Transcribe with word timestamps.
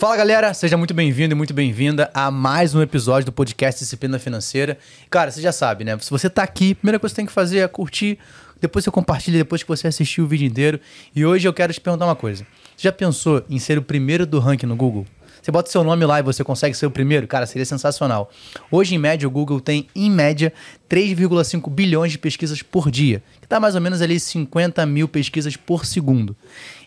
Fala 0.00 0.16
galera, 0.16 0.54
seja 0.54 0.78
muito 0.78 0.94
bem-vindo 0.94 1.34
e 1.34 1.36
muito 1.36 1.52
bem-vinda 1.52 2.10
a 2.14 2.30
mais 2.30 2.74
um 2.74 2.80
episódio 2.80 3.26
do 3.26 3.32
podcast 3.32 3.84
Disciplina 3.84 4.18
Financeira. 4.18 4.78
Cara, 5.10 5.30
você 5.30 5.42
já 5.42 5.52
sabe, 5.52 5.84
né? 5.84 5.98
Se 5.98 6.10
você 6.10 6.30
tá 6.30 6.42
aqui, 6.42 6.72
a 6.72 6.74
primeira 6.74 6.98
coisa 6.98 7.12
que 7.12 7.16
você 7.16 7.20
tem 7.20 7.26
que 7.26 7.32
fazer 7.32 7.58
é 7.58 7.68
curtir, 7.68 8.18
depois 8.58 8.82
você 8.82 8.90
compartilha, 8.90 9.36
depois 9.36 9.62
que 9.62 9.68
você 9.68 9.88
assistiu 9.88 10.24
o 10.24 10.26
vídeo 10.26 10.46
inteiro. 10.46 10.80
E 11.14 11.26
hoje 11.26 11.46
eu 11.46 11.52
quero 11.52 11.70
te 11.70 11.82
perguntar 11.82 12.06
uma 12.06 12.16
coisa. 12.16 12.46
Você 12.74 12.88
já 12.88 12.92
pensou 12.92 13.44
em 13.50 13.58
ser 13.58 13.76
o 13.76 13.82
primeiro 13.82 14.24
do 14.24 14.38
ranking 14.38 14.64
no 14.64 14.74
Google? 14.74 15.04
Você 15.42 15.50
bota 15.50 15.70
seu 15.70 15.84
nome 15.84 16.06
lá 16.06 16.18
e 16.18 16.22
você 16.22 16.42
consegue 16.42 16.74
ser 16.74 16.86
o 16.86 16.90
primeiro? 16.90 17.26
Cara, 17.26 17.44
seria 17.44 17.66
sensacional. 17.66 18.30
Hoje, 18.70 18.94
em 18.94 18.98
média, 18.98 19.28
o 19.28 19.30
Google 19.30 19.60
tem, 19.60 19.86
em 19.94 20.10
média, 20.10 20.50
3,5 20.90 21.70
bilhões 21.70 22.10
de 22.10 22.18
pesquisas 22.18 22.62
por 22.62 22.90
dia, 22.90 23.22
que 23.40 23.46
dá 23.48 23.60
mais 23.60 23.76
ou 23.76 23.80
menos 23.80 24.02
ali 24.02 24.18
50 24.18 24.84
mil 24.86 25.06
pesquisas 25.06 25.56
por 25.56 25.86
segundo. 25.86 26.36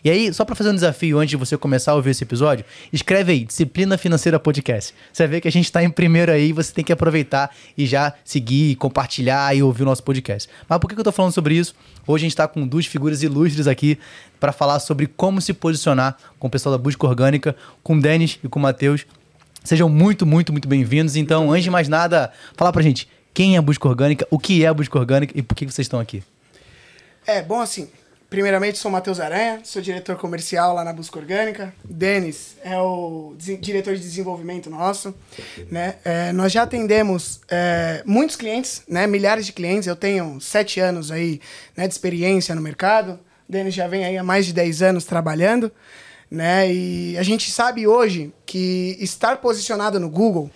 E 0.04 0.10
aí, 0.10 0.30
só 0.34 0.44
para 0.44 0.54
fazer 0.54 0.68
um 0.68 0.74
desafio 0.74 1.18
antes 1.18 1.30
de 1.30 1.36
você 1.36 1.56
começar 1.56 1.92
a 1.92 1.94
ouvir 1.94 2.10
esse 2.10 2.22
episódio, 2.22 2.66
escreve 2.92 3.32
aí, 3.32 3.44
Disciplina 3.46 3.96
Financeira 3.96 4.38
Podcast. 4.38 4.94
Você 5.10 5.26
ver 5.26 5.40
que 5.40 5.48
a 5.48 5.50
gente 5.50 5.64
está 5.64 5.82
em 5.82 5.88
primeiro 5.88 6.30
aí, 6.30 6.52
você 6.52 6.70
tem 6.70 6.84
que 6.84 6.92
aproveitar 6.92 7.50
e 7.78 7.86
já 7.86 8.12
seguir, 8.22 8.76
compartilhar 8.76 9.56
e 9.56 9.62
ouvir 9.62 9.84
o 9.84 9.86
nosso 9.86 10.02
podcast. 10.02 10.50
Mas 10.68 10.78
por 10.78 10.88
que 10.88 10.94
eu 10.94 11.00
estou 11.00 11.12
falando 11.12 11.32
sobre 11.32 11.54
isso? 11.54 11.74
Hoje 12.06 12.24
a 12.24 12.26
gente 12.26 12.32
está 12.32 12.46
com 12.46 12.66
duas 12.66 12.84
figuras 12.84 13.22
ilustres 13.22 13.66
aqui 13.66 13.98
para 14.38 14.52
falar 14.52 14.80
sobre 14.80 15.06
como 15.06 15.40
se 15.40 15.54
posicionar 15.54 16.18
com 16.38 16.46
o 16.46 16.50
pessoal 16.50 16.76
da 16.76 16.82
Busca 16.82 17.06
Orgânica, 17.06 17.56
com 17.82 17.96
o 17.96 18.00
Denis 18.00 18.38
e 18.44 18.48
com 18.48 18.58
o 18.58 18.62
Matheus. 18.62 19.06
Sejam 19.64 19.88
muito, 19.88 20.26
muito, 20.26 20.52
muito 20.52 20.68
bem-vindos. 20.68 21.16
Então, 21.16 21.50
antes 21.50 21.64
de 21.64 21.70
mais 21.70 21.88
nada, 21.88 22.30
falar 22.54 22.70
pra 22.70 22.82
gente 22.82 23.08
quem 23.34 23.56
é 23.56 23.58
a 23.58 23.62
Busca 23.62 23.88
Orgânica, 23.88 24.26
o 24.30 24.38
que 24.38 24.64
é 24.64 24.68
a 24.68 24.74
Busca 24.74 24.98
Orgânica 24.98 25.36
e 25.36 25.42
por 25.42 25.54
que 25.56 25.66
vocês 25.66 25.84
estão 25.84 26.00
aqui. 26.00 26.22
É, 27.26 27.42
bom 27.42 27.60
assim, 27.60 27.90
primeiramente 28.30 28.78
sou 28.78 28.90
Matheus 28.90 29.18
Aranha, 29.18 29.60
sou 29.64 29.82
diretor 29.82 30.16
comercial 30.16 30.74
lá 30.74 30.84
na 30.84 30.92
Busca 30.92 31.18
Orgânica. 31.18 31.74
Denis 31.84 32.56
é 32.62 32.78
o 32.78 33.34
diretor 33.60 33.94
de 33.94 34.00
desenvolvimento 34.00 34.70
nosso, 34.70 35.14
né? 35.70 35.96
É, 36.04 36.32
nós 36.32 36.52
já 36.52 36.62
atendemos 36.62 37.40
é, 37.50 38.02
muitos 38.06 38.36
clientes, 38.36 38.82
né? 38.88 39.06
Milhares 39.06 39.44
de 39.44 39.52
clientes. 39.52 39.88
Eu 39.88 39.96
tenho 39.96 40.40
sete 40.40 40.78
anos 40.78 41.10
aí 41.10 41.40
né, 41.76 41.88
de 41.88 41.92
experiência 41.92 42.54
no 42.54 42.62
mercado. 42.62 43.18
Denis 43.48 43.74
já 43.74 43.88
vem 43.88 44.04
aí 44.04 44.16
há 44.16 44.22
mais 44.22 44.46
de 44.46 44.52
10 44.52 44.80
anos 44.80 45.04
trabalhando 45.04 45.72
né? 46.30 46.72
E 46.72 47.16
a 47.16 47.22
gente 47.22 47.50
sabe 47.50 47.86
hoje 47.86 48.32
que 48.44 48.96
estar 49.00 49.36
posicionado 49.38 50.00
no 50.00 50.10
Google 50.10 50.50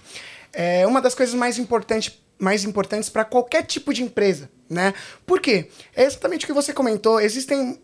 é 0.52 0.86
uma 0.86 1.00
das 1.00 1.14
coisas 1.14 1.34
mais 1.34 1.58
importantes 1.58 2.20
mais 2.38 2.64
importantes 2.64 3.08
para 3.08 3.24
qualquer 3.24 3.64
tipo 3.64 3.92
de 3.92 4.02
empresa 4.02 4.50
né? 4.68 4.92
Por 5.26 5.40
quê? 5.40 5.68
É 5.94 6.04
exatamente 6.04 6.44
o 6.44 6.46
que 6.46 6.52
você 6.52 6.72
comentou. 6.72 7.20
Existem. 7.20 7.78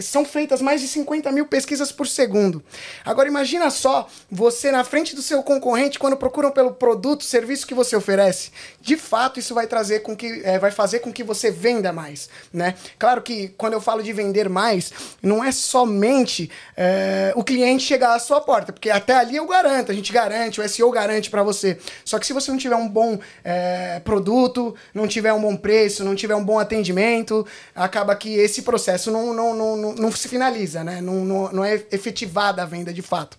São 0.00 0.24
feitas 0.24 0.60
mais 0.60 0.80
de 0.80 0.88
50 0.88 1.30
mil 1.30 1.46
pesquisas 1.46 1.92
por 1.92 2.06
segundo. 2.06 2.62
Agora 3.04 3.28
imagina 3.28 3.70
só 3.70 4.08
você 4.30 4.70
na 4.70 4.84
frente 4.84 5.14
do 5.14 5.22
seu 5.22 5.42
concorrente 5.42 5.98
quando 5.98 6.16
procuram 6.16 6.50
pelo 6.50 6.72
produto, 6.72 7.24
serviço 7.24 7.66
que 7.66 7.74
você 7.74 7.94
oferece. 7.94 8.50
De 8.80 8.96
fato, 8.96 9.38
isso 9.38 9.54
vai 9.54 9.66
trazer 9.66 10.00
com 10.00 10.16
que. 10.16 10.42
É, 10.44 10.58
vai 10.58 10.70
fazer 10.70 11.00
com 11.00 11.12
que 11.12 11.22
você 11.22 11.50
venda 11.50 11.92
mais. 11.92 12.28
Né? 12.52 12.74
Claro 12.98 13.22
que 13.22 13.48
quando 13.56 13.74
eu 13.74 13.80
falo 13.80 14.02
de 14.02 14.12
vender 14.12 14.48
mais, 14.48 14.92
não 15.22 15.44
é 15.44 15.52
somente 15.52 16.50
é, 16.76 17.32
o 17.36 17.44
cliente 17.44 17.84
chegar 17.84 18.14
à 18.14 18.18
sua 18.18 18.40
porta, 18.40 18.72
porque 18.72 18.90
até 18.90 19.14
ali 19.14 19.36
eu 19.36 19.46
garanto, 19.46 19.92
a 19.92 19.94
gente 19.94 20.12
garante, 20.12 20.60
o 20.60 20.68
SEO 20.68 20.90
garante 20.90 21.30
para 21.30 21.42
você. 21.42 21.78
Só 22.04 22.18
que 22.18 22.26
se 22.26 22.32
você 22.32 22.50
não 22.50 22.58
tiver 22.58 22.76
um 22.76 22.88
bom 22.88 23.18
é, 23.44 24.00
produto, 24.00 24.74
não 24.92 25.06
tiver 25.06 25.32
um 25.32 25.40
bom 25.40 25.56
preço, 25.56 26.04
não 26.04 26.14
tiver 26.14 26.23
tiver 26.24 26.34
um 26.34 26.44
bom 26.44 26.58
atendimento, 26.58 27.46
acaba 27.74 28.16
que 28.16 28.34
esse 28.34 28.62
processo 28.62 29.10
não, 29.10 29.32
não, 29.34 29.54
não, 29.54 29.76
não, 29.76 29.94
não 29.94 30.12
se 30.12 30.28
finaliza, 30.28 30.82
né? 30.82 31.00
Não, 31.00 31.24
não, 31.24 31.52
não 31.52 31.64
é 31.64 31.82
efetivada 31.92 32.62
a 32.62 32.66
venda 32.66 32.92
de 32.92 33.02
fato. 33.02 33.38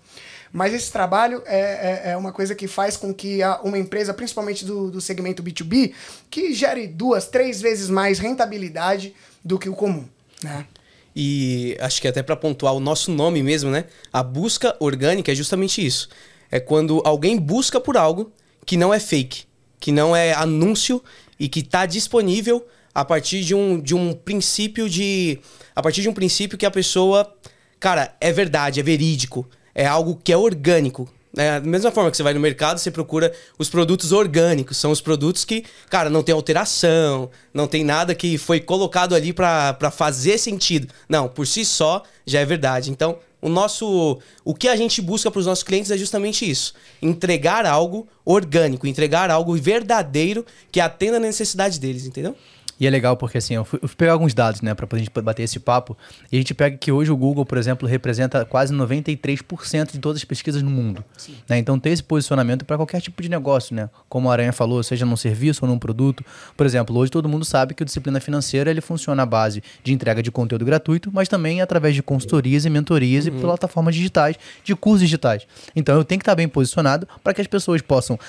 Mas 0.53 0.73
esse 0.73 0.91
trabalho 0.91 1.43
é, 1.45 1.59
é, 1.59 2.11
é, 2.11 2.17
uma 2.17 2.31
coisa 2.31 2.55
que 2.55 2.67
faz 2.67 2.95
com 2.95 3.13
que 3.13 3.39
uma 3.63 3.77
empresa, 3.77 4.13
principalmente 4.13 4.63
do, 4.63 4.89
do 4.89 5.01
segmento 5.01 5.43
B2B, 5.43 5.91
que 6.29 6.53
gere 6.53 6.87
duas, 6.87 7.27
três 7.27 7.59
vezes 7.59 7.89
mais 7.89 8.19
rentabilidade 8.19 9.13
do 9.43 9.59
que 9.59 9.67
o 9.67 9.73
comum, 9.73 10.05
né? 10.41 10.65
E 11.13 11.77
acho 11.79 12.01
que 12.01 12.07
até 12.07 12.21
para 12.21 12.35
pontuar 12.35 12.73
o 12.73 12.79
nosso 12.79 13.09
nome 13.11 13.41
mesmo, 13.41 13.71
né? 13.71 13.85
A 14.11 14.21
busca 14.21 14.75
orgânica 14.79 15.31
é 15.31 15.35
justamente 15.35 15.85
isso. 15.85 16.09
É 16.51 16.59
quando 16.59 17.01
alguém 17.05 17.37
busca 17.37 17.79
por 17.79 17.97
algo 17.97 18.31
que 18.65 18.77
não 18.77 18.93
é 18.93 18.99
fake, 18.99 19.45
que 19.79 19.91
não 19.91 20.15
é 20.15 20.33
anúncio 20.33 21.01
e 21.39 21.47
que 21.47 21.59
está 21.59 21.85
disponível 21.85 22.65
a 22.95 23.03
partir 23.03 23.43
de 23.43 23.53
um, 23.53 23.77
de 23.77 23.93
um 23.93 24.13
princípio 24.13 24.89
de. 24.89 25.37
A 25.75 25.83
partir 25.83 26.01
de 26.01 26.07
um 26.07 26.13
princípio 26.13 26.57
que 26.57 26.65
a 26.65 26.71
pessoa. 26.71 27.29
Cara, 27.77 28.15
é 28.21 28.31
verdade, 28.31 28.79
é 28.79 28.83
verídico. 28.83 29.45
É 29.75 29.85
algo 29.85 30.17
que 30.23 30.31
é 30.31 30.37
orgânico. 30.37 31.09
É, 31.37 31.59
da 31.59 31.67
mesma 31.67 31.91
forma 31.91 32.09
que 32.09 32.15
você 32.15 32.23
vai 32.23 32.33
no 32.33 32.39
mercado, 32.39 32.77
você 32.77 32.89
procura 32.89 33.33
os 33.59 33.69
produtos 33.69 34.13
orgânicos. 34.13 34.77
São 34.77 34.91
os 34.91 35.01
produtos 35.01 35.43
que, 35.43 35.65
cara, 35.89 36.09
não 36.09 36.23
tem 36.23 36.33
alteração, 36.33 37.29
não 37.53 37.67
tem 37.67 37.83
nada 37.83 38.15
que 38.15 38.37
foi 38.37 38.61
colocado 38.61 39.13
ali 39.13 39.33
para 39.33 39.91
fazer 39.91 40.37
sentido. 40.37 40.87
Não, 41.09 41.27
por 41.27 41.45
si 41.45 41.65
só 41.65 42.01
já 42.25 42.39
é 42.39 42.45
verdade. 42.45 42.89
Então, 42.89 43.19
o 43.41 43.49
nosso. 43.49 44.19
O 44.45 44.55
que 44.55 44.69
a 44.69 44.75
gente 44.77 45.01
busca 45.01 45.29
para 45.29 45.39
os 45.39 45.45
nossos 45.45 45.63
clientes 45.65 45.91
é 45.91 45.97
justamente 45.97 46.49
isso: 46.49 46.73
entregar 47.01 47.65
algo 47.65 48.07
orgânico, 48.23 48.87
entregar 48.87 49.29
algo 49.29 49.53
verdadeiro 49.57 50.45
que 50.71 50.79
atenda 50.79 51.17
a 51.17 51.19
necessidade 51.19 51.77
deles, 51.77 52.05
entendeu? 52.05 52.35
E 52.79 52.85
é 52.85 52.89
legal 52.89 53.15
porque 53.15 53.37
assim, 53.37 53.55
eu 53.55 53.65
fui, 53.65 53.79
eu 53.81 53.87
fui 53.87 53.95
pegar 53.95 54.13
alguns 54.13 54.33
dados, 54.33 54.61
né, 54.61 54.73
para 54.73 54.87
a 54.91 54.97
gente 54.97 55.09
bater 55.21 55.43
esse 55.43 55.59
papo, 55.59 55.97
e 56.31 56.35
a 56.35 56.39
gente 56.39 56.53
pega 56.53 56.77
que 56.77 56.91
hoje 56.91 57.11
o 57.11 57.17
Google, 57.17 57.45
por 57.45 57.57
exemplo, 57.57 57.87
representa 57.87 58.43
quase 58.45 58.73
93% 58.73 59.93
de 59.93 59.99
todas 59.99 60.17
as 60.21 60.25
pesquisas 60.25 60.61
no 60.61 60.69
mundo. 60.69 61.03
Né? 61.47 61.57
Então 61.57 61.79
ter 61.79 61.91
esse 61.91 62.03
posicionamento 62.03 62.65
para 62.65 62.77
qualquer 62.77 63.01
tipo 63.01 63.21
de 63.21 63.29
negócio, 63.29 63.75
né? 63.75 63.89
Como 64.09 64.29
a 64.29 64.33
Aranha 64.33 64.51
falou, 64.53 64.81
seja 64.83 65.05
num 65.05 65.15
serviço 65.15 65.65
ou 65.65 65.71
num 65.71 65.79
produto. 65.79 66.23
Por 66.55 66.65
exemplo, 66.65 66.95
hoje 66.97 67.11
todo 67.11 67.29
mundo 67.29 67.45
sabe 67.45 67.73
que 67.73 67.83
o 67.83 67.85
disciplina 67.85 68.19
financeira 68.19 68.69
ele 68.69 68.81
funciona 68.81 69.23
à 69.23 69.25
base 69.25 69.63
de 69.83 69.93
entrega 69.93 70.21
de 70.21 70.31
conteúdo 70.31 70.65
gratuito, 70.65 71.11
mas 71.13 71.27
também 71.27 71.61
através 71.61 71.95
de 71.95 72.03
consultorias 72.03 72.65
e 72.65 72.69
mentorias 72.69 73.25
uhum. 73.25 73.37
e 73.37 73.41
plataformas 73.41 73.95
digitais, 73.95 74.35
de 74.63 74.75
cursos 74.75 75.01
digitais. 75.01 75.47
Então 75.75 75.95
eu 75.95 76.03
tenho 76.03 76.19
que 76.19 76.23
estar 76.23 76.35
bem 76.35 76.47
posicionado 76.47 77.07
para 77.23 77.33
que 77.33 77.41
as 77.41 77.47
pessoas 77.47 77.81
possam 77.81 78.19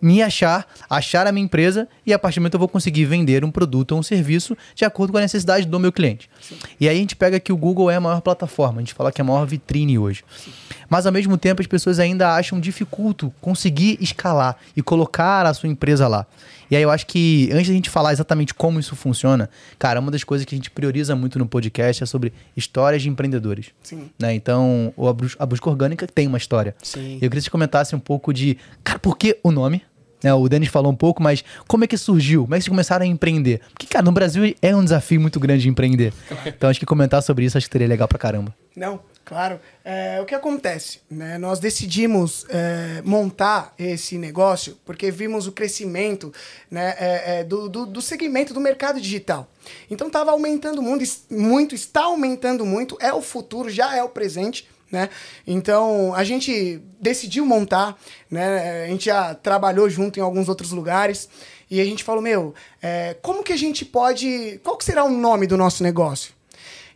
me 0.00 0.22
achar, 0.22 0.66
achar 0.88 1.26
a 1.26 1.32
minha 1.32 1.44
empresa 1.44 1.88
e 2.06 2.12
a 2.12 2.18
partir 2.18 2.38
do 2.38 2.42
momento 2.42 2.54
eu 2.54 2.58
vou 2.58 2.68
conseguir 2.68 3.04
vender 3.04 3.44
um 3.44 3.50
produto 3.50 3.92
ou 3.92 3.98
um 3.98 4.02
serviço 4.02 4.56
de 4.74 4.84
acordo 4.84 5.12
com 5.12 5.18
a 5.18 5.20
necessidade 5.20 5.66
do 5.66 5.80
meu 5.80 5.92
cliente. 5.92 6.28
Sim. 6.40 6.56
E 6.80 6.88
aí 6.88 6.96
a 6.96 7.00
gente 7.00 7.16
pega 7.16 7.40
que 7.40 7.52
o 7.52 7.56
Google 7.56 7.90
é 7.90 7.96
a 7.96 8.00
maior 8.00 8.20
plataforma, 8.20 8.78
a 8.78 8.80
gente 8.80 8.94
fala 8.94 9.10
que 9.10 9.20
é 9.20 9.22
a 9.22 9.26
maior 9.26 9.46
vitrine 9.46 9.98
hoje. 9.98 10.24
Sim. 10.36 10.50
Mas 10.88 11.06
ao 11.06 11.12
mesmo 11.12 11.38
tempo 11.38 11.60
as 11.60 11.66
pessoas 11.66 11.98
ainda 11.98 12.34
acham 12.34 12.60
dificulto 12.60 13.32
conseguir 13.40 13.98
escalar 14.00 14.56
e 14.76 14.82
colocar 14.82 15.46
a 15.46 15.54
sua 15.54 15.68
empresa 15.68 16.06
lá. 16.06 16.26
E 16.72 16.76
aí 16.76 16.82
eu 16.82 16.90
acho 16.90 17.06
que, 17.06 17.50
antes 17.52 17.68
da 17.68 17.74
gente 17.74 17.90
falar 17.90 18.14
exatamente 18.14 18.54
como 18.54 18.80
isso 18.80 18.96
funciona, 18.96 19.50
cara, 19.78 20.00
uma 20.00 20.10
das 20.10 20.24
coisas 20.24 20.46
que 20.46 20.54
a 20.54 20.56
gente 20.56 20.70
prioriza 20.70 21.14
muito 21.14 21.38
no 21.38 21.46
podcast 21.46 22.02
é 22.02 22.06
sobre 22.06 22.32
histórias 22.56 23.02
de 23.02 23.10
empreendedores. 23.10 23.66
Sim. 23.82 24.08
Né? 24.18 24.32
Então, 24.32 24.90
a 25.38 25.44
busca 25.44 25.68
orgânica 25.68 26.06
tem 26.06 26.26
uma 26.26 26.38
história. 26.38 26.74
Sim. 26.82 27.16
Eu 27.16 27.28
queria 27.28 27.40
que 27.40 27.40
você 27.42 27.50
comentasse 27.50 27.94
um 27.94 27.98
pouco 27.98 28.32
de, 28.32 28.56
cara, 28.82 28.98
por 28.98 29.18
que 29.18 29.38
o 29.42 29.52
nome? 29.52 29.82
Né, 30.22 30.32
o 30.32 30.48
Denis 30.48 30.68
falou 30.68 30.92
um 30.92 30.96
pouco, 30.96 31.22
mas 31.22 31.44
como 31.66 31.84
é 31.84 31.86
que 31.86 31.96
surgiu? 31.96 32.42
Como 32.42 32.54
é 32.54 32.58
que 32.58 32.64
vocês 32.64 32.70
começaram 32.70 33.04
a 33.04 33.08
empreender? 33.08 33.60
Porque, 33.70 33.86
cara, 33.86 34.04
no 34.04 34.12
Brasil 34.12 34.54
é 34.62 34.74
um 34.74 34.84
desafio 34.84 35.20
muito 35.20 35.40
grande 35.40 35.62
de 35.62 35.68
empreender. 35.68 36.12
Então, 36.46 36.70
acho 36.70 36.80
que 36.80 36.86
comentar 36.86 37.22
sobre 37.22 37.44
isso 37.44 37.58
acho 37.58 37.66
que 37.66 37.72
seria 37.72 37.88
legal 37.88 38.06
pra 38.06 38.18
caramba. 38.18 38.54
Não, 38.76 39.00
Claro. 39.24 39.60
É, 39.84 40.20
o 40.20 40.24
que 40.24 40.34
acontece? 40.34 41.00
Né? 41.10 41.38
Nós 41.38 41.58
decidimos 41.58 42.44
é, 42.48 43.00
montar 43.04 43.72
esse 43.78 44.18
negócio 44.18 44.76
porque 44.84 45.10
vimos 45.10 45.46
o 45.46 45.52
crescimento 45.52 46.32
né, 46.70 46.94
é, 46.98 47.40
é 47.40 47.44
do, 47.44 47.68
do, 47.68 47.86
do, 47.86 48.02
segmento 48.02 48.52
do 48.52 48.60
mercado 48.60 49.00
digital. 49.00 49.48
Então 49.90 50.08
estava 50.08 50.32
aumentando 50.32 50.82
muito, 50.82 51.04
muito, 51.30 51.74
está 51.74 52.02
aumentando 52.02 52.66
muito, 52.66 52.98
é 53.00 53.12
o 53.12 53.22
futuro, 53.22 53.70
já 53.70 53.96
é 53.96 54.02
o 54.02 54.08
presente. 54.08 54.68
Né? 54.92 55.08
Então 55.46 56.14
a 56.14 56.22
gente 56.22 56.82
decidiu 57.00 57.46
montar, 57.46 57.98
né? 58.30 58.84
a 58.84 58.86
gente 58.88 59.06
já 59.06 59.34
trabalhou 59.34 59.88
junto 59.88 60.20
em 60.20 60.22
alguns 60.22 60.50
outros 60.50 60.70
lugares 60.70 61.30
e 61.70 61.80
a 61.80 61.84
gente 61.86 62.04
falou: 62.04 62.20
meu, 62.20 62.54
é, 62.82 63.16
como 63.22 63.42
que 63.42 63.54
a 63.54 63.56
gente 63.56 63.82
pode. 63.82 64.60
Qual 64.62 64.76
que 64.76 64.84
será 64.84 65.02
o 65.02 65.10
nome 65.10 65.46
do 65.46 65.56
nosso 65.56 65.82
negócio? 65.82 66.34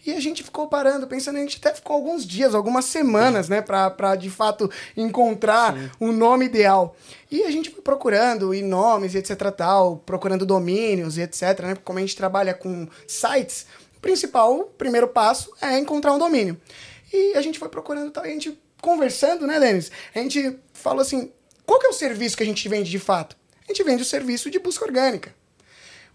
E 0.06 0.12
a 0.12 0.20
gente 0.20 0.44
ficou 0.44 0.68
parando, 0.68 1.06
pensando, 1.06 1.36
a 1.36 1.40
gente 1.40 1.58
até 1.60 1.74
ficou 1.74 1.96
alguns 1.96 2.24
dias, 2.24 2.54
algumas 2.54 2.84
semanas, 2.84 3.48
né, 3.48 3.60
pra, 3.60 3.90
pra 3.90 4.14
de 4.14 4.30
fato 4.30 4.70
encontrar 4.96 5.74
o 5.98 6.06
um 6.06 6.12
nome 6.12 6.44
ideal. 6.44 6.94
E 7.28 7.42
a 7.42 7.50
gente 7.50 7.70
foi 7.70 7.82
procurando 7.82 8.54
e 8.54 8.62
nomes 8.62 9.14
e 9.14 9.18
etc 9.18 9.50
tal, 9.50 9.96
procurando 9.96 10.46
domínios 10.46 11.16
e 11.16 11.22
etc, 11.22 11.60
né? 11.60 11.76
Como 11.82 11.98
a 11.98 12.02
gente 12.02 12.14
trabalha 12.14 12.54
com 12.54 12.86
sites, 13.08 13.66
o 13.96 14.00
principal, 14.00 14.60
o 14.60 14.64
primeiro 14.64 15.08
passo 15.08 15.50
é 15.60 15.76
encontrar 15.76 16.12
um 16.12 16.18
domínio. 16.18 16.60
E 17.12 17.34
a 17.34 17.40
gente 17.40 17.58
foi 17.58 17.68
procurando 17.68 18.10
tal, 18.10 18.24
e 18.26 18.30
a 18.30 18.32
gente 18.32 18.58
conversando, 18.80 19.46
né, 19.46 19.58
Denis? 19.58 19.90
A 20.14 20.18
gente 20.18 20.58
falou 20.72 21.00
assim: 21.00 21.32
qual 21.64 21.80
que 21.80 21.86
é 21.86 21.90
o 21.90 21.92
serviço 21.92 22.36
que 22.36 22.42
a 22.42 22.46
gente 22.46 22.68
vende 22.68 22.90
de 22.90 22.98
fato? 22.98 23.36
A 23.64 23.72
gente 23.72 23.82
vende 23.82 24.02
o 24.02 24.06
serviço 24.06 24.50
de 24.50 24.58
busca 24.58 24.84
orgânica. 24.84 25.34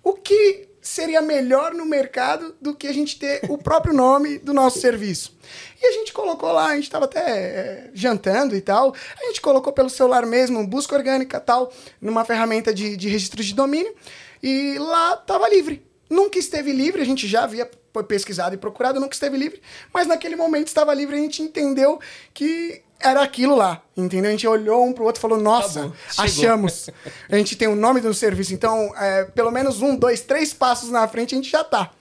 O 0.03 0.13
que 0.13 0.69
seria 0.81 1.21
melhor 1.21 1.73
no 1.73 1.85
mercado 1.85 2.55
do 2.59 2.73
que 2.73 2.87
a 2.87 2.93
gente 2.93 3.19
ter 3.19 3.41
o 3.49 3.57
próprio 3.59 3.93
nome 3.93 4.39
do 4.39 4.53
nosso 4.53 4.79
serviço? 4.79 5.37
E 5.81 5.85
a 5.85 5.91
gente 5.91 6.13
colocou 6.13 6.51
lá, 6.51 6.69
a 6.69 6.75
gente 6.75 6.85
estava 6.85 7.05
até 7.05 7.19
é, 7.19 7.89
jantando 7.93 8.55
e 8.55 8.61
tal, 8.61 8.95
a 9.21 9.25
gente 9.27 9.41
colocou 9.41 9.73
pelo 9.73 9.89
celular 9.89 10.25
mesmo, 10.25 10.65
busca 10.65 10.95
orgânica 10.95 11.39
tal, 11.39 11.71
numa 11.99 12.25
ferramenta 12.25 12.73
de, 12.73 12.95
de 12.95 13.09
registro 13.09 13.43
de 13.43 13.53
domínio, 13.53 13.93
e 14.41 14.77
lá 14.79 15.13
estava 15.13 15.47
livre. 15.49 15.85
Nunca 16.09 16.39
esteve 16.39 16.71
livre, 16.71 17.01
a 17.01 17.05
gente 17.05 17.27
já 17.27 17.43
havia 17.43 17.69
pesquisado 18.07 18.55
e 18.55 18.57
procurado, 18.57 18.99
nunca 18.99 19.13
esteve 19.13 19.37
livre, 19.37 19.61
mas 19.93 20.07
naquele 20.07 20.35
momento 20.35 20.67
estava 20.67 20.93
livre, 20.93 21.15
a 21.15 21.19
gente 21.19 21.41
entendeu 21.41 21.99
que 22.33 22.81
era 22.99 23.21
aquilo 23.21 23.55
lá, 23.55 23.81
entendeu? 23.97 24.29
A 24.29 24.31
gente 24.31 24.47
olhou 24.47 24.85
um 24.85 24.93
pro 24.93 25.05
outro 25.05 25.19
e 25.19 25.21
falou, 25.21 25.37
nossa, 25.37 25.91
achamos. 26.17 26.89
a 27.29 27.35
gente 27.35 27.55
tem 27.55 27.67
o 27.67 27.75
nome 27.75 27.99
do 27.99 28.13
serviço, 28.13 28.53
então, 28.53 28.93
é, 28.95 29.25
pelo 29.25 29.51
menos 29.51 29.81
um, 29.81 29.95
dois, 29.95 30.21
três 30.21 30.53
passos 30.53 30.89
na 30.89 31.07
frente 31.07 31.33
a 31.33 31.37
gente 31.37 31.49
já 31.49 31.63
tá. 31.63 31.91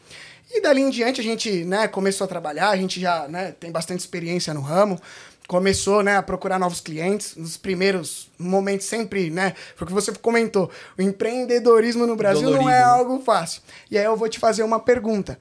E 0.53 0.61
dali 0.61 0.81
em 0.81 0.91
diante 0.91 1.21
a 1.21 1.25
gente, 1.25 1.65
né, 1.65 1.89
começou 1.89 2.25
a 2.25 2.29
trabalhar, 2.29 2.71
a 2.71 2.77
gente 2.77 3.01
já, 3.01 3.29
né, 3.29 3.55
tem 3.59 3.71
bastante 3.71 4.01
experiência 4.01 4.53
no 4.53 4.61
ramo, 4.61 5.01
começou, 5.51 6.03
né, 6.03 6.17
a 6.17 6.23
procurar 6.23 6.59
novos 6.61 6.81
clientes. 6.81 7.35
Nos 7.35 7.57
primeiros 7.57 8.31
momentos 8.39 8.87
sempre, 8.87 9.31
né, 9.31 9.55
porque 9.77 9.93
você 9.93 10.13
comentou, 10.13 10.71
o 10.99 11.03
empreendedorismo 11.03 12.07
no 12.07 12.15
Brasil 12.15 12.43
Dolorido, 12.43 12.65
não 12.65 12.71
é 12.71 12.79
né? 12.79 12.85
algo 12.85 13.21
fácil. 13.21 13.63
E 13.91 13.99
aí 13.99 14.05
eu 14.05 14.17
vou 14.17 14.29
te 14.29 14.39
fazer 14.39 14.63
uma 14.63 14.79
pergunta. 14.79 15.41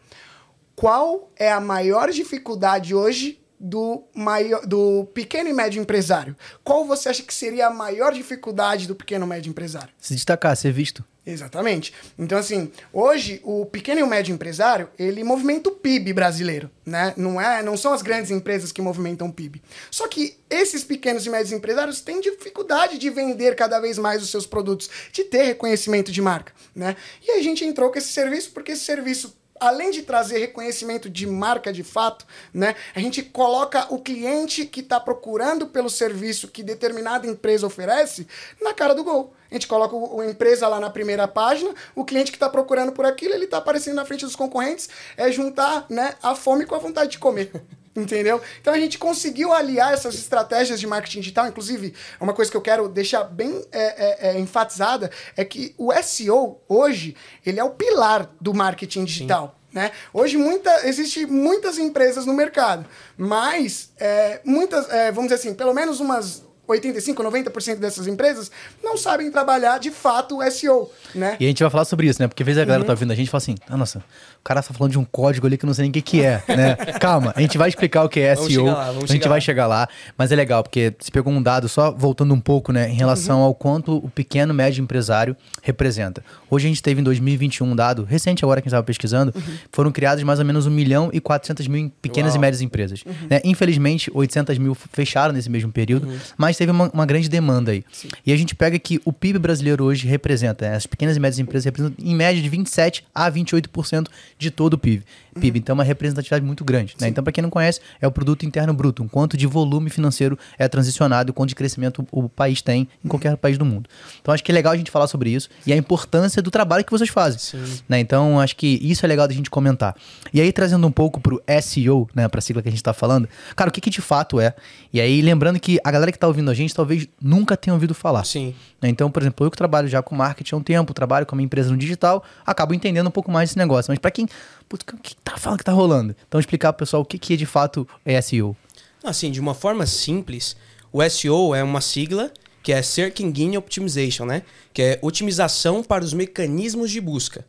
Qual 0.80 1.30
é 1.36 1.52
a 1.52 1.60
maior 1.60 2.10
dificuldade 2.10 2.96
hoje 2.96 3.38
do, 3.60 4.02
maior, 4.16 4.66
do 4.66 5.04
pequeno 5.14 5.50
e 5.50 5.54
médio 5.54 5.82
empresário. 5.82 6.38
Qual 6.64 6.86
você 6.86 7.10
acha 7.10 7.22
que 7.22 7.34
seria 7.34 7.68
a 7.68 7.70
maior 7.70 8.14
dificuldade 8.14 8.88
do 8.88 8.96
pequeno 8.96 9.26
e 9.26 9.28
médio 9.28 9.50
empresário? 9.50 9.90
Se 10.00 10.16
destacar, 10.16 10.56
ser 10.56 10.72
visto. 10.72 11.04
Exatamente. 11.26 11.94
Então, 12.18 12.38
assim, 12.38 12.72
hoje 12.94 13.42
o 13.44 13.66
pequeno 13.66 14.00
e 14.00 14.04
o 14.04 14.08
médio 14.08 14.34
empresário, 14.34 14.90
ele 14.98 15.24
movimenta 15.24 15.70
o 15.70 15.74
PIB 15.74 16.14
brasileiro, 16.14 16.72
né? 16.86 17.14
Não, 17.18 17.40
é, 17.40 17.62
não 17.62 17.76
são 17.76 17.94
as 17.94 18.02
grandes 18.02 18.32
empresas 18.32 18.72
que 18.72 18.82
movimentam 18.82 19.28
o 19.28 19.34
PIB. 19.34 19.62
Só 19.92 20.08
que 20.08 20.38
esses 20.50 20.84
pequenos 20.84 21.26
e 21.26 21.30
médios 21.30 21.52
empresários 21.52 22.00
têm 22.00 22.22
dificuldade 22.22 22.98
de 22.98 23.10
vender 23.10 23.56
cada 23.56 23.80
vez 23.82 23.98
mais 23.98 24.24
os 24.24 24.30
seus 24.30 24.48
produtos, 24.48 24.90
de 25.12 25.26
ter 25.26 25.44
reconhecimento 25.44 26.12
de 26.12 26.22
marca, 26.22 26.54
né? 26.74 26.96
E 27.22 27.32
a 27.32 27.44
gente 27.44 27.66
entrou 27.66 27.92
com 27.92 27.98
esse 27.98 28.14
serviço 28.14 28.52
porque 28.52 28.72
esse 28.72 28.86
serviço 28.86 29.38
além 29.60 29.92
de 29.92 30.04
trazer 30.04 30.40
reconhecimento 30.40 31.10
de 31.10 31.28
marca 31.28 31.72
de 31.72 31.84
fato, 31.84 32.26
né, 32.54 32.76
a 32.96 33.00
gente 33.00 33.22
coloca 33.24 33.88
o 33.94 34.00
cliente 34.00 34.66
que 34.66 34.80
está 34.80 35.00
procurando 35.00 35.68
pelo 35.68 35.90
serviço 35.90 36.48
que 36.48 36.64
determinada 36.64 37.28
empresa 37.28 37.68
oferece 37.68 38.28
na 38.62 38.74
cara 38.74 38.94
do 38.94 39.04
gol. 39.04 39.34
A 39.50 39.54
gente 39.56 39.68
coloca 39.68 39.96
a 39.96 40.30
empresa 40.30 40.68
lá 40.68 40.80
na 40.80 40.90
primeira 40.90 41.28
página, 41.28 41.74
o 41.96 42.06
cliente 42.06 42.32
que 42.32 42.38
está 42.38 42.50
procurando 42.50 42.92
por 42.92 43.06
aquilo, 43.06 43.34
ele 43.34 43.46
está 43.46 43.58
aparecendo 43.58 43.96
na 43.96 44.06
frente 44.06 44.26
dos 44.26 44.36
concorrentes, 44.36 44.90
é 45.18 45.32
juntar 45.32 45.86
né, 45.90 46.16
a 46.22 46.36
fome 46.36 46.66
com 46.66 46.76
a 46.76 46.80
vontade 46.80 47.12
de 47.12 47.20
comer. 47.20 47.52
Entendeu? 47.96 48.42
Então 48.62 48.74
a 48.74 48.80
gente 48.80 48.98
conseguiu 48.98 49.52
aliar 49.52 49.94
essas 49.94 50.16
estratégias 50.16 50.80
de 50.80 50.88
marketing 50.88 51.20
digital. 51.22 51.48
Inclusive, 51.48 51.94
uma 52.20 52.34
coisa 52.34 52.50
que 52.50 52.56
eu 52.56 52.62
quero 52.62 52.88
deixar 52.88 53.24
bem 53.24 53.66
é, 53.72 53.80
é, 53.82 54.30
é, 54.30 54.40
enfatizada 54.40 55.10
é 55.36 55.44
que 55.44 55.74
o 55.78 55.92
SEO 56.02 56.62
hoje 56.68 57.16
ele 57.46 57.60
é 57.60 57.64
o 57.64 57.72
pilar 57.72 58.30
do 58.40 58.54
marketing 58.54 59.06
digital. 59.06 59.56
Né? 59.72 59.92
Hoje 60.12 60.38
muita, 60.38 60.88
existe 60.88 61.26
muitas 61.26 61.78
empresas 61.78 62.26
no 62.26 62.34
mercado, 62.34 62.86
mas 63.16 63.92
é, 63.98 64.42
muitas, 64.44 64.90
é, 64.90 65.12
vamos 65.12 65.30
dizer 65.30 65.36
assim, 65.36 65.54
pelo 65.54 65.74
menos 65.76 66.00
umas 66.00 66.44
85, 66.74 67.24
90% 67.24 67.78
dessas 67.78 68.08
empresas 68.08 68.52
não 68.84 68.98
sabem 68.98 69.32
trabalhar 69.32 69.80
de 69.80 69.92
fato 69.92 70.40
o 70.40 70.52
SEO, 70.52 70.90
né? 71.16 71.36
E 71.40 71.46
a 71.46 71.48
gente 71.48 71.64
vai 71.64 71.70
falar 71.70 71.86
sobre 71.86 72.08
isso, 72.08 72.22
né? 72.22 72.28
Porque 72.28 72.44
às 72.44 72.46
vezes 72.46 72.62
a 72.62 72.66
galera 72.66 72.82
uhum. 72.82 72.88
tá 72.88 72.94
ouvindo 72.94 73.12
a 73.12 73.16
gente 73.16 73.28
e 73.28 73.30
fala 73.30 73.42
assim, 73.42 73.56
ah, 73.68 73.78
nossa, 73.78 74.00
o 74.00 74.44
cara 74.44 74.62
tá 74.62 74.74
falando 74.74 74.92
de 74.92 75.00
um 75.00 75.06
código 75.06 75.48
ali 75.48 75.58
que 75.58 75.66
eu 75.66 75.68
não 75.68 75.74
sei 75.74 75.84
nem 75.84 75.90
o 75.90 75.94
que, 75.94 76.02
que 76.02 76.22
é, 76.24 76.44
né? 76.48 76.76
Calma, 77.02 77.34
a 77.36 77.42
gente 77.42 77.58
vai 77.58 77.70
explicar 77.70 78.04
o 78.04 78.10
que 78.10 78.20
é 78.20 78.36
SEO, 78.36 78.66
lá, 78.66 78.90
a 78.90 79.06
gente 79.06 79.28
vai 79.28 79.38
lá. 79.38 79.40
chegar 79.40 79.68
lá, 79.68 79.88
mas 80.18 80.32
é 80.32 80.36
legal, 80.36 80.64
porque 80.64 80.94
você 81.00 81.12
pegou 81.12 81.34
um 81.34 81.42
dado, 81.42 81.68
só 81.68 81.92
voltando 81.92 82.34
um 82.34 82.40
pouco, 82.40 82.72
né, 82.72 82.90
em 82.90 82.94
relação 82.94 83.40
uhum. 83.40 83.46
ao 83.46 83.56
quanto 83.56 83.98
o 83.98 84.10
pequeno, 84.10 84.54
médio 84.54 84.82
empresário 84.82 85.36
representa. 85.62 86.24
Hoje 86.50 86.68
a 86.68 86.70
gente 86.70 86.82
teve 86.82 87.02
em 87.02 87.04
2021 87.04 87.66
um 87.66 87.76
dado, 87.76 88.04
recente 88.04 88.44
agora 88.46 88.62
que 88.62 88.68
a 88.68 88.70
gente 88.70 88.74
estava 88.74 88.86
pesquisando, 88.86 89.34
uhum. 89.36 89.58
foram 89.72 89.92
criados 89.92 90.24
mais 90.24 90.40
ou 90.40 90.46
menos 90.46 90.66
1 90.66 90.72
milhão 90.72 91.10
e 91.12 91.20
400 91.20 91.68
mil 91.68 91.92
pequenas 92.02 92.34
Uau. 92.34 92.38
e 92.38 92.42
médias 92.42 92.62
empresas. 92.62 93.04
Uhum. 93.06 93.14
Né? 93.30 93.42
Infelizmente, 93.44 94.12
800 94.14 94.58
mil 94.58 94.76
fecharam 94.76 95.34
nesse 95.34 95.50
mesmo 95.50 95.72
período, 95.72 96.08
uhum. 96.08 96.18
mas 96.38 96.59
teve 96.60 96.74
uma, 96.74 96.90
uma, 96.90 97.06
grande 97.06 97.30
demanda 97.30 97.72
aí. 97.72 97.86
Sim. 97.90 98.10
E 98.26 98.34
a 98.34 98.36
gente 98.36 98.54
pega 98.54 98.78
que 98.78 99.00
o 99.06 99.14
PIB 99.14 99.40
brasileiro 99.40 99.86
hoje 99.86 100.06
representa, 100.06 100.70
né, 100.70 100.76
as 100.76 100.86
pequenas 100.86 101.16
e 101.16 101.20
médias 101.20 101.40
empresas 101.40 101.64
representam 101.64 102.06
em 102.06 102.14
média 102.14 102.42
de 102.42 102.50
27 102.50 103.06
a 103.16 103.32
28% 103.32 104.08
de 104.38 104.52
todo 104.52 104.74
o 104.74 104.78
PIB. 104.78 105.06
PIB. 105.40 105.60
Então, 105.60 105.74
é 105.74 105.76
uma 105.76 105.84
representatividade 105.84 106.46
muito 106.46 106.64
grande. 106.64 106.96
Né? 107.00 107.08
Então, 107.08 107.24
para 107.24 107.32
quem 107.32 107.42
não 107.42 107.50
conhece, 107.50 107.80
é 108.02 108.08
o 108.08 108.12
produto 108.12 108.46
interno 108.46 108.74
bruto, 108.74 109.04
um 109.04 109.08
quanto 109.08 109.38
de 109.38 109.48
volume 109.48 109.90
financeiro 109.90 110.38
é 110.58 110.68
transicionado, 110.68 111.34
quanto 111.34 111.50
de 111.50 111.56
crescimento 111.56 112.06
o 112.12 112.28
país 112.30 112.62
tem 112.62 112.88
em 113.04 113.08
qualquer 113.08 113.36
país 113.38 113.58
do 113.58 113.66
mundo. 113.66 113.90
Então, 114.22 114.34
acho 114.34 114.44
que 114.44 114.52
é 114.52 114.56
legal 114.56 114.74
a 114.74 114.78
gente 114.78 114.92
falar 114.92 115.08
sobre 115.08 115.30
isso 115.30 115.50
e 115.66 115.74
a 115.74 115.76
importância 115.76 116.42
do 116.42 116.52
trabalho 116.52 116.84
que 116.84 116.92
vocês 116.92 117.10
fazem. 117.10 117.60
Né? 117.88 118.00
Então, 118.00 118.40
acho 118.40 118.56
que 118.56 118.80
isso 118.82 119.06
é 119.06 119.08
legal 119.08 119.28
da 119.28 119.34
gente 119.34 119.50
comentar. 119.50 119.96
E 120.34 120.42
aí, 120.42 120.52
trazendo 120.52 120.86
um 120.86 120.92
pouco 120.92 121.20
pro 121.20 121.42
SEO, 121.62 122.08
né, 122.14 122.28
para 122.28 122.40
a 122.40 122.42
sigla 122.42 122.62
que 122.62 122.68
a 122.68 122.72
gente 122.72 122.80
está 122.80 122.94
falando, 122.94 123.28
cara, 123.56 123.70
o 123.70 123.74
que, 123.74 123.82
que 123.82 123.90
de 123.90 124.02
fato 124.02 124.40
é? 124.40 124.54
E 124.92 125.00
aí, 125.00 125.22
lembrando 125.22 125.60
que 125.60 125.80
a 125.84 125.92
galera 125.92 126.12
que 126.12 126.18
está 126.18 126.28
ouvindo 126.28 126.50
a 126.50 126.54
gente 126.54 126.74
talvez 126.74 127.08
nunca 127.22 127.56
tenha 127.56 127.74
ouvido 127.74 127.94
falar. 127.94 128.24
Sim. 128.24 128.54
Né? 128.82 128.90
Então, 128.90 129.10
por 129.12 129.22
exemplo, 129.22 129.46
eu 129.46 129.52
que 129.52 129.58
trabalho 129.58 129.88
já 129.88 130.02
com 130.02 130.16
marketing 130.16 130.56
há 130.56 130.58
um 130.58 130.64
tempo, 130.64 130.94
trabalho 130.94 131.26
com 131.26 131.36
uma 131.36 131.42
empresa 131.42 131.70
no 131.70 131.78
digital, 131.78 132.24
acabo 132.46 132.74
entendendo 132.74 133.08
um 133.08 133.12
pouco 133.12 133.32
mais 133.32 133.50
desse 133.50 133.58
negócio. 133.58 133.92
Mas 133.92 134.00
para 134.00 134.12
quem 134.12 134.28
putz, 134.70 134.86
o 134.94 134.98
que 134.98 135.16
tá 135.18 135.36
falando 135.36 135.58
que 135.58 135.66
tá 135.66 135.72
rolando? 135.72 136.16
Então 136.28 136.40
explicar 136.40 136.72
pro 136.72 136.86
pessoal 136.86 137.02
o 137.02 137.06
que, 137.06 137.18
que 137.18 137.34
é 137.34 137.38
de 137.38 137.46
fato 137.46 137.88
é 138.06 138.22
SEO. 138.22 138.56
Assim, 139.04 139.32
de 139.32 139.40
uma 139.40 139.56
forma 139.56 139.86
simples, 139.86 140.56
o 140.94 141.08
SEO 141.10 141.56
é 141.56 141.64
uma 141.64 141.82
sigla 141.82 142.32
que 142.62 142.72
é 142.72 142.82
Search 142.82 143.24
Engine 143.24 143.58
Optimization, 143.58 144.26
né? 144.26 144.44
Que 144.74 144.82
é 144.82 145.00
otimização 145.02 145.84
para 145.84 146.04
os 146.04 146.14
mecanismos 146.14 146.92
de 146.92 147.02
busca. 147.02 147.46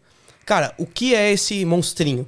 Cara, 0.46 0.74
o 0.78 0.86
que 0.86 1.14
é 1.14 1.30
esse 1.30 1.64
monstrinho? 1.64 2.26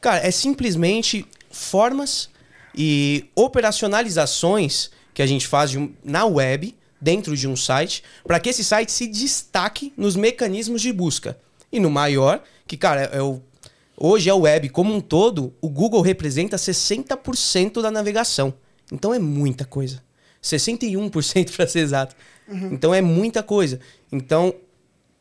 Cara, 0.00 0.24
é 0.26 0.30
simplesmente 0.30 1.26
formas 1.50 2.30
e 2.74 3.28
operacionalizações 3.34 4.90
que 5.12 5.22
a 5.22 5.26
gente 5.26 5.46
faz 5.46 5.72
na 6.04 6.24
web, 6.24 6.76
dentro 7.00 7.36
de 7.36 7.48
um 7.48 7.56
site, 7.56 8.04
para 8.24 8.38
que 8.38 8.50
esse 8.50 8.62
site 8.62 8.92
se 8.92 9.06
destaque 9.06 9.92
nos 9.96 10.14
mecanismos 10.14 10.82
de 10.82 10.92
busca. 10.92 11.38
E 11.72 11.80
no 11.80 11.90
maior, 11.90 12.42
que, 12.66 12.76
cara, 12.76 13.02
é 13.12 13.20
o 13.20 13.40
Hoje 14.02 14.30
a 14.30 14.34
web 14.34 14.70
como 14.70 14.94
um 14.94 15.00
todo, 15.00 15.52
o 15.60 15.68
Google 15.68 16.00
representa 16.00 16.56
60% 16.56 17.82
da 17.82 17.90
navegação. 17.90 18.54
Então 18.90 19.12
é 19.12 19.18
muita 19.18 19.66
coisa. 19.66 20.02
61% 20.42 21.54
para 21.54 21.66
ser 21.68 21.80
exato. 21.80 22.16
Uhum. 22.48 22.70
Então 22.72 22.94
é 22.94 23.02
muita 23.02 23.42
coisa. 23.42 23.78
Então, 24.10 24.54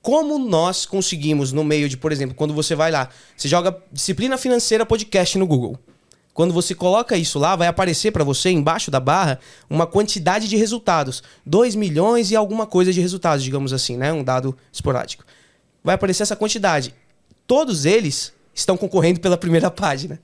como 0.02 0.40
nós 0.40 0.86
conseguimos 0.86 1.52
no 1.52 1.62
meio 1.62 1.90
de, 1.90 1.98
por 1.98 2.14
exemplo, 2.14 2.34
quando 2.34 2.54
você 2.54 2.74
vai 2.74 2.90
lá, 2.90 3.10
você 3.36 3.50
joga 3.50 3.78
disciplina 3.92 4.38
financeira 4.38 4.86
podcast 4.86 5.38
no 5.38 5.46
Google. 5.46 5.78
Quando 6.34 6.54
você 6.54 6.74
coloca 6.74 7.18
isso 7.18 7.38
lá, 7.38 7.58
vai 7.58 7.68
aparecer 7.68 8.12
para 8.12 8.24
você 8.24 8.50
embaixo 8.50 8.90
da 8.90 9.02
barra 9.02 9.42
uma 9.70 9.86
quantidade 9.86 10.48
de 10.48 10.56
resultados, 10.56 11.22
2 11.46 11.76
milhões 11.76 12.32
e 12.32 12.36
alguma 12.38 12.66
coisa 12.66 12.94
de 12.94 13.02
resultados, 13.02 13.44
digamos 13.44 13.74
assim, 13.74 13.98
né? 13.98 14.14
Um 14.14 14.24
dado 14.24 14.58
esporádico. 14.72 15.26
Vai 15.84 15.96
aparecer 15.96 16.24
essa 16.24 16.38
quantidade. 16.38 16.96
Todos 17.46 17.84
eles 17.84 18.39
estão 18.60 18.78
concorrendo 18.78 19.20
pela 19.20 19.38
primeira 19.38 19.72
página. 19.72 20.20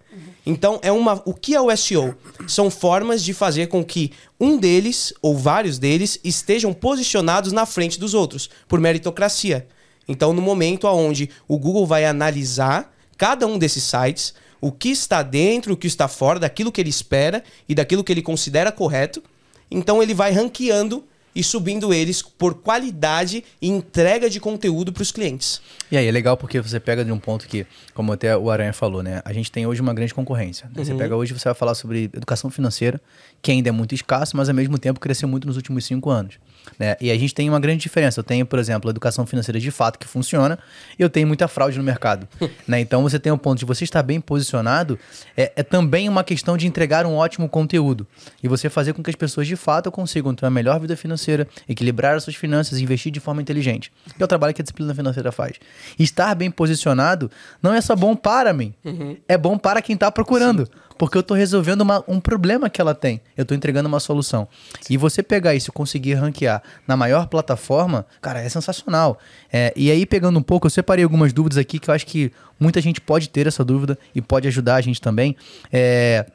Então, 0.46 0.80
é 0.84 0.92
uma, 0.92 1.22
o 1.25 1.34
que 1.34 1.56
é 1.56 1.62
o 1.62 1.75
SEO? 1.75 2.15
São 2.48 2.70
formas 2.70 3.24
de 3.24 3.34
fazer 3.34 3.68
com 3.68 3.84
que 3.84 4.12
um 4.39 4.58
deles, 4.58 5.12
ou 5.22 5.36
vários 5.36 5.80
deles, 5.80 6.20
estejam 6.24 6.72
posicionados 6.72 7.51
na 7.51 7.65
frente 7.65 8.00
dos 8.00 8.13
outros, 8.13 8.50
por 8.68 8.80
meritocracia. 8.80 9.68
Então, 10.08 10.34
no 10.34 10.42
momento 10.42 10.88
onde 10.88 11.30
o 11.48 11.58
Google 11.58 11.88
vai 11.88 12.06
analisar 12.06 12.94
cada 13.18 13.48
um 13.48 13.58
desses 13.58 13.84
sites, 13.84 14.36
o 14.62 14.72
que 14.72 14.89
está 14.89 15.24
dentro, 15.24 15.74
o 15.74 15.77
que 15.77 15.88
está 15.88 16.08
fora, 16.08 16.39
daquilo 16.39 16.72
que 16.72 16.80
ele 16.80 16.89
espera 16.89 17.44
e 17.68 17.74
daquilo 17.74 18.04
que 18.04 18.12
ele 18.12 18.22
considera 18.22 18.72
correto, 18.72 19.24
então 19.70 20.01
ele 20.01 20.13
vai 20.13 20.32
ranqueando 20.32 21.04
e 21.36 21.44
subindo 21.44 21.94
eles 21.94 22.22
por 22.22 22.56
qualidade 22.56 23.44
e 23.62 23.68
entrega 23.68 24.30
de 24.30 24.39
conteúdo 24.39 24.94
para 24.94 25.04
os 25.04 25.12
clientes. 25.12 25.62
E 25.92 25.98
aí 25.98 26.08
é 26.08 26.12
legal 26.12 26.38
porque 26.38 26.62
você 26.62 26.80
pega 26.80 27.04
de 27.04 27.12
um 27.12 27.20
ponto 27.20 27.48
que, 27.48 27.68
como 27.94 28.13
até 28.13 28.36
o 28.38 28.50
Aranha 28.50 28.72
falou, 28.72 29.04
né? 29.04 29.22
A 29.25 29.34
gente 29.34 29.51
tem 29.51 29.68
hoje 29.68 29.82
uma 29.82 29.94
grande 29.94 30.13
concorrência. 30.13 30.68
Né? 30.68 30.74
Uhum. 30.77 30.86
Você 30.86 30.96
pega 30.96 31.15
hoje 31.15 31.34
você 31.34 31.50
vai 31.50 31.56
falar 31.56 31.75
sobre 31.75 32.06
educação 32.06 32.50
financeira, 32.50 33.01
que 33.42 33.51
ainda 33.51 33.70
é 33.70 33.72
muito 33.72 33.94
escasso, 33.94 34.38
mas 34.38 34.48
ao 34.48 34.56
mesmo 34.56 34.77
tempo 34.77 35.00
cresceu 35.00 35.27
muito 35.27 35.46
nos 35.46 35.58
últimos 35.58 35.84
cinco 35.86 36.10
anos. 36.10 36.39
Né? 36.77 36.95
E 37.00 37.12
a 37.12 37.17
gente 37.17 37.34
tem 37.34 37.50
uma 37.50 37.60
grande 37.60 37.81
diferença. 37.81 38.19
Eu 38.19 38.24
tenho, 38.24 38.45
por 38.45 38.60
exemplo, 38.60 38.89
a 38.89 38.91
educação 38.91 39.25
financeira 39.25 39.60
de 39.60 39.72
fato 39.72 39.98
que 40.00 40.07
funciona 40.07 40.60
e 40.98 41.01
eu 41.01 41.10
tenho 41.10 41.27
muita 41.27 41.48
fraude 41.48 41.77
no 41.77 41.84
mercado. 41.84 42.27
né? 42.67 42.79
Então 42.79 43.01
você 43.01 43.19
tem 43.19 43.31
o 43.31 43.36
um 43.36 43.38
ponto 43.38 43.60
de 43.60 43.65
você 43.65 43.84
estar 43.84 44.03
bem 44.03 44.19
posicionado, 44.19 44.98
é, 45.36 45.51
é, 45.55 45.63
também 45.63 46.07
uma 46.10 46.24
questão 46.24 46.57
de 46.57 46.67
entregar 46.67 47.05
um 47.05 47.15
ótimo 47.15 47.48
conteúdo 47.48 48.07
e 48.43 48.48
você 48.48 48.69
fazer 48.69 48.93
com 48.93 49.03
que 49.03 49.10
as 49.10 49.15
pessoas 49.15 49.48
de 49.48 49.55
fato 49.55 49.91
consigam 49.91 50.34
ter 50.34 50.45
uma 50.45 50.51
melhor 50.51 50.79
vida 50.79 50.95
financeira, 50.95 51.48
equilibrar 51.67 52.15
as 52.15 52.24
suas 52.24 52.36
finanças 52.36 52.79
investir 52.79 53.12
de 53.12 53.19
forma 53.19 53.41
inteligente. 53.41 53.91
Que 54.15 54.22
é 54.22 54.25
o 54.25 54.27
trabalho 54.27 54.53
que 54.53 54.62
a 54.62 54.63
disciplina 54.63 54.93
financeira 54.93 55.31
faz. 55.31 55.53
E 55.98 56.03
estar 56.03 56.34
bem 56.36 56.50
posicionado 56.51 57.29
não 57.62 57.74
é 57.74 57.81
só 57.81 57.95
bom 57.95 58.15
para 58.15 58.53
mim, 58.53 58.74
uhum. 58.84 59.17
é 59.27 59.38
bom 59.38 59.57
para 59.57 59.81
quem 59.81 59.93
está 59.93 60.12
procurando. 60.12 60.65
Sim. 60.65 60.85
Porque 60.98 61.18
eu 61.18 61.22
estou 61.22 61.36
resolvendo 61.36 61.82
uma, 61.82 62.04
um 62.08 62.20
problema 62.20 62.70
que 62.70 62.80
ela 62.80 62.96
tem. 62.96 63.22
Eu 63.36 63.42
estou 63.42 63.56
entregando 63.56 63.88
uma 63.88 64.00
solução. 64.00 64.48
Sim. 64.82 64.94
E 64.94 64.98
você 64.98 65.22
pegar 65.22 65.54
isso 65.54 65.70
e 65.70 65.74
conseguir 65.74 66.14
ranquear 66.14 66.64
na 66.88 66.96
maior 66.96 67.28
plataforma, 67.28 68.06
cara, 68.22 68.42
é 68.42 68.48
sensacional. 68.48 69.20
É, 69.52 69.74
e 69.75 69.92
aí, 69.92 70.06
pegando 70.06 70.40
um 70.40 70.44
pouco, 70.44 70.68
eu 70.68 70.72
separei 70.72 71.04
algumas 71.04 71.34
dúvidas 71.34 71.58
aqui 71.58 71.80
que 71.80 71.90
eu 71.90 71.94
acho 71.94 72.06
que 72.06 72.32
muita 72.60 72.80
gente 72.80 73.02
pode 73.02 73.30
ter 73.30 73.48
essa 73.48 73.64
dúvida 73.64 73.98
e 74.14 74.22
pode 74.22 74.48
ajudar 74.48 74.75
a 74.75 74.82
gente 74.82 75.02
também. 75.02 75.36
É, 75.72 76.25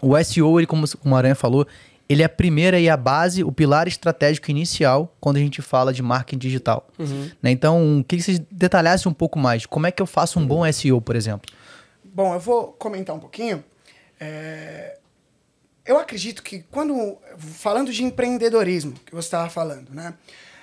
o 0.00 0.16
SEO, 0.22 0.58
ele, 0.58 0.66
como 0.66 0.86
o 1.04 1.14
Aranha 1.14 1.34
falou, 1.34 1.66
ele 2.08 2.22
é 2.22 2.24
a 2.24 2.28
primeira 2.28 2.80
e 2.80 2.88
a 2.88 2.96
base, 2.96 3.44
o 3.44 3.52
pilar 3.52 3.86
estratégico 3.86 4.50
inicial 4.50 5.14
quando 5.20 5.36
a 5.36 5.40
gente 5.40 5.62
fala 5.62 5.92
de 5.92 6.02
marketing 6.02 6.38
digital. 6.38 6.88
Uhum. 6.98 7.30
Né? 7.40 7.52
Então, 7.52 8.04
queria 8.08 8.24
que 8.24 8.32
vocês 8.32 8.42
detalhassem 8.50 9.08
um 9.08 9.14
pouco 9.14 9.38
mais. 9.38 9.64
Como 9.64 9.86
é 9.86 9.92
que 9.92 10.02
eu 10.02 10.06
faço 10.06 10.40
um 10.40 10.46
bom 10.46 10.70
SEO, 10.72 11.00
por 11.00 11.14
exemplo? 11.14 11.48
Bom, 12.02 12.34
eu 12.34 12.40
vou 12.40 12.68
comentar 12.72 13.14
um 13.14 13.20
pouquinho. 13.20 13.62
É, 14.20 14.98
eu 15.86 15.98
acredito 15.98 16.42
que 16.42 16.62
quando. 16.70 17.18
Falando 17.38 17.90
de 17.92 18.04
empreendedorismo, 18.04 18.92
que 19.06 19.14
você 19.14 19.26
estava 19.26 19.48
falando, 19.48 19.92
né? 19.92 20.14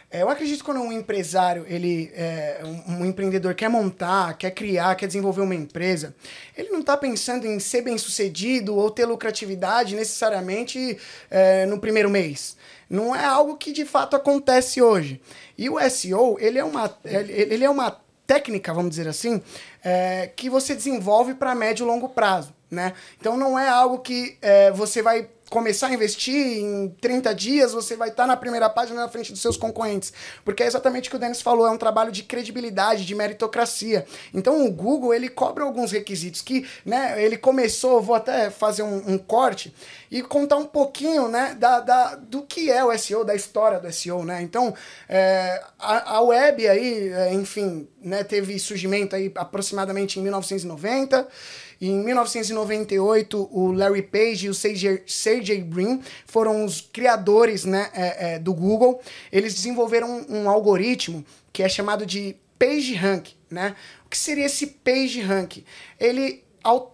É, 0.09 0.21
eu 0.21 0.29
acredito 0.29 0.59
que 0.59 0.63
quando 0.63 0.79
um 0.79 0.91
empresário, 0.91 1.65
ele, 1.67 2.09
é, 2.15 2.61
um, 2.63 2.99
um, 2.99 3.05
empreendedor 3.05 3.53
quer 3.53 3.69
montar, 3.69 4.37
quer 4.37 4.51
criar, 4.51 4.95
quer 4.95 5.05
desenvolver 5.05 5.41
uma 5.41 5.53
empresa, 5.53 6.15
ele 6.55 6.69
não 6.69 6.79
está 6.79 6.95
pensando 6.95 7.45
em 7.45 7.59
ser 7.59 7.81
bem 7.81 7.97
sucedido 7.97 8.73
ou 8.73 8.89
ter 8.89 9.05
lucratividade 9.05 9.97
necessariamente 9.97 10.97
é, 11.29 11.65
no 11.65 11.77
primeiro 11.77 12.09
mês. 12.09 12.55
Não 12.89 13.13
é 13.13 13.25
algo 13.25 13.57
que 13.57 13.73
de 13.73 13.83
fato 13.83 14.15
acontece 14.15 14.81
hoje. 14.81 15.21
E 15.57 15.69
o 15.69 15.77
SEO, 15.89 16.37
ele 16.39 16.57
é 16.57 16.63
uma, 16.63 16.97
ele 17.03 17.65
é 17.65 17.69
uma 17.69 17.99
técnica, 18.25 18.73
vamos 18.73 18.91
dizer 18.91 19.09
assim, 19.09 19.41
é, 19.83 20.31
que 20.33 20.49
você 20.49 20.73
desenvolve 20.73 21.33
para 21.33 21.53
médio 21.53 21.83
e 21.83 21.87
longo 21.87 22.07
prazo 22.07 22.56
né? 22.69 22.93
Então 23.19 23.37
não 23.37 23.57
é 23.57 23.67
algo 23.67 23.99
que 23.99 24.37
é, 24.41 24.71
você 24.71 25.01
vai 25.01 25.29
começar 25.49 25.87
a 25.87 25.93
investir 25.93 26.35
em 26.35 26.89
30 27.01 27.33
dias, 27.33 27.71
você 27.71 27.95
vai 27.95 28.09
estar 28.09 28.23
tá 28.23 28.27
na 28.27 28.35
primeira 28.35 28.69
página 28.69 29.01
na 29.01 29.09
frente 29.09 29.31
dos 29.31 29.41
seus 29.41 29.57
concorrentes. 29.57 30.11
Porque 30.43 30.63
é 30.63 30.67
exatamente 30.67 31.07
o 31.07 31.11
que 31.11 31.15
o 31.15 31.19
Denis 31.19 31.41
falou, 31.41 31.65
é 31.65 31.71
um 31.71 31.77
trabalho 31.77 32.11
de 32.11 32.23
credibilidade, 32.23 33.05
de 33.05 33.15
meritocracia. 33.15 34.05
Então 34.33 34.65
o 34.65 34.71
Google, 34.71 35.13
ele 35.13 35.29
cobra 35.29 35.63
alguns 35.63 35.91
requisitos 35.91 36.41
que, 36.41 36.67
né, 36.85 37.23
ele 37.23 37.37
começou, 37.37 38.01
vou 38.01 38.15
até 38.15 38.49
fazer 38.49 38.83
um, 38.83 39.13
um 39.13 39.17
corte 39.17 39.73
e 40.11 40.21
contar 40.21 40.57
um 40.57 40.65
pouquinho, 40.65 41.27
né, 41.27 41.55
da, 41.57 41.79
da, 41.79 42.15
do 42.15 42.41
que 42.43 42.71
é 42.71 42.83
o 42.83 42.97
SEO, 42.97 43.23
da 43.23 43.35
história 43.35 43.79
do 43.79 43.91
SEO, 43.91 44.23
né? 44.23 44.41
Então, 44.41 44.73
é, 45.07 45.63
a, 45.79 46.15
a 46.17 46.21
web 46.21 46.67
aí, 46.67 47.09
é, 47.09 47.33
enfim, 47.33 47.87
né, 48.01 48.23
teve 48.23 48.57
surgimento 48.59 49.15
aí 49.15 49.31
aproximadamente 49.35 50.19
em 50.19 50.23
1990, 50.23 51.27
em 51.79 52.03
1998, 52.03 53.49
o 53.51 53.71
Larry 53.71 54.01
Page 54.01 54.47
e 54.47 54.49
o 54.49 54.53
Sergey 54.53 55.61
Brin 55.63 56.01
foram 56.25 56.65
os 56.65 56.81
criadores 56.81 57.65
né, 57.65 57.89
é, 57.93 58.33
é, 58.33 58.39
do 58.39 58.53
Google. 58.53 59.01
Eles 59.31 59.53
desenvolveram 59.53 60.25
um, 60.29 60.43
um, 60.43 60.49
algoritmo 60.49 61.23
que 61.53 61.61
é 61.61 61.69
chamado 61.69 62.05
de 62.05 62.35
PageRank. 62.57 63.35
Né? 63.49 63.75
O 64.05 64.09
que 64.09 64.17
seria 64.17 64.45
esse 64.45 64.67
PageRank? 64.67 65.63
Ele, 65.99 66.43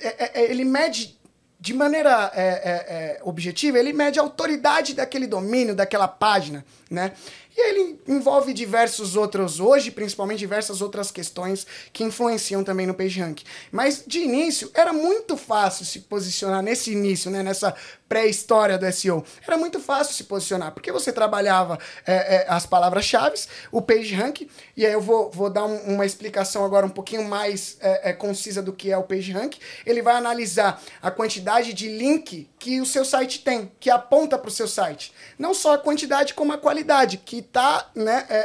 é, 0.01 0.41
é, 0.41 0.51
ele 0.51 0.65
mede 0.65 1.17
de 1.63 1.73
maneira 1.73 2.29
é, 2.35 2.43
é, 2.43 2.71
é, 2.71 3.19
objetiva, 3.23 3.79
ele 3.79 3.93
mede 3.93 4.19
a 4.19 4.21
autoridade 4.21 4.93
daquele 4.93 5.25
domínio, 5.25 5.73
daquela 5.73 6.09
página, 6.09 6.65
né? 6.93 7.11
E 7.55 7.69
ele 7.69 7.99
envolve 8.07 8.51
diversos 8.51 9.15
outros, 9.15 9.59
hoje 9.59 9.91
principalmente 9.91 10.39
diversas 10.39 10.81
outras 10.81 11.11
questões 11.11 11.67
que 11.91 12.03
influenciam 12.03 12.63
também 12.63 12.87
no 12.87 12.95
PageRank. 12.95 13.43
Mas 13.71 14.03
de 14.05 14.19
início 14.19 14.71
era 14.73 14.91
muito 14.91 15.37
fácil 15.37 15.85
se 15.85 15.99
posicionar 15.99 16.63
nesse 16.63 16.91
início, 16.91 17.29
né, 17.29 17.43
nessa 17.43 17.75
pré-história 18.09 18.77
do 18.77 18.91
SEO. 18.91 19.23
Era 19.45 19.57
muito 19.57 19.79
fácil 19.79 20.13
se 20.13 20.23
posicionar, 20.25 20.71
porque 20.71 20.91
você 20.91 21.11
trabalhava 21.11 21.79
é, 22.05 22.35
é, 22.35 22.45
as 22.47 22.65
palavras-chave, 22.65 23.39
o 23.71 23.81
PageRank, 23.81 24.47
e 24.77 24.85
aí 24.85 24.93
eu 24.93 25.01
vou, 25.01 25.31
vou 25.31 25.49
dar 25.49 25.65
um, 25.65 25.95
uma 25.95 26.05
explicação 26.05 26.63
agora 26.63 26.85
um 26.85 26.89
pouquinho 26.89 27.23
mais 27.23 27.77
é, 27.79 28.11
é, 28.11 28.13
concisa 28.13 28.61
do 28.61 28.73
que 28.73 28.91
é 28.91 28.97
o 28.97 29.03
PageRank. 29.03 29.57
Ele 29.85 30.01
vai 30.01 30.15
analisar 30.15 30.81
a 31.01 31.09
quantidade 31.09 31.73
de 31.73 31.87
link 31.87 32.47
que 32.59 32.79
o 32.79 32.85
seu 32.85 33.03
site 33.03 33.43
tem, 33.43 33.71
que 33.79 33.89
aponta 33.89 34.37
para 34.37 34.47
o 34.47 34.51
seu 34.51 34.67
site. 34.67 35.11
Não 35.37 35.53
só 35.53 35.73
a 35.73 35.77
quantidade, 35.77 36.33
como 36.33 36.53
a 36.53 36.57
qualidade, 36.57 36.82
que 37.17 37.41
tá, 37.41 37.89
né, 37.95 38.25
é, 38.29 38.37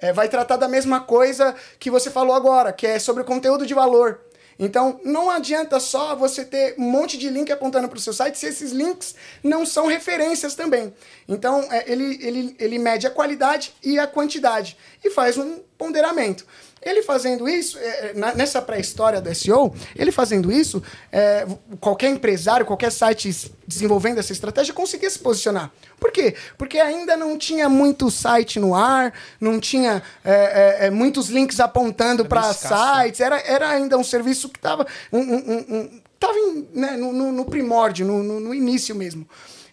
é, 0.00 0.08
é, 0.08 0.12
vai 0.12 0.28
tratar 0.28 0.56
da 0.56 0.68
mesma 0.68 1.00
coisa 1.00 1.54
que 1.78 1.90
você 1.90 2.10
falou 2.10 2.34
agora, 2.34 2.72
que 2.72 2.86
é 2.86 2.98
sobre 2.98 3.24
conteúdo 3.24 3.66
de 3.66 3.74
valor. 3.74 4.20
Então, 4.58 5.00
não 5.04 5.30
adianta 5.30 5.80
só 5.80 6.14
você 6.14 6.44
ter 6.44 6.74
um 6.78 6.88
monte 6.88 7.18
de 7.18 7.28
link 7.28 7.50
apontando 7.50 7.88
para 7.88 7.96
o 7.96 8.00
seu 8.00 8.12
site 8.12 8.38
se 8.38 8.46
esses 8.46 8.70
links 8.70 9.14
não 9.42 9.66
são 9.66 9.86
referências 9.86 10.54
também. 10.54 10.94
Então, 11.26 11.66
é, 11.70 11.90
ele, 11.90 12.18
ele, 12.22 12.56
ele 12.58 12.78
mede 12.78 13.06
a 13.06 13.10
qualidade 13.10 13.74
e 13.82 13.98
a 13.98 14.06
quantidade 14.06 14.76
e 15.02 15.10
faz 15.10 15.36
um 15.36 15.60
ponderamento. 15.82 16.46
Ele 16.80 17.02
fazendo 17.02 17.48
isso, 17.48 17.76
é, 17.78 18.10
é 18.10 18.14
nessa 18.34 18.62
pré-história 18.62 19.20
do 19.20 19.32
SEO, 19.34 19.74
ele 19.96 20.12
fazendo 20.12 20.50
isso, 20.50 20.82
é, 21.10 21.46
qualquer 21.80 22.10
empresário, 22.10 22.66
qualquer 22.66 22.90
site 22.90 23.52
desenvolvendo 23.66 24.18
essa 24.18 24.32
estratégia 24.32 24.74
conseguia 24.74 25.10
se 25.10 25.18
posicionar. 25.18 25.72
Por 25.98 26.10
quê? 26.12 26.34
Porque 26.58 26.78
ainda 26.78 27.16
não 27.16 27.36
tinha 27.36 27.68
muito 27.68 28.10
site 28.10 28.58
no 28.60 28.74
ar, 28.74 29.12
não 29.40 29.60
tinha 29.60 30.02
é, 30.24 30.84
é, 30.84 30.86
é 30.86 30.90
muitos 30.90 31.28
links 31.28 31.58
apontando 31.60 32.24
para 32.24 32.52
sites, 32.52 33.20
era, 33.20 33.40
era 33.40 33.68
ainda 33.68 33.96
um 33.96 34.04
serviço 34.04 34.48
que 34.48 34.58
estava 34.58 34.86
um, 35.12 35.18
um, 35.18 35.64
um, 35.68 36.00
tava 36.18 36.34
né, 36.72 36.96
no, 36.96 37.32
no, 37.32 37.44
primórdio, 37.44 38.06
no, 38.06 38.22
no, 38.22 38.40
no 38.40 38.54
início 38.54 38.94
mesmo. 38.94 39.26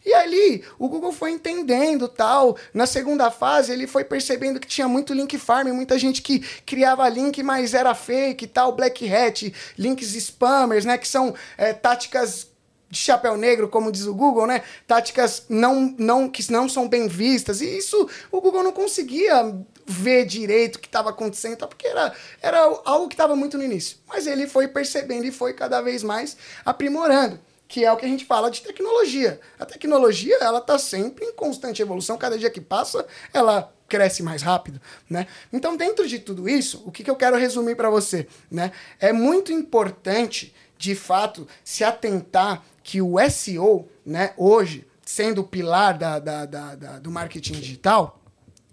E 0.09 0.13
ali 0.15 0.63
o 0.79 0.89
Google 0.89 1.11
foi 1.11 1.29
entendendo 1.29 2.07
tal. 2.07 2.57
Na 2.73 2.87
segunda 2.87 3.29
fase, 3.29 3.71
ele 3.71 3.85
foi 3.85 4.03
percebendo 4.03 4.59
que 4.59 4.67
tinha 4.67 4.87
muito 4.87 5.13
link 5.13 5.37
farm, 5.37 5.67
muita 5.67 5.99
gente 5.99 6.23
que 6.23 6.39
criava 6.65 7.07
link, 7.07 7.43
mas 7.43 7.75
era 7.75 7.93
fake 7.93 8.47
tal, 8.47 8.71
black 8.71 9.07
hat, 9.07 9.53
links 9.77 10.15
spammers, 10.15 10.83
né? 10.83 10.97
Que 10.97 11.07
são 11.07 11.35
é, 11.55 11.73
táticas 11.73 12.47
de 12.89 12.97
chapéu 12.97 13.37
negro, 13.37 13.69
como 13.69 13.91
diz 13.91 14.07
o 14.07 14.15
Google, 14.15 14.47
né? 14.47 14.63
Táticas 14.87 15.43
não, 15.47 15.93
não, 15.95 16.27
que 16.27 16.51
não 16.51 16.67
são 16.67 16.89
bem 16.89 17.07
vistas. 17.07 17.61
E 17.61 17.77
isso 17.77 18.09
o 18.31 18.41
Google 18.41 18.63
não 18.63 18.71
conseguia 18.71 19.55
ver 19.85 20.25
direito 20.25 20.77
o 20.77 20.79
que 20.79 20.87
estava 20.87 21.11
acontecendo, 21.11 21.67
porque 21.67 21.85
era, 21.85 22.11
era 22.41 22.61
algo 22.83 23.07
que 23.07 23.13
estava 23.13 23.35
muito 23.35 23.59
no 23.59 23.63
início. 23.63 23.97
Mas 24.07 24.25
ele 24.25 24.47
foi 24.47 24.67
percebendo 24.67 25.25
e 25.25 25.31
foi 25.31 25.53
cada 25.53 25.81
vez 25.81 26.01
mais 26.01 26.35
aprimorando 26.65 27.39
que 27.69 27.85
é 27.85 27.93
o 27.93 27.95
que 27.95 28.05
a 28.05 28.09
gente 28.09 28.25
fala 28.25 28.49
de 28.49 28.61
tecnologia. 28.63 29.39
A 29.59 29.65
tecnologia, 29.65 30.35
ela 30.41 30.57
está 30.57 30.79
sempre 30.79 31.23
em 31.23 31.33
constante 31.33 31.83
evolução, 31.83 32.17
cada 32.17 32.35
dia 32.35 32.49
que 32.49 32.59
passa, 32.59 33.05
ela 33.31 33.71
cresce 33.87 34.23
mais 34.23 34.41
rápido, 34.41 34.81
né? 35.07 35.27
Então, 35.53 35.77
dentro 35.77 36.07
de 36.07 36.17
tudo 36.17 36.49
isso, 36.49 36.81
o 36.85 36.91
que, 36.91 37.03
que 37.03 37.11
eu 37.11 37.15
quero 37.15 37.37
resumir 37.37 37.75
para 37.75 37.89
você, 37.89 38.27
né? 38.49 38.71
É 38.99 39.13
muito 39.13 39.51
importante, 39.51 40.53
de 40.79 40.95
fato, 40.95 41.47
se 41.63 41.83
atentar 41.83 42.63
que 42.83 43.03
o 43.03 43.17
SEO, 43.29 43.87
né, 44.03 44.33
hoje, 44.35 44.87
sendo 45.05 45.41
o 45.41 45.47
pilar 45.47 45.95
da, 45.95 46.17
da, 46.17 46.45
da, 46.47 46.75
da 46.75 46.99
do 46.99 47.11
marketing 47.11 47.53
digital, 47.53 48.19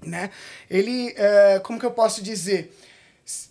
né, 0.03 0.31
ele, 0.71 1.12
é, 1.17 1.59
como 1.59 1.79
que 1.79 1.85
eu 1.85 1.91
posso 1.91 2.23
dizer 2.23 2.75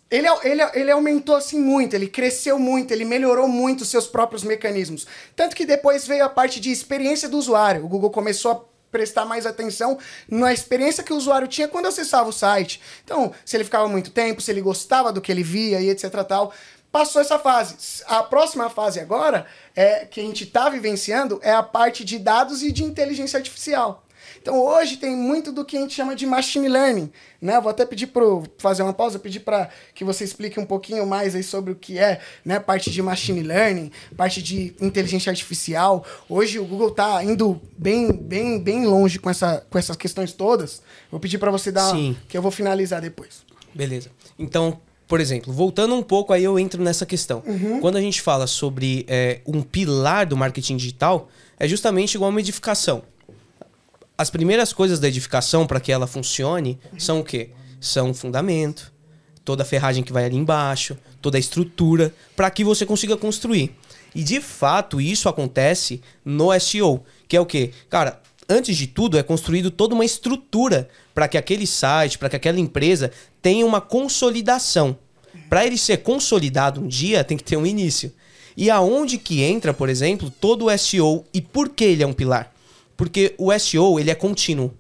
ele, 0.10 0.28
ele, 0.44 0.62
ele 0.74 0.92
aumentou 0.92 1.36
assim 1.36 1.60
muito, 1.60 1.96
ele 1.96 2.08
cresceu 2.08 2.60
muito, 2.60 2.92
ele 2.92 3.06
melhorou 3.06 3.48
muito 3.48 3.82
os 3.82 3.90
seus 3.90 4.06
próprios 4.06 4.44
mecanismos. 4.44 5.08
Tanto 5.36 5.56
que 5.56 5.66
depois 5.66 6.06
veio 6.06 6.24
a 6.24 6.30
parte 6.30 6.60
de 6.60 6.72
experiência 6.72 7.28
do 7.28 7.38
usuário. 7.38 7.84
O 7.84 7.88
Google 7.88 8.12
começou 8.12 8.52
a 8.52 8.62
prestar 8.92 9.26
mais 9.26 9.46
atenção 9.46 9.98
na 10.30 10.54
experiência 10.54 11.04
que 11.04 11.12
o 11.12 11.18
usuário 11.18 11.48
tinha 11.48 11.68
quando 11.68 11.88
acessava 11.88 12.30
o 12.30 12.34
site. 12.34 12.80
Então, 13.04 13.34
se 13.44 13.58
ele 13.58 13.66
ficava 13.66 13.90
muito 13.90 14.12
tempo, 14.12 14.42
se 14.42 14.52
ele 14.52 14.62
gostava 14.62 15.12
do 15.12 15.20
que 15.20 15.32
ele 15.32 15.44
via 15.44 15.82
e 15.82 15.90
etc 15.90 16.24
tal. 16.28 16.54
Passou 16.92 17.20
essa 17.22 17.38
fase. 17.38 18.04
A 18.06 18.24
próxima 18.24 18.70
fase 18.70 19.02
agora 19.02 19.46
é 19.76 20.06
que 20.06 20.22
a 20.22 20.24
gente 20.24 20.46
está 20.46 20.70
vivenciando 20.70 21.42
é 21.44 21.52
a 21.52 21.62
parte 21.62 22.06
de 22.06 22.18
dados 22.18 22.64
e 22.64 22.72
de 22.72 22.86
inteligência 22.86 23.36
artificial. 23.38 24.05
Então 24.42 24.60
hoje 24.64 24.98
tem 24.98 25.16
muito 25.16 25.52
do 25.52 25.66
que 25.66 25.78
a 25.78 25.82
gente 25.82 25.94
chama 25.94 26.16
de 26.16 26.26
machine 26.26 26.68
learning, 26.68 27.12
né? 27.42 27.60
Vou 27.60 27.70
até 27.70 27.86
pedir 27.86 28.08
para 28.08 28.24
fazer 28.58 28.84
uma 28.84 28.94
pausa, 28.94 29.20
pedir 29.20 29.42
para 29.42 29.70
que 29.94 30.04
você 30.04 30.24
explique 30.24 30.60
um 30.60 30.66
pouquinho 30.66 31.06
mais 31.06 31.36
aí 31.36 31.44
sobre 31.44 31.72
o 31.72 31.76
que 31.76 31.98
é, 31.98 32.20
né, 32.44 32.60
parte 32.60 32.90
de 32.90 33.02
machine 33.02 33.42
learning, 33.42 33.92
parte 34.16 34.42
de 34.42 34.76
inteligência 34.82 35.30
artificial. 35.30 36.06
Hoje 36.30 36.60
o 36.60 36.66
Google 36.66 36.90
está 36.90 37.24
indo 37.24 37.62
bem, 37.78 38.12
bem, 38.12 38.60
bem 38.60 38.86
longe 38.86 39.20
com, 39.20 39.30
essa, 39.30 39.66
com 39.70 39.78
essas 39.78 39.96
questões 39.96 40.34
todas. 40.34 40.82
Vou 41.12 41.20
pedir 41.20 41.38
para 41.38 41.52
você 41.52 41.72
dar, 41.72 41.92
Sim. 41.92 42.16
que 42.28 42.38
eu 42.38 42.42
vou 42.42 42.52
finalizar 42.52 43.02
depois. 43.02 43.44
Beleza. 43.74 44.10
Então, 44.40 44.80
por 45.08 45.20
exemplo, 45.20 45.54
voltando 45.54 45.94
um 45.94 46.02
pouco, 46.02 46.34
aí 46.34 46.44
eu 46.44 46.58
entro 46.58 46.82
nessa 46.82 47.06
questão. 47.06 47.44
Quando 47.80 47.98
a 47.98 48.02
gente 48.02 48.22
fala 48.22 48.48
sobre 48.48 49.06
é, 49.08 49.42
um 49.46 49.62
pilar 49.62 50.26
do 50.26 50.36
marketing 50.36 50.78
digital, 50.78 51.30
é 51.60 51.68
justamente 51.68 52.16
igual 52.16 52.30
uma 52.30 52.40
edificação. 52.40 53.04
As 54.18 54.30
primeiras 54.30 54.72
coisas 54.72 54.98
da 54.98 55.10
edificação 55.10 55.68
para 55.68 55.80
que 55.82 55.92
ela 55.92 56.08
funcione 56.08 56.80
são 56.98 57.20
o 57.20 57.24
quê? 57.24 57.50
São 57.82 58.12
o 58.12 58.14
fundamento, 58.14 58.94
toda 59.44 59.64
a 59.64 59.66
ferragem 59.66 60.06
que 60.06 60.14
vai 60.14 60.24
ali 60.24 60.38
embaixo, 60.38 60.98
toda 61.22 61.38
a 61.38 61.40
estrutura, 61.40 62.14
para 62.34 62.50
que 62.50 62.64
você 62.64 62.86
consiga 62.86 63.18
construir. 63.18 63.76
E 64.14 64.24
de 64.24 64.40
fato, 64.40 65.02
isso 65.02 65.28
acontece 65.28 66.02
no 66.24 66.58
SEO, 66.58 67.04
que 67.28 67.36
é 67.36 67.42
o 67.42 67.46
quê? 67.46 67.72
Cara, 67.90 68.22
antes 68.48 68.78
de 68.78 68.88
tudo, 68.88 69.18
é 69.18 69.24
construído 69.24 69.70
toda 69.70 69.94
uma 69.94 70.06
estrutura 70.06 70.88
para 71.14 71.28
que 71.28 71.38
aquele 71.38 71.68
site, 71.68 72.18
para 72.18 72.30
que 72.30 72.38
aquela 72.38 72.60
empresa 72.60 73.12
tenha 73.42 73.66
uma 73.66 73.82
consolidação. 73.82 74.98
Para 75.50 75.66
ele 75.66 75.78
ser 75.78 75.98
consolidado 75.98 76.80
um 76.80 76.88
dia, 76.88 77.22
tem 77.22 77.36
que 77.36 77.44
ter 77.44 77.58
um 77.58 77.66
início. 77.66 78.14
E 78.56 78.70
aonde 78.70 79.18
que 79.18 79.42
entra, 79.44 79.74
por 79.74 79.90
exemplo, 79.90 80.30
todo 80.30 80.68
o 80.68 80.78
SEO 80.78 81.26
e 81.34 81.42
por 81.42 81.68
que 81.68 81.84
ele 81.84 82.02
é 82.02 82.08
um 82.08 82.14
pilar? 82.14 82.55
Porque 82.96 83.36
o 83.38 83.58
SEO, 83.58 84.00
ele 84.00 84.12
é 84.12 84.16
contínuo. 84.16 84.74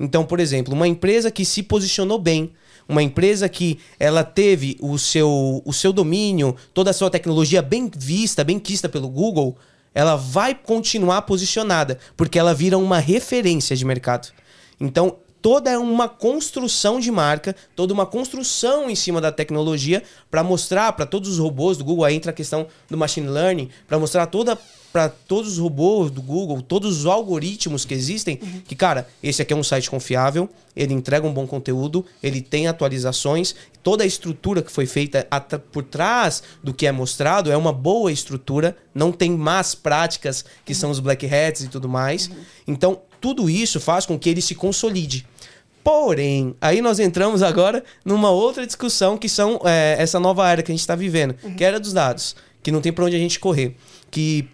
Então, 0.00 0.24
por 0.24 0.40
exemplo, 0.40 0.74
uma 0.74 0.88
empresa 0.88 1.30
que 1.30 1.44
se 1.44 1.62
posicionou 1.62 2.18
bem, 2.18 2.52
uma 2.88 3.02
empresa 3.02 3.48
que 3.48 3.78
ela 3.98 4.24
teve 4.24 4.76
o 4.80 4.98
seu, 4.98 5.62
o 5.64 5.72
seu 5.72 5.92
domínio, 5.92 6.56
toda 6.74 6.90
a 6.90 6.94
sua 6.94 7.10
tecnologia 7.10 7.62
bem 7.62 7.90
vista, 7.94 8.42
bem 8.42 8.58
quista 8.58 8.88
pelo 8.88 9.08
Google, 9.08 9.56
ela 9.94 10.16
vai 10.16 10.54
continuar 10.54 11.22
posicionada, 11.22 11.98
porque 12.16 12.38
ela 12.38 12.54
vira 12.54 12.78
uma 12.78 12.98
referência 12.98 13.76
de 13.76 13.84
mercado. 13.84 14.32
Então, 14.80 15.18
toda 15.42 15.78
uma 15.78 16.08
construção 16.08 16.98
de 16.98 17.10
marca, 17.10 17.54
toda 17.76 17.92
uma 17.92 18.06
construção 18.06 18.88
em 18.88 18.94
cima 18.94 19.20
da 19.20 19.30
tecnologia 19.30 20.02
para 20.30 20.42
mostrar 20.42 20.92
para 20.92 21.04
todos 21.04 21.28
os 21.28 21.38
robôs 21.38 21.76
do 21.76 21.84
Google, 21.84 22.04
aí 22.04 22.14
entra 22.14 22.30
a 22.30 22.34
questão 22.34 22.66
do 22.88 22.96
machine 22.96 23.28
learning, 23.28 23.68
para 23.86 23.98
mostrar 23.98 24.26
toda 24.26 24.58
para 24.92 25.08
todos 25.08 25.52
os 25.52 25.58
robôs 25.58 26.10
do 26.10 26.20
Google, 26.20 26.60
todos 26.60 26.98
os 26.98 27.06
algoritmos 27.06 27.84
que 27.84 27.94
existem, 27.94 28.36
que 28.36 28.76
cara, 28.76 29.08
esse 29.22 29.40
aqui 29.40 29.52
é 29.52 29.56
um 29.56 29.62
site 29.62 29.88
confiável, 29.88 30.48
ele 30.76 30.92
entrega 30.92 31.26
um 31.26 31.32
bom 31.32 31.46
conteúdo, 31.46 32.04
ele 32.22 32.40
tem 32.40 32.66
atualizações, 32.66 33.54
toda 33.82 34.04
a 34.04 34.06
estrutura 34.06 34.62
que 34.62 34.70
foi 34.70 34.86
feita 34.86 35.26
por 35.72 35.82
trás 35.82 36.42
do 36.62 36.74
que 36.74 36.86
é 36.86 36.92
mostrado 36.92 37.50
é 37.50 37.56
uma 37.56 37.72
boa 37.72 38.12
estrutura, 38.12 38.76
não 38.94 39.10
tem 39.10 39.30
más 39.30 39.74
práticas 39.74 40.44
que 40.64 40.74
são 40.74 40.90
os 40.90 41.00
black 41.00 41.26
hats 41.26 41.62
e 41.62 41.68
tudo 41.68 41.88
mais. 41.88 42.30
Então, 42.66 43.00
tudo 43.20 43.48
isso 43.48 43.80
faz 43.80 44.04
com 44.04 44.18
que 44.18 44.28
ele 44.28 44.42
se 44.42 44.54
consolide. 44.54 45.26
Porém, 45.84 46.54
aí 46.60 46.80
nós 46.80 47.00
entramos 47.00 47.42
agora 47.42 47.82
numa 48.04 48.30
outra 48.30 48.66
discussão 48.66 49.18
que 49.18 49.28
são 49.28 49.60
é, 49.64 49.96
essa 49.98 50.20
nova 50.20 50.48
era 50.48 50.62
que 50.62 50.70
a 50.70 50.74
gente 50.74 50.80
está 50.80 50.94
vivendo, 50.94 51.34
que 51.56 51.64
é 51.64 51.66
a 51.66 51.70
era 51.70 51.80
dos 51.80 51.92
dados, 51.92 52.36
que 52.62 52.70
não 52.70 52.80
tem 52.80 52.92
para 52.92 53.04
onde 53.04 53.16
a 53.16 53.18
gente 53.18 53.40
correr. 53.40 53.76
Que 54.10 54.48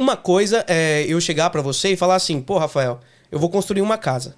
uma 0.00 0.16
coisa 0.16 0.64
é 0.66 1.04
eu 1.06 1.20
chegar 1.20 1.50
para 1.50 1.60
você 1.60 1.90
e 1.90 1.96
falar 1.96 2.14
assim, 2.14 2.40
pô, 2.40 2.56
Rafael, 2.56 3.00
eu 3.30 3.38
vou 3.38 3.50
construir 3.50 3.82
uma 3.82 3.98
casa. 3.98 4.34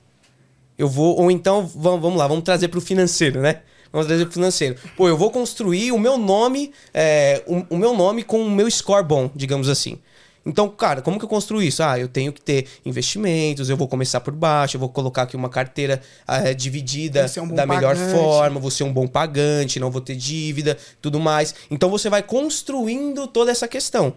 Eu 0.77 0.89
vou, 0.89 1.17
ou 1.17 1.31
então, 1.31 1.65
vamos, 1.65 2.01
vamos 2.01 2.19
lá, 2.19 2.27
vamos 2.27 2.43
trazer 2.43 2.69
para 2.69 2.79
o 2.79 2.83
financeiro, 2.83 3.41
né? 3.41 3.61
Vamos 3.93 4.09
trazer 4.09 4.25
para 4.25 4.31
o 4.31 4.35
financeiro. 4.35 4.77
Pô, 4.97 5.09
eu 5.09 5.17
vou 5.17 5.31
construir 5.31 5.93
o 5.93 5.99
meu 5.99 6.19
nome, 6.19 6.73
é, 6.93 7.43
o, 7.47 7.75
o 7.75 7.79
meu 7.79 7.95
nome 7.95 8.25
com 8.25 8.43
o 8.43 8.51
meu 8.51 8.69
score 8.69 9.05
bom, 9.05 9.31
digamos 9.37 9.69
assim. 9.69 9.99
Então, 10.45 10.69
cara, 10.69 11.01
como 11.01 11.19
que 11.19 11.25
eu 11.25 11.29
construo 11.29 11.63
isso? 11.63 11.83
Ah, 11.85 11.97
eu 11.97 12.09
tenho 12.09 12.33
que 12.33 12.41
ter 12.41 12.67
investimentos, 12.85 13.71
eu 13.71 13.77
vou 13.77 13.87
começar 13.87 14.21
por 14.21 14.35
baixo, 14.35 14.77
eu 14.77 14.81
vou 14.81 14.89
colocar 14.89 15.23
aqui 15.23 15.37
uma 15.37 15.49
carteira 15.49 16.01
ah, 16.27 16.53
dividida 16.53 17.29
ser 17.29 17.41
um 17.41 17.49
da 17.49 17.65
melhor 17.65 17.95
pagante. 17.95 18.13
forma, 18.13 18.59
vou 18.59 18.71
ser 18.71 18.83
um 18.83 18.93
bom 18.93 19.07
pagante, 19.07 19.79
não 19.79 19.91
vou 19.91 20.01
ter 20.01 20.17
dívida, 20.17 20.77
tudo 21.01 21.21
mais. 21.21 21.55
Então 21.71 21.89
você 21.89 22.11
vai 22.11 22.23
construindo 22.23 23.29
toda 23.29 23.53
essa 23.53 23.69
questão. 23.69 24.15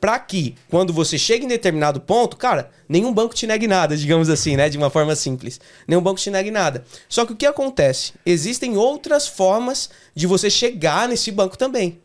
Pra 0.00 0.18
que, 0.18 0.54
quando 0.68 0.92
você 0.92 1.16
chega 1.16 1.44
em 1.44 1.48
determinado 1.48 2.00
ponto, 2.00 2.36
cara, 2.36 2.70
nenhum 2.88 3.12
banco 3.12 3.34
te 3.34 3.46
negue 3.46 3.66
nada, 3.66 3.96
digamos 3.96 4.28
assim, 4.28 4.56
né? 4.56 4.68
De 4.68 4.76
uma 4.76 4.90
forma 4.90 5.16
simples. 5.16 5.58
Nenhum 5.88 6.02
banco 6.02 6.20
te 6.20 6.30
negue 6.30 6.50
nada. 6.50 6.84
Só 7.08 7.24
que 7.24 7.32
o 7.32 7.36
que 7.36 7.46
acontece? 7.46 8.12
Existem 8.24 8.76
outras 8.76 9.26
formas 9.26 9.88
de 10.14 10.26
você 10.26 10.50
chegar 10.50 11.08
nesse 11.08 11.30
banco 11.32 11.56
também. 11.56 12.00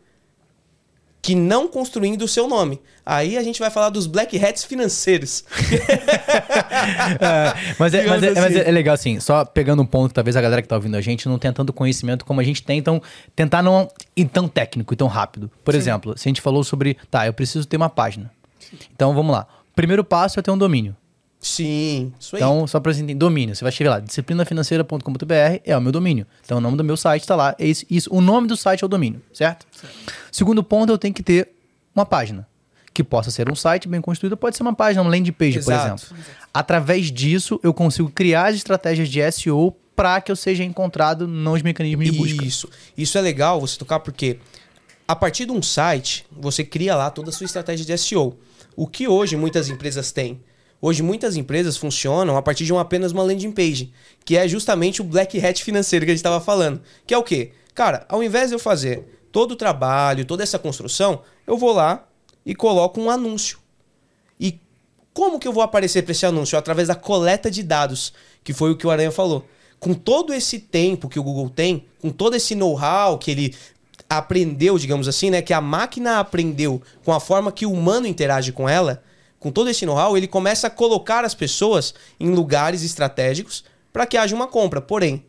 Que 1.22 1.34
não 1.36 1.68
construindo 1.68 2.22
o 2.22 2.28
seu 2.28 2.48
nome. 2.48 2.80
Aí 3.06 3.36
a 3.36 3.42
gente 3.42 3.60
vai 3.60 3.70
falar 3.70 3.90
dos 3.90 4.06
black 4.06 4.36
hats 4.36 4.64
financeiros. 4.64 5.44
É, 7.20 7.74
mas, 7.78 7.94
é, 7.94 8.06
mas, 8.06 8.22
é, 8.22 8.34
mas 8.34 8.56
assim. 8.56 8.58
é 8.58 8.70
legal 8.70 8.94
assim, 8.94 9.20
só 9.20 9.44
pegando 9.44 9.82
um 9.82 9.86
ponto 9.86 10.08
que 10.08 10.14
talvez 10.14 10.36
a 10.36 10.40
galera 10.40 10.60
que 10.60 10.66
tá 10.66 10.74
ouvindo 10.74 10.96
a 10.96 11.00
gente 11.00 11.28
não 11.28 11.38
tenha 11.38 11.52
tanto 11.52 11.72
conhecimento 11.72 12.24
como 12.24 12.40
a 12.40 12.44
gente 12.44 12.62
tem, 12.62 12.78
então 12.78 13.00
tentar 13.36 13.62
não 13.62 13.88
ir 14.16 14.24
tão 14.24 14.48
técnico 14.48 14.92
e 14.92 14.96
tão 14.96 15.06
rápido. 15.06 15.50
Por 15.64 15.74
exemplo, 15.74 16.18
se 16.18 16.28
a 16.28 16.30
gente 16.30 16.40
falou 16.40 16.64
sobre, 16.64 16.96
tá, 17.10 17.26
eu 17.26 17.32
preciso 17.32 17.66
ter 17.66 17.76
uma 17.76 17.88
página. 17.88 18.30
Então 18.94 19.14
vamos 19.14 19.32
lá. 19.32 19.46
Primeiro 19.76 20.02
passo 20.02 20.40
é 20.40 20.42
ter 20.42 20.50
um 20.50 20.58
domínio. 20.58 20.96
Sim, 21.42 22.12
isso 22.20 22.36
aí. 22.36 22.40
Então, 22.40 22.64
só 22.68 22.78
pra 22.78 22.92
você 22.92 23.00
entender, 23.00 23.18
domínio. 23.18 23.54
Você 23.56 23.64
vai 23.64 23.70
escrever 23.70 23.90
lá, 23.90 23.98
disciplinafinanceira.com.br 23.98 25.60
é 25.64 25.76
o 25.76 25.80
meu 25.80 25.90
domínio. 25.90 26.24
Então, 26.44 26.58
o 26.58 26.60
nome 26.60 26.76
do 26.76 26.84
meu 26.84 26.96
site 26.96 27.26
tá 27.26 27.34
lá. 27.34 27.56
É 27.58 27.66
isso, 27.66 27.84
isso. 27.90 28.08
O 28.14 28.20
nome 28.20 28.46
do 28.46 28.56
site 28.56 28.84
é 28.84 28.86
o 28.86 28.88
domínio, 28.88 29.20
certo? 29.32 29.66
Segundo 30.30 30.62
ponto, 30.62 30.92
eu 30.92 30.96
tenho 30.96 31.12
que 31.12 31.22
ter 31.22 31.50
uma 31.94 32.06
página. 32.06 32.46
Que 32.94 33.02
possa 33.02 33.30
ser 33.30 33.50
um 33.50 33.56
site 33.56 33.88
bem 33.88 34.00
construído, 34.00 34.36
pode 34.36 34.56
ser 34.56 34.62
uma 34.62 34.74
página, 34.74 35.02
uma 35.02 35.10
landing 35.10 35.32
page, 35.32 35.60
por 35.60 35.72
Exato. 35.72 36.04
exemplo. 36.04 36.24
Através 36.54 37.10
disso, 37.10 37.58
eu 37.62 37.74
consigo 37.74 38.08
criar 38.08 38.48
as 38.48 38.54
estratégias 38.56 39.08
de 39.08 39.32
SEO 39.32 39.74
para 39.96 40.20
que 40.20 40.30
eu 40.30 40.36
seja 40.36 40.62
encontrado 40.62 41.26
nos 41.26 41.60
mecanismos 41.62 42.04
de 42.04 42.12
busca. 42.12 42.44
Isso. 42.44 42.68
Isso 42.96 43.18
é 43.18 43.20
legal 43.20 43.60
você 43.60 43.76
tocar 43.78 43.98
porque 44.00 44.38
a 45.08 45.16
partir 45.16 45.46
de 45.46 45.52
um 45.52 45.60
site, 45.60 46.24
você 46.30 46.62
cria 46.62 46.94
lá 46.94 47.10
toda 47.10 47.30
a 47.30 47.32
sua 47.32 47.46
estratégia 47.46 47.84
de 47.84 47.98
SEO. 47.98 48.38
O 48.76 48.86
que 48.86 49.08
hoje 49.08 49.36
muitas 49.36 49.68
empresas 49.68 50.12
têm? 50.12 50.40
Hoje 50.84 51.00
muitas 51.00 51.36
empresas 51.36 51.76
funcionam 51.76 52.36
a 52.36 52.42
partir 52.42 52.64
de 52.64 52.72
uma, 52.72 52.80
apenas 52.80 53.12
uma 53.12 53.22
landing 53.22 53.52
page, 53.52 53.92
que 54.24 54.36
é 54.36 54.48
justamente 54.48 55.00
o 55.00 55.04
black 55.04 55.38
hat 55.38 55.62
financeiro 55.62 56.04
que 56.04 56.10
a 56.10 56.14
gente 56.14 56.18
estava 56.18 56.40
falando. 56.40 56.82
Que 57.06 57.14
é 57.14 57.18
o 57.18 57.22
quê? 57.22 57.52
Cara, 57.72 58.04
ao 58.08 58.20
invés 58.20 58.48
de 58.48 58.56
eu 58.56 58.58
fazer 58.58 59.28
todo 59.30 59.52
o 59.52 59.56
trabalho, 59.56 60.24
toda 60.24 60.42
essa 60.42 60.58
construção, 60.58 61.22
eu 61.46 61.56
vou 61.56 61.72
lá 61.72 62.04
e 62.44 62.52
coloco 62.52 63.00
um 63.00 63.08
anúncio. 63.08 63.60
E 64.40 64.60
como 65.14 65.38
que 65.38 65.46
eu 65.46 65.52
vou 65.52 65.62
aparecer 65.62 66.02
para 66.02 66.10
esse 66.10 66.26
anúncio? 66.26 66.58
Através 66.58 66.88
da 66.88 66.96
coleta 66.96 67.48
de 67.48 67.62
dados, 67.62 68.12
que 68.42 68.52
foi 68.52 68.72
o 68.72 68.76
que 68.76 68.84
o 68.84 68.90
Aranha 68.90 69.12
falou. 69.12 69.46
Com 69.78 69.94
todo 69.94 70.34
esse 70.34 70.58
tempo 70.58 71.08
que 71.08 71.20
o 71.20 71.22
Google 71.22 71.48
tem, 71.48 71.86
com 72.00 72.10
todo 72.10 72.34
esse 72.34 72.56
know-how 72.56 73.18
que 73.18 73.30
ele 73.30 73.54
aprendeu, 74.10 74.76
digamos 74.76 75.06
assim, 75.06 75.30
né, 75.30 75.40
que 75.40 75.54
a 75.54 75.60
máquina 75.60 76.18
aprendeu 76.18 76.82
com 77.04 77.12
a 77.12 77.20
forma 77.20 77.52
que 77.52 77.64
o 77.64 77.72
humano 77.72 78.08
interage 78.08 78.50
com 78.50 78.68
ela, 78.68 79.00
com 79.42 79.50
todo 79.50 79.68
esse 79.68 79.84
know-how, 79.84 80.16
ele 80.16 80.28
começa 80.28 80.68
a 80.68 80.70
colocar 80.70 81.24
as 81.24 81.34
pessoas 81.34 81.92
em 82.20 82.30
lugares 82.30 82.84
estratégicos 82.84 83.64
para 83.92 84.06
que 84.06 84.16
haja 84.16 84.36
uma 84.36 84.46
compra. 84.46 84.80
Porém, 84.80 85.26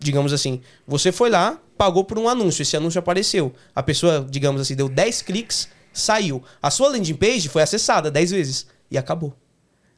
digamos 0.00 0.32
assim, 0.32 0.60
você 0.84 1.12
foi 1.12 1.30
lá, 1.30 1.60
pagou 1.78 2.02
por 2.02 2.18
um 2.18 2.28
anúncio, 2.28 2.62
esse 2.62 2.76
anúncio 2.76 2.98
apareceu. 2.98 3.52
A 3.72 3.80
pessoa, 3.80 4.26
digamos 4.28 4.60
assim, 4.60 4.74
deu 4.74 4.88
10 4.88 5.22
cliques, 5.22 5.68
saiu. 5.92 6.42
A 6.60 6.72
sua 6.72 6.88
landing 6.88 7.14
page 7.14 7.48
foi 7.48 7.62
acessada 7.62 8.10
10 8.10 8.32
vezes 8.32 8.66
e 8.90 8.98
acabou. 8.98 9.32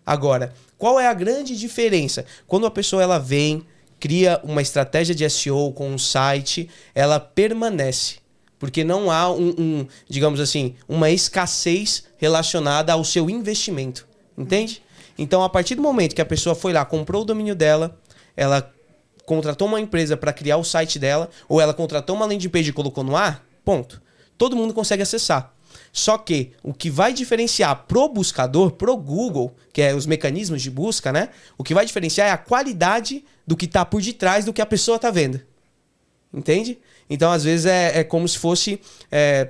Agora, 0.04 0.52
qual 0.76 1.00
é 1.00 1.06
a 1.06 1.14
grande 1.14 1.56
diferença? 1.56 2.26
Quando 2.46 2.66
a 2.66 2.70
pessoa 2.70 3.02
ela 3.02 3.18
vem, 3.18 3.66
cria 3.98 4.38
uma 4.44 4.60
estratégia 4.60 5.14
de 5.14 5.28
SEO 5.30 5.72
com 5.72 5.88
um 5.88 5.96
site, 5.96 6.68
ela 6.94 7.18
permanece. 7.18 8.16
Porque 8.58 8.84
não 8.84 9.10
há 9.10 9.30
um, 9.30 9.54
um, 9.58 9.86
digamos 10.08 10.40
assim, 10.40 10.74
uma 10.88 11.10
escassez 11.10 12.04
relacionada 12.16 12.92
ao 12.92 13.04
seu 13.04 13.28
investimento. 13.28 14.06
Entende? 14.36 14.82
Então, 15.18 15.42
a 15.42 15.48
partir 15.48 15.74
do 15.74 15.82
momento 15.82 16.14
que 16.14 16.22
a 16.22 16.26
pessoa 16.26 16.54
foi 16.54 16.72
lá, 16.72 16.84
comprou 16.84 17.22
o 17.22 17.24
domínio 17.24 17.54
dela, 17.54 17.98
ela 18.36 18.72
contratou 19.24 19.68
uma 19.68 19.80
empresa 19.80 20.16
para 20.16 20.32
criar 20.32 20.56
o 20.56 20.64
site 20.64 20.98
dela, 20.98 21.30
ou 21.48 21.60
ela 21.60 21.72
contratou 21.72 22.16
uma 22.16 22.26
landing 22.26 22.48
page 22.48 22.70
e 22.70 22.72
colocou 22.72 23.04
no 23.04 23.16
ar, 23.16 23.44
ponto. 23.64 24.02
Todo 24.36 24.56
mundo 24.56 24.74
consegue 24.74 25.02
acessar. 25.02 25.54
Só 25.92 26.18
que 26.18 26.52
o 26.62 26.74
que 26.74 26.90
vai 26.90 27.12
diferenciar 27.12 27.84
pro 27.86 28.08
buscador, 28.08 28.72
pro 28.72 28.96
Google, 28.96 29.54
que 29.72 29.80
é 29.80 29.94
os 29.94 30.06
mecanismos 30.06 30.60
de 30.60 30.70
busca, 30.70 31.12
né? 31.12 31.30
O 31.56 31.62
que 31.62 31.74
vai 31.74 31.86
diferenciar 31.86 32.28
é 32.28 32.32
a 32.32 32.36
qualidade 32.36 33.24
do 33.46 33.56
que 33.56 33.66
tá 33.66 33.84
por 33.84 34.02
detrás 34.02 34.44
do 34.44 34.52
que 34.52 34.60
a 34.60 34.66
pessoa 34.66 34.98
tá 34.98 35.10
vendo. 35.10 35.40
Entende? 36.32 36.78
Então, 37.08 37.30
às 37.30 37.44
vezes, 37.44 37.66
é, 37.66 38.00
é 38.00 38.04
como 38.04 38.26
se 38.26 38.38
fosse 38.38 38.80
é, 39.10 39.48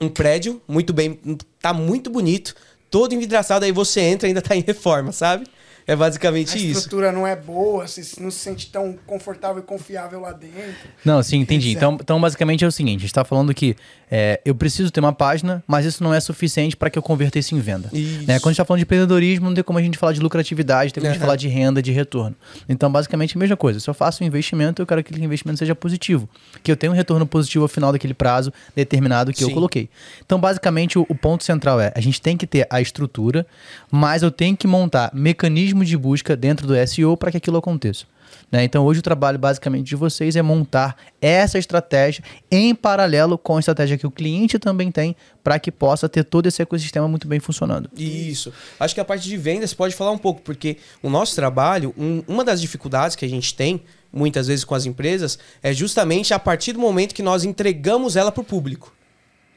um 0.00 0.08
prédio 0.08 0.60
muito 0.66 0.92
bem. 0.92 1.18
tá 1.60 1.72
muito 1.72 2.10
bonito, 2.10 2.54
todo 2.90 3.14
envidraçado, 3.14 3.64
aí 3.64 3.72
você 3.72 4.00
entra 4.00 4.26
e 4.26 4.30
ainda 4.30 4.42
tá 4.42 4.56
em 4.56 4.62
reforma, 4.62 5.12
sabe? 5.12 5.46
É 5.90 5.96
basicamente 5.96 6.56
a 6.56 6.56
isso. 6.56 6.78
estrutura 6.78 7.10
não 7.10 7.26
é 7.26 7.34
boa, 7.34 7.88
você 7.88 8.00
não 8.20 8.30
se 8.30 8.38
sente 8.38 8.70
tão 8.70 8.96
confortável 9.04 9.60
e 9.60 9.66
confiável 9.66 10.20
lá 10.20 10.30
dentro. 10.30 10.88
Não, 11.04 11.20
sim, 11.20 11.38
entendi. 11.38 11.72
Então, 11.72 11.98
então, 12.00 12.20
basicamente 12.20 12.64
é 12.64 12.68
o 12.68 12.70
seguinte: 12.70 12.98
a 12.98 13.00
gente 13.00 13.12
tá 13.12 13.24
falando 13.24 13.52
que 13.52 13.74
é, 14.08 14.40
eu 14.44 14.54
preciso 14.54 14.88
ter 14.92 15.00
uma 15.00 15.12
página, 15.12 15.64
mas 15.66 15.84
isso 15.84 16.04
não 16.04 16.14
é 16.14 16.20
suficiente 16.20 16.76
para 16.76 16.90
que 16.90 16.96
eu 16.96 17.02
converta 17.02 17.40
isso 17.40 17.56
em 17.56 17.58
venda. 17.58 17.90
Isso. 17.92 18.24
Né? 18.24 18.38
Quando 18.38 18.46
a 18.46 18.50
gente 18.52 18.56
tá 18.58 18.64
falando 18.64 18.78
de 18.78 18.84
empreendedorismo, 18.84 19.46
não 19.46 19.54
tem 19.54 19.64
como 19.64 19.80
a 19.80 19.82
gente 19.82 19.98
falar 19.98 20.12
de 20.12 20.20
lucratividade, 20.20 20.92
tem 20.92 21.00
como 21.00 21.10
a 21.10 21.12
gente 21.12 21.20
falar 21.20 21.34
de 21.34 21.48
renda, 21.48 21.82
de 21.82 21.90
retorno. 21.90 22.36
Então, 22.68 22.90
basicamente, 22.90 23.34
é 23.34 23.36
a 23.36 23.40
mesma 23.40 23.56
coisa. 23.56 23.80
Se 23.80 23.90
eu 23.90 23.94
faço 23.94 24.22
um 24.22 24.26
investimento, 24.28 24.80
eu 24.80 24.86
quero 24.86 25.02
que 25.02 25.10
aquele 25.10 25.24
investimento 25.24 25.58
seja 25.58 25.74
positivo. 25.74 26.28
Que 26.62 26.70
eu 26.70 26.76
tenha 26.76 26.92
um 26.92 26.94
retorno 26.94 27.26
positivo 27.26 27.64
ao 27.64 27.68
final 27.68 27.90
daquele 27.90 28.14
prazo 28.14 28.52
determinado 28.76 29.32
que 29.32 29.42
eu 29.42 29.48
Sim. 29.48 29.54
coloquei. 29.54 29.88
Então, 30.24 30.40
basicamente, 30.40 30.98
o, 30.98 31.06
o 31.08 31.16
ponto 31.16 31.42
central 31.42 31.80
é: 31.80 31.92
a 31.96 32.00
gente 32.00 32.22
tem 32.22 32.36
que 32.36 32.46
ter 32.46 32.64
a 32.70 32.80
estrutura, 32.80 33.44
mas 33.90 34.22
eu 34.22 34.30
tenho 34.30 34.56
que 34.56 34.68
montar 34.68 35.10
mecanismos 35.12 35.79
de 35.84 35.96
busca 35.96 36.36
dentro 36.36 36.66
do 36.66 36.74
SEO 36.86 37.16
para 37.16 37.30
que 37.30 37.36
aquilo 37.36 37.56
aconteça. 37.56 38.04
né? 38.50 38.62
Então, 38.64 38.84
hoje 38.84 39.00
o 39.00 39.02
trabalho 39.02 39.38
basicamente 39.38 39.86
de 39.88 39.96
vocês 39.96 40.36
é 40.36 40.42
montar 40.42 40.96
essa 41.20 41.58
estratégia 41.58 42.22
em 42.50 42.74
paralelo 42.74 43.36
com 43.38 43.56
a 43.56 43.60
estratégia 43.60 43.96
que 43.98 44.06
o 44.06 44.10
cliente 44.10 44.58
também 44.58 44.90
tem 44.92 45.14
para 45.42 45.58
que 45.58 45.70
possa 45.72 46.08
ter 46.08 46.24
todo 46.24 46.46
esse 46.46 46.60
ecossistema 46.62 47.06
muito 47.08 47.26
bem 47.28 47.40
funcionando. 47.40 47.90
Isso. 47.96 48.52
Acho 48.78 48.94
que 48.94 49.00
a 49.00 49.04
parte 49.04 49.28
de 49.28 49.36
vendas 49.36 49.74
pode 49.74 49.94
falar 49.94 50.10
um 50.12 50.18
pouco, 50.18 50.40
porque 50.42 50.76
o 51.02 51.10
nosso 51.10 51.34
trabalho, 51.34 51.94
um- 51.98 52.22
uma 52.28 52.44
das 52.44 52.60
dificuldades 52.60 53.16
que 53.16 53.24
a 53.24 53.28
gente 53.28 53.54
tem, 53.54 53.82
muitas 54.12 54.46
vezes 54.48 54.64
com 54.64 54.74
as 54.74 54.86
empresas, 54.86 55.38
é 55.62 55.72
justamente 55.72 56.32
a 56.34 56.38
partir 56.38 56.72
do 56.72 56.78
momento 56.80 57.14
que 57.14 57.22
nós 57.22 57.44
entregamos 57.44 58.16
ela 58.16 58.32
para 58.32 58.40
o 58.40 58.44
público. 58.44 58.92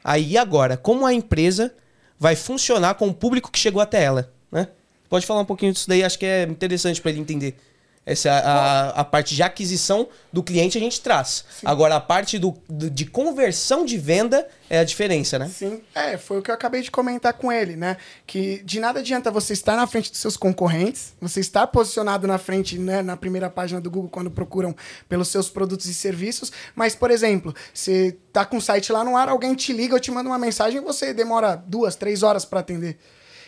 Aí 0.02 0.36
agora, 0.36 0.76
como 0.76 1.06
a 1.06 1.12
empresa 1.14 1.72
vai 2.18 2.36
funcionar 2.36 2.94
com 2.94 3.08
o 3.08 3.14
público 3.14 3.50
que 3.50 3.58
chegou 3.58 3.80
até 3.82 4.02
ela, 4.02 4.32
né? 4.52 4.68
Pode 5.08 5.26
falar 5.26 5.40
um 5.40 5.44
pouquinho 5.44 5.72
disso 5.72 5.88
daí, 5.88 6.02
acho 6.02 6.18
que 6.18 6.26
é 6.26 6.42
interessante 6.44 7.00
para 7.00 7.10
ele 7.10 7.20
entender. 7.20 7.56
Essa 8.06 8.30
a, 8.32 8.88
a 9.00 9.04
parte 9.04 9.34
de 9.34 9.42
aquisição 9.42 10.06
do 10.30 10.42
cliente 10.42 10.76
a 10.76 10.80
gente 10.80 11.00
traz. 11.00 11.42
Agora 11.64 11.96
a 11.96 12.00
parte 12.00 12.38
do, 12.38 12.54
do- 12.68 12.90
de 12.90 13.06
conversão 13.06 13.82
de 13.82 13.96
venda 13.96 14.46
é 14.68 14.78
a 14.78 14.84
diferença, 14.84 15.38
né? 15.38 15.48
Sim, 15.48 15.80
é, 15.94 16.18
foi 16.18 16.38
o 16.38 16.42
que 16.42 16.50
eu 16.50 16.54
acabei 16.54 16.82
de 16.82 16.90
comentar 16.90 17.32
com 17.32 17.50
ele, 17.50 17.76
né? 17.76 17.96
Que 18.26 18.62
de 18.62 18.78
nada 18.78 19.00
adianta 19.00 19.30
você 19.30 19.54
estar 19.54 19.74
na 19.74 19.86
frente 19.86 20.10
dos 20.10 20.20
seus 20.20 20.36
concorrentes, 20.36 21.14
você 21.18 21.40
estar 21.40 21.66
posicionado 21.68 22.26
na 22.26 22.36
frente, 22.36 22.78
né, 22.78 23.00
na 23.00 23.16
primeira 23.16 23.48
página 23.48 23.80
do 23.80 23.90
Google 23.90 24.10
quando 24.10 24.30
procuram 24.30 24.76
pelos 25.08 25.28
seus 25.28 25.48
produtos 25.48 25.86
e 25.86 25.94
serviços, 25.94 26.52
mas, 26.76 26.94
por 26.94 27.10
exemplo, 27.10 27.54
você 27.72 28.18
tá 28.30 28.44
com 28.44 28.58
o 28.58 28.60
site 28.60 28.92
lá 28.92 29.02
no 29.02 29.16
ar, 29.16 29.30
alguém 29.30 29.54
te 29.54 29.72
liga 29.72 29.94
ou 29.94 30.00
te 30.00 30.10
manda 30.10 30.28
uma 30.28 30.38
mensagem 30.38 30.78
e 30.78 30.84
você 30.84 31.14
demora 31.14 31.56
duas, 31.56 31.96
três 31.96 32.22
horas 32.22 32.44
para 32.44 32.60
atender. 32.60 32.98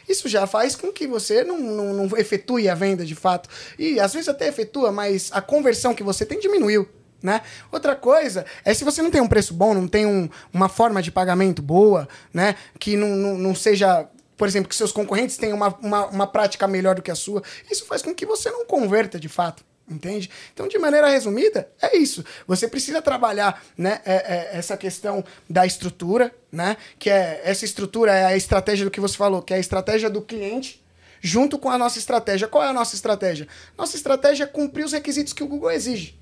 Isso 0.09 0.29
já 0.29 0.47
faz 0.47 0.77
com 0.77 0.93
que 0.93 1.07
você 1.07 1.43
não, 1.45 1.59
não, 1.59 1.93
não 2.07 2.17
efetue 2.19 2.69
a 2.69 2.75
venda 2.75 3.05
de 3.05 3.15
fato. 3.15 3.49
E 3.79 3.99
às 4.01 4.13
vezes 4.15 4.29
até 4.29 4.49
efetua, 4.49 4.93
mas 4.93 5.31
a 5.33 5.41
conversão 5.41 5.95
que 5.95 6.03
você 6.03 6.25
tem 6.25 6.39
diminuiu. 6.39 6.89
Né? 7.23 7.41
Outra 7.73 7.97
coisa 7.97 8.45
é 8.65 8.73
se 8.75 8.85
você 8.85 9.01
não 9.03 9.11
tem 9.11 9.21
um 9.21 9.27
preço 9.27 9.55
bom, 9.55 9.73
não 9.75 9.89
tem 9.89 10.05
um- 10.07 10.29
uma 10.53 10.69
forma 10.69 11.03
de 11.03 11.11
pagamento 11.11 11.63
boa, 11.63 12.07
né? 12.33 12.55
que 12.79 12.97
não, 12.97 13.09
não, 13.09 13.39
não 13.39 13.55
seja, 13.55 14.07
por 14.37 14.47
exemplo, 14.47 14.69
que 14.69 14.77
seus 14.77 14.93
concorrentes 14.93 15.37
tenham 15.37 15.57
uma, 15.57 15.75
uma, 15.83 16.07
uma 16.07 16.27
prática 16.27 16.69
melhor 16.69 16.95
do 16.95 17.03
que 17.03 17.11
a 17.11 17.15
sua, 17.15 17.43
isso 17.71 17.87
faz 17.87 18.03
com 18.03 18.15
que 18.15 18.27
você 18.27 18.51
não 18.51 18.67
converta 18.67 19.19
de 19.19 19.29
fato. 19.29 19.65
Entende? 19.89 20.29
Então, 20.53 20.67
de 20.67 20.79
maneira 20.79 21.09
resumida, 21.09 21.71
é 21.81 21.97
isso. 21.97 22.25
Você 22.47 22.67
precisa 22.67 23.01
trabalhar 23.01 23.63
né, 23.79 24.01
é- 24.05 24.15
é- 24.15 24.59
essa 24.59 24.77
questão 24.77 25.25
da 25.49 25.65
estrutura, 25.65 26.35
né? 26.51 26.77
Que 26.99 27.09
é 27.09 27.41
essa 27.45 27.65
estrutura 27.65 28.13
é 28.13 28.25
a 28.25 28.37
estratégia 28.37 28.85
do 28.85 28.91
que 28.91 29.01
você 29.01 29.17
falou, 29.17 29.43
que 29.43 29.55
é 29.55 29.57
a 29.57 29.61
estratégia 29.61 30.11
do 30.11 30.21
cliente, 30.21 30.85
junto 31.21 31.57
com 31.57 31.71
a 31.71 31.79
nossa 31.79 31.99
estratégia. 32.01 32.49
Qual 32.49 32.65
é 32.65 32.69
a 32.69 32.73
nossa 32.73 32.97
estratégia? 32.97 33.47
Nossa 33.79 33.97
estratégia 33.97 34.43
é 34.43 34.47
cumprir 34.47 34.85
os 34.85 34.93
requisitos 34.93 35.33
que 35.33 35.45
o 35.45 35.47
Google 35.47 35.71
exige. 35.71 36.19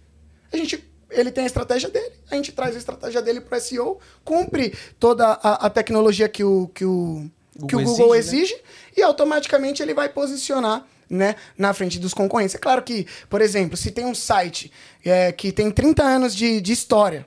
A 0.52 0.58
gente, 0.58 0.84
ele 1.10 1.32
tem 1.32 1.44
a 1.44 1.46
estratégia 1.46 1.88
dele, 1.88 2.12
a 2.30 2.34
gente 2.34 2.52
traz 2.52 2.74
a 2.74 2.78
estratégia 2.78 3.22
dele 3.22 3.40
para 3.40 3.56
o 3.56 3.60
SEO, 3.60 3.98
cumpre 4.22 4.76
toda 5.00 5.26
a, 5.26 5.66
a 5.66 5.70
tecnologia 5.70 6.28
que 6.28 6.44
o, 6.44 6.68
que 6.68 6.84
o, 6.84 7.30
que 7.66 7.76
o 7.76 7.78
Google 7.78 7.96
Google 7.96 8.14
exige, 8.14 8.52
né? 8.52 8.60
exige 8.60 8.62
e 8.96 9.02
automaticamente 9.02 9.82
ele 9.82 9.94
vai 9.94 10.10
posicionar 10.10 10.86
né, 11.14 11.36
na 11.56 11.72
frente 11.72 11.98
dos 11.98 12.12
concorrentes. 12.12 12.54
É 12.54 12.58
claro 12.58 12.82
que, 12.82 13.06
por 13.30 13.40
exemplo, 13.40 13.76
se 13.76 13.90
tem 13.90 14.04
um 14.04 14.14
site 14.14 14.70
é, 15.04 15.32
que 15.32 15.52
tem 15.52 15.70
30 15.70 16.02
anos 16.02 16.34
de, 16.34 16.60
de 16.60 16.72
história, 16.72 17.26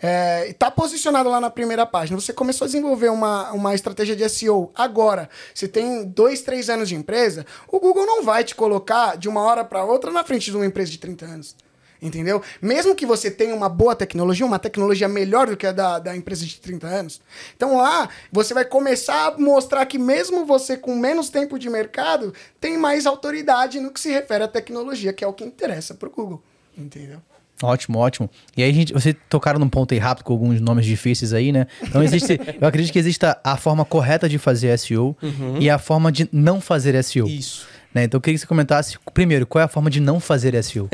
é, 0.00 0.48
está 0.48 0.70
posicionado 0.70 1.28
lá 1.28 1.40
na 1.40 1.50
primeira 1.50 1.84
página. 1.84 2.18
Você 2.20 2.32
começou 2.32 2.64
a 2.64 2.68
desenvolver 2.68 3.10
uma, 3.10 3.50
uma 3.52 3.74
estratégia 3.74 4.14
de 4.14 4.28
SEO 4.28 4.70
agora. 4.74 5.28
Você 5.52 5.66
tem 5.66 6.04
dois, 6.04 6.40
três 6.42 6.70
anos 6.70 6.88
de 6.88 6.94
empresa. 6.94 7.44
O 7.66 7.80
Google 7.80 8.06
não 8.06 8.22
vai 8.22 8.44
te 8.44 8.54
colocar 8.54 9.16
de 9.16 9.28
uma 9.28 9.42
hora 9.42 9.64
para 9.64 9.84
outra 9.84 10.10
na 10.10 10.24
frente 10.24 10.50
de 10.50 10.56
uma 10.56 10.66
empresa 10.66 10.90
de 10.90 10.98
30 10.98 11.24
anos. 11.26 11.56
Entendeu? 12.00 12.40
Mesmo 12.62 12.94
que 12.94 13.04
você 13.04 13.30
tenha 13.30 13.54
uma 13.54 13.68
boa 13.68 13.94
tecnologia, 13.94 14.46
uma 14.46 14.58
tecnologia 14.58 15.08
melhor 15.08 15.48
do 15.48 15.56
que 15.56 15.66
a 15.66 15.72
da, 15.72 15.98
da 15.98 16.16
empresa 16.16 16.46
de 16.46 16.60
30 16.60 16.86
anos. 16.86 17.20
Então 17.56 17.76
lá, 17.76 18.08
você 18.30 18.54
vai 18.54 18.64
começar 18.64 19.26
a 19.26 19.38
mostrar 19.38 19.84
que 19.86 19.98
mesmo 19.98 20.46
você 20.46 20.76
com 20.76 20.94
menos 20.96 21.28
tempo 21.28 21.58
de 21.58 21.68
mercado, 21.68 22.32
tem 22.60 22.78
mais 22.78 23.04
autoridade 23.04 23.80
no 23.80 23.90
que 23.90 24.00
se 24.00 24.10
refere 24.10 24.44
à 24.44 24.48
tecnologia, 24.48 25.12
que 25.12 25.24
é 25.24 25.26
o 25.26 25.32
que 25.32 25.44
interessa 25.44 25.94
para 25.94 26.08
o 26.08 26.12
Google. 26.12 26.42
Entendeu? 26.76 27.20
Ótimo, 27.62 27.98
ótimo. 27.98 28.30
E 28.56 28.62
aí, 28.62 28.72
gente, 28.72 28.92
você 28.92 29.12
tocaram 29.12 29.58
num 29.58 29.68
ponto 29.68 29.92
aí 29.92 29.98
rápido 29.98 30.24
com 30.24 30.32
alguns 30.32 30.60
nomes 30.60 30.86
difíceis 30.86 31.32
aí, 31.32 31.50
né? 31.50 31.66
Então, 31.82 32.02
existe, 32.02 32.38
eu 32.60 32.68
acredito 32.68 32.92
que 32.92 32.98
exista 32.98 33.40
a 33.42 33.56
forma 33.56 33.84
correta 33.84 34.28
de 34.28 34.38
fazer 34.38 34.76
SEO 34.78 35.16
e 35.58 35.68
a 35.68 35.78
forma 35.78 36.12
de 36.12 36.28
não 36.30 36.60
fazer 36.60 37.02
SEO. 37.02 37.26
Isso. 37.26 37.66
Né? 37.98 38.04
Então, 38.04 38.18
eu 38.18 38.22
queria 38.22 38.36
que 38.36 38.40
você 38.40 38.46
comentasse, 38.46 38.96
primeiro, 39.12 39.46
qual 39.46 39.60
é 39.60 39.64
a 39.64 39.68
forma 39.68 39.90
de 39.90 39.98
não 40.00 40.20
fazer 40.20 40.62
SEO? 40.62 40.88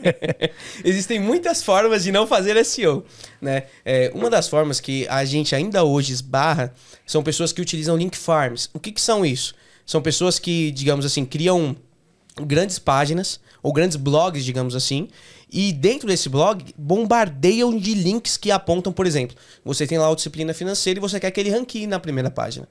Existem 0.84 1.18
muitas 1.18 1.62
formas 1.62 2.04
de 2.04 2.12
não 2.12 2.26
fazer 2.26 2.62
SEO, 2.64 3.04
né? 3.40 3.64
É, 3.84 4.12
uma 4.14 4.28
das 4.28 4.46
formas 4.48 4.80
que 4.80 5.06
a 5.08 5.24
gente 5.24 5.54
ainda 5.54 5.82
hoje 5.82 6.12
esbarra 6.12 6.74
são 7.06 7.22
pessoas 7.22 7.52
que 7.52 7.62
utilizam 7.62 7.96
link 7.96 8.16
farms. 8.16 8.68
O 8.74 8.78
que, 8.78 8.92
que 8.92 9.00
são 9.00 9.24
isso? 9.24 9.54
São 9.86 10.02
pessoas 10.02 10.38
que, 10.38 10.70
digamos 10.72 11.06
assim, 11.06 11.24
criam 11.24 11.74
grandes 12.46 12.78
páginas 12.78 13.40
ou 13.62 13.72
grandes 13.72 13.96
blogs, 13.96 14.44
digamos 14.44 14.74
assim, 14.76 15.08
e 15.50 15.72
dentro 15.72 16.06
desse 16.06 16.28
blog 16.28 16.64
bombardeiam 16.76 17.76
de 17.76 17.94
links 17.94 18.36
que 18.36 18.50
apontam, 18.50 18.92
por 18.92 19.06
exemplo, 19.06 19.36
você 19.64 19.86
tem 19.86 19.98
lá 19.98 20.10
a 20.10 20.14
disciplina 20.14 20.54
financeira 20.54 20.98
e 20.98 21.00
você 21.00 21.18
quer 21.18 21.30
que 21.30 21.40
ele 21.40 21.50
ranqueie 21.50 21.86
na 21.86 21.98
primeira 21.98 22.30
página. 22.30 22.68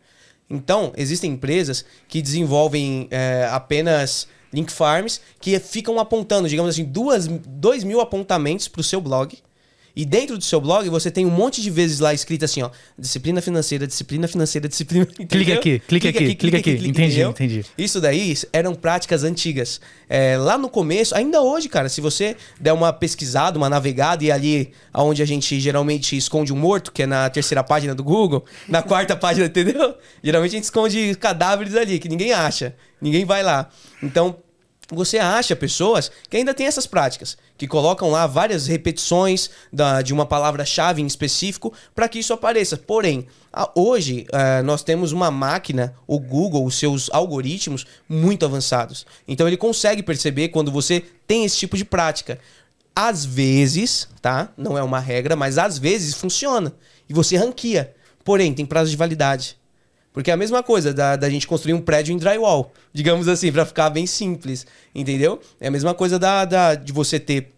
Então, 0.50 0.92
existem 0.98 1.32
empresas 1.32 1.86
que 2.08 2.22
desenvolvem 2.22 3.08
é, 3.12 3.48
apenas 3.52 4.28
link 4.52 4.72
farms 4.72 5.22
que 5.40 5.60
ficam 5.60 6.00
apontando, 6.00 6.50
digamos 6.50 6.74
assim, 6.74 6.84
duas, 6.84 7.28
dois 7.28 7.84
mil 7.84 8.02
apontamentos 8.02 8.68
para 8.68 8.82
o 8.82 8.84
seu 8.84 9.00
blog. 9.00 9.38
E 9.96 10.06
dentro 10.06 10.38
do 10.38 10.44
seu 10.44 10.62
blog 10.62 10.88
você 10.90 11.10
tem 11.12 11.26
um 11.26 11.30
monte 11.30 11.62
de 11.62 11.70
vezes 11.70 12.00
lá 12.00 12.14
escrito 12.14 12.46
assim, 12.46 12.62
ó, 12.62 12.70
disciplina 12.98 13.42
financeira, 13.42 13.86
disciplina 13.88 14.28
financeira, 14.28 14.68
disciplina. 14.68 15.06
Clique 15.30 15.52
aqui, 15.52 15.80
clique 15.80 16.08
aqui, 16.08 16.36
clique 16.36 16.58
aqui. 16.58 16.72
Entendi, 16.72 16.90
entendeu? 16.90 17.30
entendi. 17.32 17.66
Isso 17.78 18.00
daí 18.00 18.34
eram 18.54 18.74
práticas 18.76 19.24
antigas. 19.24 19.82
É, 20.08 20.38
lá 20.38 20.58
no 20.58 20.70
começo, 20.70 21.16
ainda 21.16 21.42
hoje, 21.42 21.70
cara, 21.70 21.90
se 21.90 22.02
você 22.02 22.36
der 22.60 22.74
uma 22.74 22.92
pesquisada, 22.92 23.58
uma 23.58 23.70
navegada 23.70 24.24
e 24.24 24.32
ali 24.32 24.72
onde 24.94 25.22
a 25.22 25.26
gente 25.26 25.60
geralmente 25.60 26.16
esconde 26.16 26.54
um 26.54 26.58
morto, 26.58 26.92
que 26.92 27.04
é 27.04 27.06
na 27.06 27.30
terceira 27.30 27.64
página 27.64 27.94
do 27.94 28.04
Google, 28.04 28.46
na 28.68 28.82
quarta 28.82 29.16
página, 29.16 29.46
entendeu? 29.46 29.96
Geralmente 30.24 30.52
a 30.52 30.56
gente 30.56 30.64
esconde 30.66 31.16
cadáveres 31.16 31.76
ali, 31.76 32.00
que 32.00 32.10
ninguém 32.10 32.34
acha. 32.34 32.76
Ninguém 33.02 33.26
vai 33.26 33.44
lá. 33.44 33.70
Então, 34.04 34.38
você 34.92 35.20
acha 35.20 35.56
pessoas 35.56 36.12
que 36.30 36.38
ainda 36.38 36.54
têm 36.54 36.66
essas 36.66 36.88
práticas, 36.88 37.38
que 37.58 37.68
colocam 37.68 38.10
lá 38.10 38.26
várias 38.26 38.66
repetições 38.68 39.50
da- 39.72 40.02
de 40.02 40.14
uma 40.14 40.26
palavra-chave 40.26 41.02
em 41.02 41.06
específico 41.06 41.72
para 41.94 42.10
que 42.10 42.20
isso 42.20 42.34
apareça. 42.34 42.76
Porém, 42.76 43.28
a- 43.54 43.70
hoje 43.76 44.26
eh, 44.32 44.62
nós 44.64 44.82
temos 44.82 45.12
uma 45.12 45.30
máquina, 45.30 45.94
o 46.08 46.20
Google, 46.20 46.66
os 46.66 46.78
seus 46.80 47.10
algoritmos 47.12 47.86
muito 48.08 48.46
avançados. 48.46 49.06
Então 49.28 49.48
ele 49.48 49.58
consegue 49.58 50.02
perceber 50.02 50.50
quando 50.50 50.72
você 50.72 51.04
tem 51.28 51.46
esse 51.46 51.58
tipo 51.58 51.78
de 51.78 51.86
prática. 51.86 52.40
Às 52.96 53.24
vezes, 53.24 54.08
tá? 54.22 54.50
Não 54.58 54.78
é 54.78 54.82
uma 54.82 55.00
regra, 55.00 55.36
mas 55.36 55.58
às 55.58 55.78
vezes 55.78 56.16
funciona. 56.16 56.74
E 57.08 57.14
você 57.14 57.38
ranqueia. 57.38 57.94
Porém, 58.26 58.54
tem 58.54 58.66
prazo 58.66 58.90
de 58.90 58.98
validade. 58.98 59.56
Porque 60.12 60.32
é 60.32 60.34
a 60.34 60.38
mesma 60.38 60.64
coisa 60.64 60.94
da, 60.94 61.16
da 61.16 61.30
gente 61.30 61.46
construir 61.48 61.74
um 61.74 61.82
prédio 61.82 62.14
em 62.14 62.18
drywall, 62.18 62.74
digamos 62.94 63.28
assim, 63.28 63.52
pra 63.52 63.66
ficar 63.66 63.90
bem 63.90 64.06
simples, 64.08 64.66
entendeu? 64.94 65.40
É 65.60 65.68
a 65.68 65.72
mesma 65.72 65.94
coisa 65.94 66.18
da, 66.18 66.46
da- 66.46 66.76
de 66.76 66.92
você 66.92 67.20
ter 67.20 67.54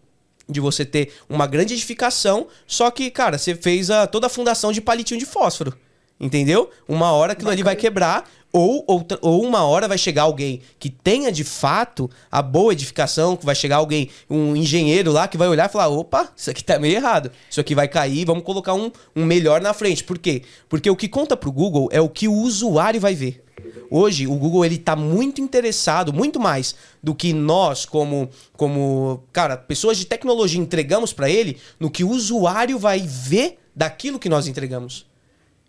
de 0.49 0.59
você 0.59 0.83
ter 0.83 1.13
uma 1.29 1.47
grande 1.47 1.73
edificação, 1.75 2.45
só 2.67 2.91
que, 2.91 3.09
cara, 3.09 3.37
você 3.37 3.55
fez 3.55 3.89
a, 3.89 4.05
toda 4.05 4.27
a 4.27 4.29
fundação 4.29 4.73
de 4.73 4.81
palitinho 4.81 5.17
de 5.17 5.25
fósforo, 5.25 5.73
entendeu? 6.19 6.69
Uma 6.89 7.13
hora 7.13 7.31
aquilo 7.31 7.49
ali 7.51 7.63
vai 7.63 7.75
quebrar 7.75 8.29
ou, 8.51 8.83
outra- 8.87 9.19
ou 9.21 9.43
uma 9.45 9.63
hora 9.63 9.87
vai 9.87 9.97
chegar 9.97 10.23
alguém 10.23 10.61
que 10.79 10.89
tenha 10.89 11.31
de 11.31 11.43
fato 11.43 12.09
a 12.31 12.41
boa 12.41 12.73
edificação, 12.73 13.35
que 13.35 13.45
vai 13.45 13.55
chegar 13.55 13.77
alguém, 13.77 14.09
um 14.29 14.55
engenheiro 14.55 15.11
lá 15.11 15.27
que 15.27 15.37
vai 15.37 15.47
olhar 15.47 15.69
e 15.69 15.71
falar: 15.71 15.87
opa, 15.87 16.29
isso 16.35 16.49
aqui 16.49 16.63
tá 16.63 16.77
meio 16.79 16.95
errado, 16.95 17.31
isso 17.49 17.61
aqui 17.61 17.73
vai 17.73 17.87
cair, 17.87 18.25
vamos 18.25 18.43
colocar 18.43 18.73
um, 18.73 18.91
um 19.15 19.25
melhor 19.25 19.61
na 19.61 19.73
frente. 19.73 20.03
Por 20.03 20.17
quê? 20.17 20.43
Porque 20.67 20.89
o 20.89 20.95
que 20.95 21.07
conta 21.07 21.37
pro 21.37 21.51
Google 21.51 21.89
é 21.91 22.01
o 22.01 22.09
que 22.09 22.27
o 22.27 22.33
usuário 22.33 22.99
vai 22.99 23.15
ver. 23.15 23.43
Hoje, 23.89 24.25
o 24.25 24.35
Google 24.35 24.65
ele 24.65 24.77
tá 24.77 24.95
muito 24.95 25.41
interessado, 25.41 26.11
muito 26.13 26.39
mais 26.39 26.73
do 27.03 27.13
que 27.13 27.33
nós, 27.33 27.85
como, 27.85 28.29
como 28.53 29.21
cara, 29.31 29.55
pessoas 29.57 29.97
de 29.97 30.05
tecnologia, 30.05 30.59
entregamos 30.59 31.13
para 31.13 31.29
ele, 31.29 31.57
no 31.79 31.91
que 31.91 32.03
o 32.03 32.09
usuário 32.09 32.79
vai 32.79 33.01
ver 33.05 33.59
daquilo 33.75 34.17
que 34.17 34.29
nós 34.29 34.47
entregamos. 34.47 35.05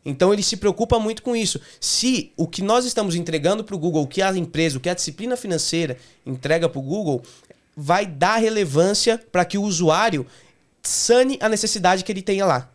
Então 0.05 0.33
ele 0.33 0.43
se 0.43 0.57
preocupa 0.57 0.99
muito 0.99 1.23
com 1.23 1.35
isso. 1.37 1.61
Se 1.81 2.33
o 2.37 2.47
que 2.47 2.63
nós 2.63 2.85
estamos 2.85 3.15
entregando 3.15 3.63
para 3.63 3.77
o 3.77 3.79
Google, 3.79 4.03
o 4.03 4.07
que 4.07 4.21
a 4.21 4.37
empresa, 4.37 4.77
o 4.77 4.81
que 4.81 4.89
a 4.89 4.95
disciplina 4.95 5.37
financeira 5.37 5.97
entrega 6.27 6.69
para 6.69 6.79
o 6.79 6.83
Google, 6.83 7.23
vai 7.77 8.05
dar 8.07 8.37
relevância 8.37 9.21
para 9.31 9.45
que 9.45 9.57
o 9.57 9.63
usuário 9.63 10.27
sane 10.83 11.39
a 11.41 11.49
necessidade 11.49 12.03
que 12.05 12.11
ele 12.11 12.23
tenha 12.23 12.45
lá. 12.45 12.69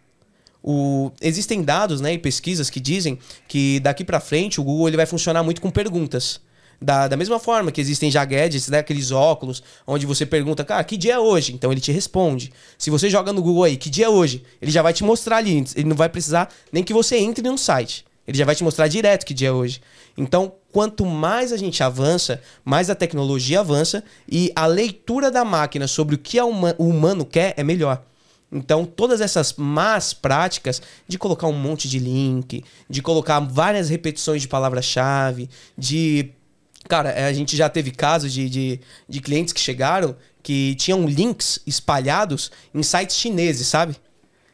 O, 0.64 1.12
existem 1.22 1.62
dados 1.62 2.02
né, 2.02 2.14
e 2.14 2.18
pesquisas 2.18 2.70
que 2.70 2.80
dizem 2.80 3.20
que 3.48 3.80
daqui 3.80 4.04
para 4.04 4.20
frente 4.20 4.60
o 4.60 4.64
Google 4.64 4.88
ele 4.88 4.98
vai 4.98 5.06
funcionar 5.06 5.44
muito 5.44 5.62
com 5.62 5.70
perguntas. 5.70 6.42
Da, 6.80 7.08
da 7.08 7.18
mesma 7.18 7.40
forma 7.40 7.72
que 7.72 7.82
existem 7.82 8.12
já 8.12 8.24
gadgets, 8.24 8.70
né, 8.70 8.80
aqueles 8.80 9.10
óculos, 9.12 9.64
onde 9.86 10.06
você 10.06 10.26
pergunta, 10.26 10.64
cara, 10.64 10.84
que 10.84 10.96
dia 10.96 11.16
é 11.16 11.20
hoje? 11.20 11.54
Então 11.54 11.72
ele 11.72 11.82
te 11.82 11.92
responde. 11.92 12.52
Se 12.78 12.92
você 12.92 13.10
joga 13.10 13.34
no 13.34 13.42
Google 13.42 13.64
aí, 13.64 13.78
que 13.78 13.90
dia 13.90 14.06
é 14.06 14.10
hoje? 14.10 14.44
Ele 14.62 14.70
já 14.70 14.84
vai 14.84 14.94
te 14.94 15.04
mostrar 15.04 15.38
ali. 15.38 15.66
Ele 15.76 15.90
não 15.90 15.96
vai 15.96 16.08
precisar 16.08 16.50
nem 16.72 16.84
que 16.84 16.94
você 16.94 17.18
entre 17.18 17.48
no 17.48 17.58
site. 17.58 18.06
Ele 18.28 18.38
já 18.38 18.46
vai 18.46 18.54
te 18.54 18.64
mostrar 18.64 18.88
direto 18.88 19.26
que 19.26 19.34
dia 19.34 19.48
é 19.48 19.52
hoje. 19.52 19.82
Então, 20.18 20.54
quanto 20.72 21.06
mais 21.06 21.54
a 21.54 21.58
gente 21.58 21.82
avança, 21.82 22.42
mais 22.64 22.90
a 22.90 22.96
tecnologia 22.96 23.62
avança 23.62 24.04
e 24.30 24.52
a 24.56 24.66
leitura 24.66 25.32
da 25.32 25.46
máquina 25.46 25.88
sobre 25.88 26.16
o 26.16 26.18
que 26.18 26.40
o 26.40 26.50
humano 26.50 27.26
quer 27.26 27.54
é 27.56 27.64
melhor. 27.64 28.04
Então, 28.52 28.86
todas 28.86 29.20
essas 29.22 29.54
más 29.54 30.14
práticas 30.14 30.82
de 31.08 31.18
colocar 31.18 31.48
um 31.48 31.54
monte 31.54 31.88
de 31.88 32.00
link, 32.00 32.64
de 32.90 33.02
colocar 33.02 33.40
várias 33.40 33.90
repetições 33.90 34.42
de 34.42 34.48
palavra-chave, 34.48 35.50
de. 35.78 36.32
Cara, 36.88 37.28
a 37.28 37.34
gente 37.34 37.56
já 37.56 37.70
teve 37.70 37.92
casos 37.92 38.32
de, 38.32 38.50
de, 38.50 38.80
de 39.08 39.20
clientes 39.20 39.54
que 39.54 39.60
chegaram 39.60 40.16
que 40.42 40.76
tinham 40.76 41.06
links 41.06 41.60
espalhados 41.68 42.50
em 42.74 42.82
sites 42.82 43.18
chineses, 43.18 43.68
sabe? 43.68 43.98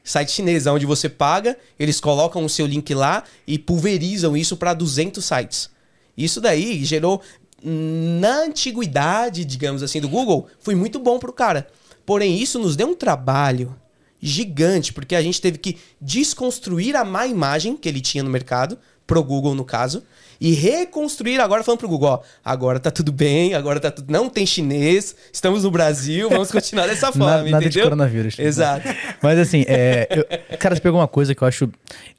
Site 0.03 0.31
chinês, 0.31 0.67
onde 0.67 0.85
você 0.85 1.07
paga, 1.07 1.57
eles 1.79 2.01
colocam 2.01 2.43
o 2.43 2.49
seu 2.49 2.65
link 2.65 2.93
lá 2.93 3.23
e 3.47 3.57
pulverizam 3.57 4.35
isso 4.35 4.57
para 4.57 4.73
200 4.73 5.23
sites. 5.23 5.69
Isso 6.17 6.41
daí 6.41 6.83
gerou, 6.83 7.21
na 7.63 8.43
antiguidade, 8.43 9.45
digamos 9.45 9.81
assim, 9.81 10.01
do 10.01 10.09
Google, 10.09 10.47
foi 10.59 10.75
muito 10.75 10.99
bom 10.99 11.17
para 11.19 11.29
o 11.29 11.33
cara. 11.33 11.69
Porém, 12.05 12.37
isso 12.41 12.59
nos 12.59 12.75
deu 12.75 12.87
um 12.87 12.95
trabalho 12.95 13.73
gigante, 14.21 14.91
porque 14.91 15.15
a 15.15 15.21
gente 15.21 15.39
teve 15.39 15.57
que 15.57 15.77
desconstruir 16.01 16.95
a 16.95 17.05
má 17.05 17.25
imagem 17.25 17.77
que 17.77 17.87
ele 17.87 18.01
tinha 18.01 18.23
no 18.23 18.29
mercado, 18.29 18.77
pro 19.07 19.23
Google 19.23 19.55
no 19.55 19.63
caso, 19.63 20.03
e 20.39 20.53
reconstruir 20.53 21.39
agora 21.39 21.63
falando 21.63 21.79
pro 21.79 21.87
Google, 21.87 22.09
ó, 22.09 22.19
agora 22.43 22.79
tá 22.79 22.91
tudo 22.91 23.11
bem, 23.11 23.53
agora 23.53 23.79
tá 23.79 23.91
tudo, 23.91 24.11
não 24.11 24.29
tem 24.29 24.45
chinês, 24.45 25.15
estamos 25.31 25.63
no 25.63 25.71
Brasil, 25.71 26.29
vamos 26.29 26.51
continuar 26.51 26.87
dessa 26.87 27.11
forma, 27.13 27.37
nada, 27.37 27.49
nada 27.49 27.69
de 27.69 27.81
coronavírus. 27.81 28.37
Exato. 28.39 28.87
Mas 29.21 29.39
assim, 29.39 29.63
é, 29.67 30.07
eu, 30.09 30.57
cara, 30.57 30.75
você 30.75 30.81
pegou 30.81 30.99
uma 30.99 31.07
coisa 31.07 31.33
que 31.33 31.41
eu 31.41 31.47
acho, 31.47 31.69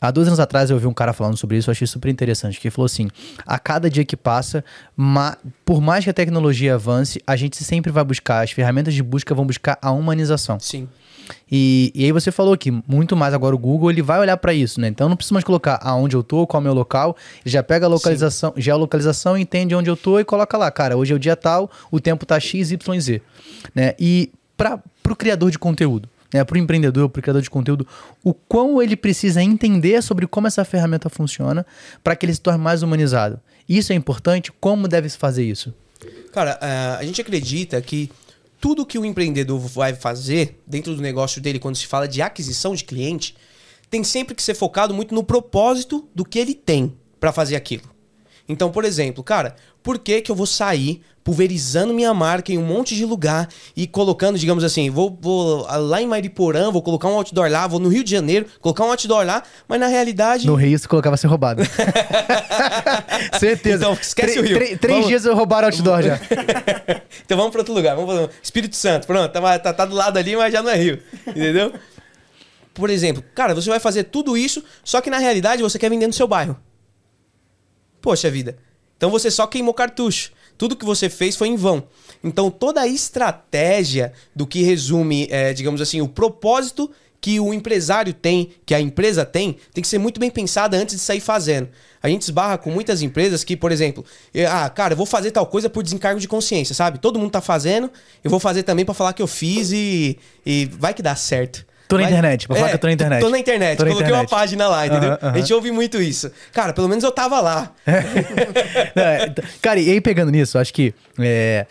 há 0.01 0.11
dois 0.11 0.27
anos 0.27 0.41
atrás 0.41 0.71
eu 0.71 0.77
ouvi 0.77 0.87
um 0.87 0.95
cara 0.95 1.13
falando 1.13 1.37
sobre 1.37 1.57
isso, 1.57 1.71
eu 1.71 1.73
achei 1.73 1.87
super 1.87 2.09
interessante, 2.09 2.61
que 2.61 2.69
ele 2.69 2.75
falou 2.75 2.87
assim, 2.87 3.09
a 3.47 3.59
cada 3.59 3.91
dia 3.91 4.05
que 4.05 4.17
passa, 4.17 4.65
ma, 4.97 5.37
por 5.65 5.81
mais 5.81 6.05
que 6.05 6.11
a 6.11 6.15
tecnologia 6.15 6.75
avance, 6.75 7.21
a 7.27 7.37
gente 7.37 7.63
sempre 7.63 7.91
vai 7.91 8.05
buscar, 8.05 8.43
as 8.43 8.51
ferramentas 8.51 8.95
de 8.95 9.03
busca 9.03 9.35
vão 9.35 9.47
buscar 9.47 9.79
a 9.81 9.91
humanização. 9.91 10.59
Sim. 10.61 10.89
E, 11.51 11.93
e 11.95 12.05
aí 12.05 12.13
você 12.13 12.31
falou 12.31 12.57
que 12.57 12.71
muito 12.87 13.17
mais 13.17 13.35
agora 13.35 13.55
o 13.55 13.59
Google 13.59 13.91
ele 13.91 14.03
vai 14.03 14.19
olhar 14.19 14.37
para 14.37 14.53
isso, 14.53 14.81
né? 14.81 14.89
Então 14.89 15.09
não 15.09 15.17
precisa 15.17 15.35
mais 15.35 15.45
colocar 15.45 15.79
aonde 15.83 16.17
eu 16.17 16.23
tô, 16.23 16.47
qual 16.47 16.61
é 16.61 16.63
o 16.63 16.65
meu 16.65 16.75
local, 16.75 17.17
ele 17.45 17.53
já 17.53 17.63
pega 17.63 17.87
a 17.87 17.89
localização, 17.89 18.53
Sim. 18.55 18.61
geolocalização, 18.61 19.37
entende 19.37 19.75
onde 19.75 19.89
eu 19.91 19.97
tô 19.97 20.19
e 20.19 20.25
coloca 20.25 20.57
lá, 20.57 20.71
cara, 20.71 20.97
hoje 20.97 21.13
é 21.13 21.17
o 21.17 21.19
dia 21.19 21.37
tal, 21.37 21.71
o 21.91 22.01
tempo 22.01 22.27
tá 22.27 22.39
x, 22.39 22.71
y, 22.71 23.01
z, 23.01 23.23
né? 23.75 23.95
E 23.99 24.31
para 24.57 24.79
pro 25.03 25.15
criador 25.15 25.51
de 25.51 25.59
conteúdo, 25.59 26.09
né, 26.33 26.43
para 26.43 26.57
o 26.57 26.59
empreendedor, 26.59 27.09
para 27.09 27.21
o 27.21 27.23
criador 27.23 27.43
de 27.43 27.51
conteúdo, 27.51 27.87
o 28.23 28.33
quão 28.33 28.83
ele 28.83 28.97
precisa 28.97 29.43
entender 29.43 30.03
sobre 30.03 30.27
como 30.27 30.47
essa 30.47 30.65
ferramenta 30.65 31.09
funciona 31.09 31.65
para 32.03 32.17
que 32.17 32.27
ele 32.27 32.35
se 32.35 32.41
torne 32.41 32.59
mais 32.59 32.83
humanizado. 32.83 33.39
Isso 33.69 33.93
é 33.93 33.95
importante? 33.95 34.51
Como 34.61 34.89
deve 34.89 35.09
se 35.09 35.17
fazer 35.17 35.45
isso? 35.45 35.73
Cara, 36.33 36.59
uh, 36.61 36.99
a 36.99 37.05
gente 37.05 37.21
acredita 37.21 37.81
que 37.81 38.11
tudo 38.65 38.87
que 38.87 38.99
o 38.99 39.05
empreendedor 39.05 39.61
vai 39.61 39.93
fazer 39.93 40.59
dentro 40.67 40.97
do 40.97 41.03
negócio 41.03 41.39
dele, 41.39 41.59
quando 41.59 41.77
se 41.77 41.87
fala 41.87 42.09
de 42.09 42.23
aquisição 42.23 42.75
de 42.75 42.83
cliente, 42.83 43.37
tem 43.91 44.03
sempre 44.03 44.35
que 44.35 44.43
ser 44.43 44.55
focado 44.55 44.95
muito 44.95 45.15
no 45.15 45.23
propósito 45.23 46.09
do 46.15 46.25
que 46.25 46.39
ele 46.39 46.55
tem 46.55 46.97
para 47.21 47.31
fazer 47.31 47.57
aquilo. 47.57 47.94
Então, 48.49 48.71
por 48.71 48.85
exemplo, 48.85 49.25
cara, 49.25 49.57
por 49.83 49.99
que, 49.99 50.21
que 50.21 50.31
eu 50.31 50.35
vou 50.35 50.47
sair 50.47 51.03
pulverizando 51.25 51.95
minha 51.95 52.13
marca 52.13 52.53
em 52.53 52.59
um 52.59 52.65
monte 52.65 52.95
de 52.95 53.07
lugar 53.07 53.49
e 53.75 53.87
colocando, 53.87 54.39
digamos 54.39 54.63
assim, 54.63 54.91
vou, 54.91 55.19
vou 55.19 55.67
lá 55.67 56.03
em 56.03 56.07
Mariporã, 56.07 56.71
vou 56.71 56.83
colocar 56.83 57.09
um 57.09 57.15
outdoor 57.15 57.51
lá, 57.51 57.67
vou 57.67 57.81
no 57.81 57.89
Rio 57.89 58.05
de 58.05 58.11
Janeiro, 58.11 58.45
colocar 58.61 58.85
um 58.85 58.91
outdoor 58.91 59.25
lá, 59.25 59.43
mas 59.67 59.81
na 59.81 59.87
realidade. 59.87 60.47
No 60.47 60.55
Rio, 60.55 60.79
se 60.79 60.87
colocar, 60.87 61.09
vai 61.09 61.17
ser 61.17 61.29
roubado. 61.29 61.63
Certeza. 63.41 63.77
Então, 63.77 63.95
esquece 63.95 64.39
o 64.39 64.43
Rio. 64.43 64.79
Três 64.79 64.97
vamos... 64.97 65.07
dias 65.07 65.25
eu 65.25 65.35
roubaram 65.35 65.69
outdoor 65.69 66.03
já. 66.03 66.21
então 67.25 67.39
vamos 67.39 67.53
para 67.53 67.63
outro 67.63 67.73
lugar. 67.73 67.97
Vamos 67.97 68.15
pro 68.15 68.31
Espírito 68.43 68.77
Santo. 68.77 69.07
Pronto, 69.07 69.33
tá, 69.33 69.59
tá, 69.59 69.73
tá 69.73 69.87
do 69.87 69.95
lado 69.95 70.19
ali, 70.19 70.37
mas 70.37 70.53
já 70.53 70.63
não 70.63 70.71
é 70.71 70.77
Rio. 70.77 70.99
Entendeu? 71.27 71.73
Por 72.75 72.91
exemplo, 72.91 73.25
cara, 73.35 73.55
você 73.55 73.71
vai 73.71 73.81
fazer 73.81 74.05
tudo 74.05 74.37
isso, 74.37 74.63
só 74.83 75.01
que 75.01 75.09
na 75.09 75.19
realidade 75.19 75.63
você 75.63 75.79
quer 75.79 75.89
vender 75.89 76.07
no 76.07 76.13
seu 76.13 76.29
bairro. 76.29 76.59
Poxa 78.05 78.31
vida. 78.31 78.59
Então 78.99 79.11
você 79.11 79.31
só 79.31 79.47
queimou 79.47 79.73
cartucho. 79.73 80.31
Tudo 80.59 80.77
que 80.77 80.85
você 80.85 81.09
fez 81.09 81.37
foi 81.37 81.49
em 81.49 81.57
vão. 81.57 81.85
Então 82.23 82.51
toda 82.51 82.83
a 82.83 82.87
estratégia 82.87 84.13
do 84.37 84.47
que 84.47 84.63
resume, 84.63 85.27
é, 85.31 85.55
digamos 85.55 85.81
assim, 85.81 86.03
o 86.03 86.07
propósito 86.07 86.91
que 87.19 87.41
o 87.41 87.55
empresário 87.55 88.13
tem, 88.13 88.51
que 88.67 88.75
a 88.75 88.81
empresa 88.81 89.25
tem, 89.25 89.57
tem 89.73 89.81
que 89.81 89.89
ser 89.89 89.97
muito 89.97 90.21
bem 90.21 90.31
pensada 90.31 90.77
antes 90.77 90.97
de 90.97 91.01
sair 91.01 91.21
fazendo. 91.21 91.71
A 92.03 92.09
gente 92.11 92.21
esbarra 92.21 92.59
com 92.59 92.71
muitas 92.71 93.01
empresas 93.01 93.43
que, 93.43 93.57
por 93.57 93.73
exemplo, 93.73 94.05
ah, 94.51 94.69
cara, 94.69 94.93
eu 94.93 94.99
vou 94.99 95.07
fazer 95.07 95.31
tal 95.31 95.47
coisa 95.47 95.71
por 95.71 95.83
desencargo 95.83 96.21
de 96.21 96.29
consciência, 96.29 96.75
sabe? 96.75 96.99
Todo 96.99 97.19
mundo 97.19 97.31
tá 97.31 97.41
fazendo, 97.41 97.91
eu 98.23 98.31
vou 98.31 98.39
fazer 98.39 98.65
também 98.65 98.85
para 98.85 98.93
falar 98.93 99.15
que 99.15 99.23
eu 99.23 99.27
fiz 99.27 99.73
e, 99.73 100.19
e 100.45 100.67
vai 100.67 100.93
que 100.93 101.01
dá 101.01 101.17
certo. 101.17 101.65
Tô 101.87 101.99
na 101.99 102.05
internet, 102.05 102.47
pra 102.47 102.57
falar 102.57 102.69
é, 102.69 102.71
que 102.71 102.75
eu 102.77 102.81
tô 102.81 102.87
na 102.87 102.93
internet. 102.93 103.21
Tô 103.21 103.29
na 103.29 103.39
internet, 103.39 103.77
tô 103.77 103.85
na 103.85 103.91
coloquei 103.91 104.11
internet. 104.11 104.33
uma 104.33 104.39
página 104.39 104.69
lá, 104.69 104.87
entendeu? 104.87 105.19
A 105.21 105.37
gente 105.37 105.53
ouve 105.53 105.71
muito 105.71 106.01
isso. 106.01 106.31
Cara, 106.53 106.73
pelo 106.73 106.89
menos 106.89 107.05
eu 107.05 107.13
tava 107.13 107.41
lá. 107.41 107.71
É, 107.87 109.35
cara, 109.61 109.79
e 109.79 109.91
aí 109.91 110.01
pegando 110.01 110.31
nisso, 110.31 110.59
acho 110.59 110.73
que 110.73 110.95
é, 111.19 111.67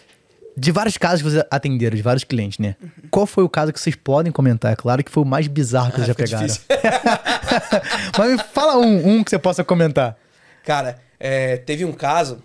de 0.56 0.72
vários 0.72 0.98
casos 0.98 1.22
que 1.22 1.30
vocês 1.30 1.44
atenderam, 1.50 1.96
de 1.96 2.02
vários 2.02 2.24
clientes, 2.24 2.60
né? 2.60 2.76
Uhum. 2.82 2.90
Qual 3.10 3.26
foi 3.26 3.44
o 3.44 3.50
caso 3.50 3.74
que 3.74 3.80
vocês 3.80 3.96
podem 3.96 4.32
comentar? 4.32 4.74
É 4.74 4.76
claro 4.76 5.04
que 5.04 5.12
foi 5.12 5.24
o 5.24 5.26
mais 5.26 5.48
bizarro 5.48 5.92
que 5.92 5.98
vocês 5.98 6.10
ah, 6.10 6.14
já 6.14 6.16
pegaram. 6.16 6.48
Mas 8.18 8.32
me 8.32 8.38
fala 8.54 8.78
um, 8.78 9.16
um 9.16 9.24
que 9.24 9.32
você 9.32 9.40
possa 9.40 9.64
comentar. 9.64 10.16
Cara, 10.64 11.00
é, 11.20 11.58
teve 11.58 11.84
um 11.86 11.92
caso. 11.92 12.42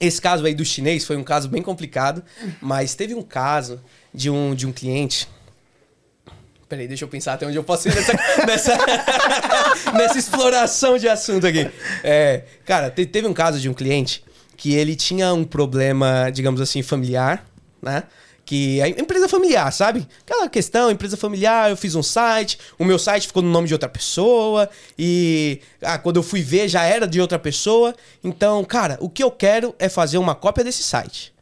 Esse 0.00 0.20
caso 0.20 0.44
aí 0.44 0.54
do 0.54 0.64
chinês 0.64 1.04
foi 1.04 1.16
um 1.16 1.24
caso 1.24 1.48
bem 1.48 1.60
complicado, 1.60 2.22
mas 2.60 2.94
teve 2.94 3.16
um 3.16 3.22
caso 3.22 3.80
de 4.14 4.30
um, 4.30 4.54
de 4.54 4.64
um 4.64 4.70
cliente 4.70 5.28
Peraí, 6.68 6.86
deixa 6.86 7.04
eu 7.04 7.08
pensar 7.08 7.32
até 7.32 7.46
onde 7.46 7.56
eu 7.56 7.64
posso 7.64 7.88
ir 7.88 7.94
nessa, 7.94 8.12
nessa, 8.46 8.78
nessa 9.96 10.18
exploração 10.18 10.98
de 10.98 11.08
assunto 11.08 11.46
aqui. 11.46 11.70
É, 12.04 12.44
cara, 12.64 12.90
te, 12.90 13.06
teve 13.06 13.26
um 13.26 13.32
caso 13.32 13.58
de 13.58 13.70
um 13.70 13.74
cliente 13.74 14.22
que 14.56 14.74
ele 14.74 14.94
tinha 14.94 15.32
um 15.32 15.44
problema, 15.44 16.30
digamos 16.30 16.60
assim, 16.60 16.82
familiar, 16.82 17.46
né? 17.80 18.02
Que 18.44 18.80
empresa 18.98 19.28
familiar, 19.28 19.70
sabe? 19.72 20.06
Aquela 20.22 20.48
questão, 20.48 20.90
empresa 20.90 21.18
familiar, 21.18 21.70
eu 21.70 21.76
fiz 21.76 21.94
um 21.94 22.02
site, 22.02 22.58
o 22.78 22.84
meu 22.84 22.98
site 22.98 23.26
ficou 23.26 23.42
no 23.42 23.50
nome 23.50 23.68
de 23.68 23.74
outra 23.74 23.90
pessoa, 23.90 24.70
e 24.98 25.60
ah, 25.82 25.98
quando 25.98 26.16
eu 26.16 26.22
fui 26.22 26.40
ver 26.40 26.66
já 26.66 26.82
era 26.82 27.06
de 27.06 27.20
outra 27.20 27.38
pessoa. 27.38 27.94
Então, 28.24 28.64
cara, 28.64 28.96
o 29.00 29.08
que 29.08 29.22
eu 29.22 29.30
quero 29.30 29.74
é 29.78 29.88
fazer 29.88 30.16
uma 30.16 30.34
cópia 30.34 30.64
desse 30.64 30.82
site. 30.82 31.32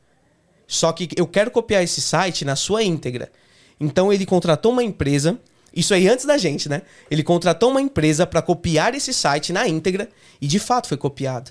Só 0.67 0.93
que 0.93 1.09
eu 1.17 1.29
quero 1.29 1.51
copiar 1.51 1.83
esse 1.83 2.03
site 2.03 2.45
na 2.45 2.57
sua 2.57 2.83
íntegra. 2.83 3.31
Então 3.79 4.13
ele 4.13 4.25
contratou 4.25 4.73
uma 4.73 4.83
empresa, 4.83 5.39
isso 5.75 5.93
aí 5.93 6.09
antes 6.09 6.25
da 6.25 6.39
gente, 6.39 6.69
né? 6.69 6.83
Ele 7.11 7.23
contratou 7.23 7.71
uma 7.71 7.81
empresa 7.81 8.27
para 8.27 8.41
copiar 8.41 8.95
esse 8.95 9.13
site 9.13 9.53
na 9.53 9.69
íntegra 9.69 10.09
e 10.41 10.47
de 10.47 10.59
fato 10.59 10.89
foi 10.89 10.97
copiado. 10.97 11.51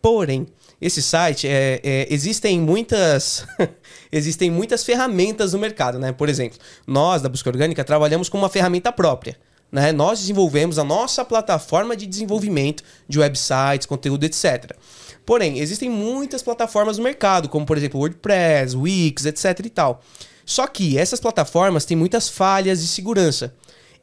Porém, 0.00 0.46
esse 0.80 1.02
site 1.02 1.48
é, 1.48 1.80
é, 1.82 2.06
existem 2.10 2.60
muitas 2.60 3.46
existem 4.12 4.50
muitas 4.50 4.84
ferramentas 4.84 5.52
no 5.52 5.58
mercado, 5.58 5.98
né? 5.98 6.12
Por 6.12 6.28
exemplo, 6.28 6.58
nós 6.86 7.22
da 7.22 7.28
Busca 7.28 7.50
Orgânica 7.50 7.82
trabalhamos 7.84 8.28
com 8.28 8.38
uma 8.38 8.48
ferramenta 8.48 8.92
própria. 8.92 9.36
Né? 9.70 9.92
Nós 9.92 10.20
desenvolvemos 10.20 10.78
a 10.78 10.84
nossa 10.84 11.24
plataforma 11.24 11.96
de 11.96 12.06
desenvolvimento 12.06 12.84
de 13.08 13.18
websites, 13.18 13.86
conteúdo, 13.86 14.24
etc. 14.24 14.76
Porém, 15.24 15.58
existem 15.58 15.90
muitas 15.90 16.42
plataformas 16.42 16.98
no 16.98 17.04
mercado, 17.04 17.48
como 17.48 17.66
por 17.66 17.76
exemplo 17.76 17.98
WordPress, 17.98 18.76
Wix, 18.76 19.26
etc. 19.26 19.66
e 19.66 19.70
tal. 19.70 20.02
Só 20.46 20.66
que 20.66 20.96
essas 20.96 21.20
plataformas 21.20 21.84
têm 21.84 21.96
muitas 21.96 22.28
falhas 22.28 22.80
de 22.80 22.86
segurança. 22.86 23.52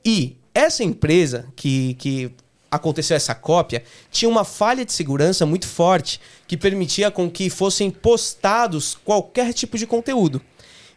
E 0.05 0.37
essa 0.53 0.83
empresa 0.83 1.47
que, 1.55 1.95
que 1.95 2.31
aconteceu 2.69 3.15
essa 3.15 3.35
cópia, 3.35 3.83
tinha 4.11 4.27
uma 4.27 4.43
falha 4.43 4.83
de 4.83 4.91
segurança 4.91 5.45
muito 5.45 5.67
forte 5.67 6.19
que 6.47 6.57
permitia 6.57 7.11
com 7.11 7.29
que 7.29 7.49
fossem 7.49 7.91
postados 7.91 8.97
qualquer 9.05 9.53
tipo 9.53 9.77
de 9.77 9.85
conteúdo. 9.85 10.41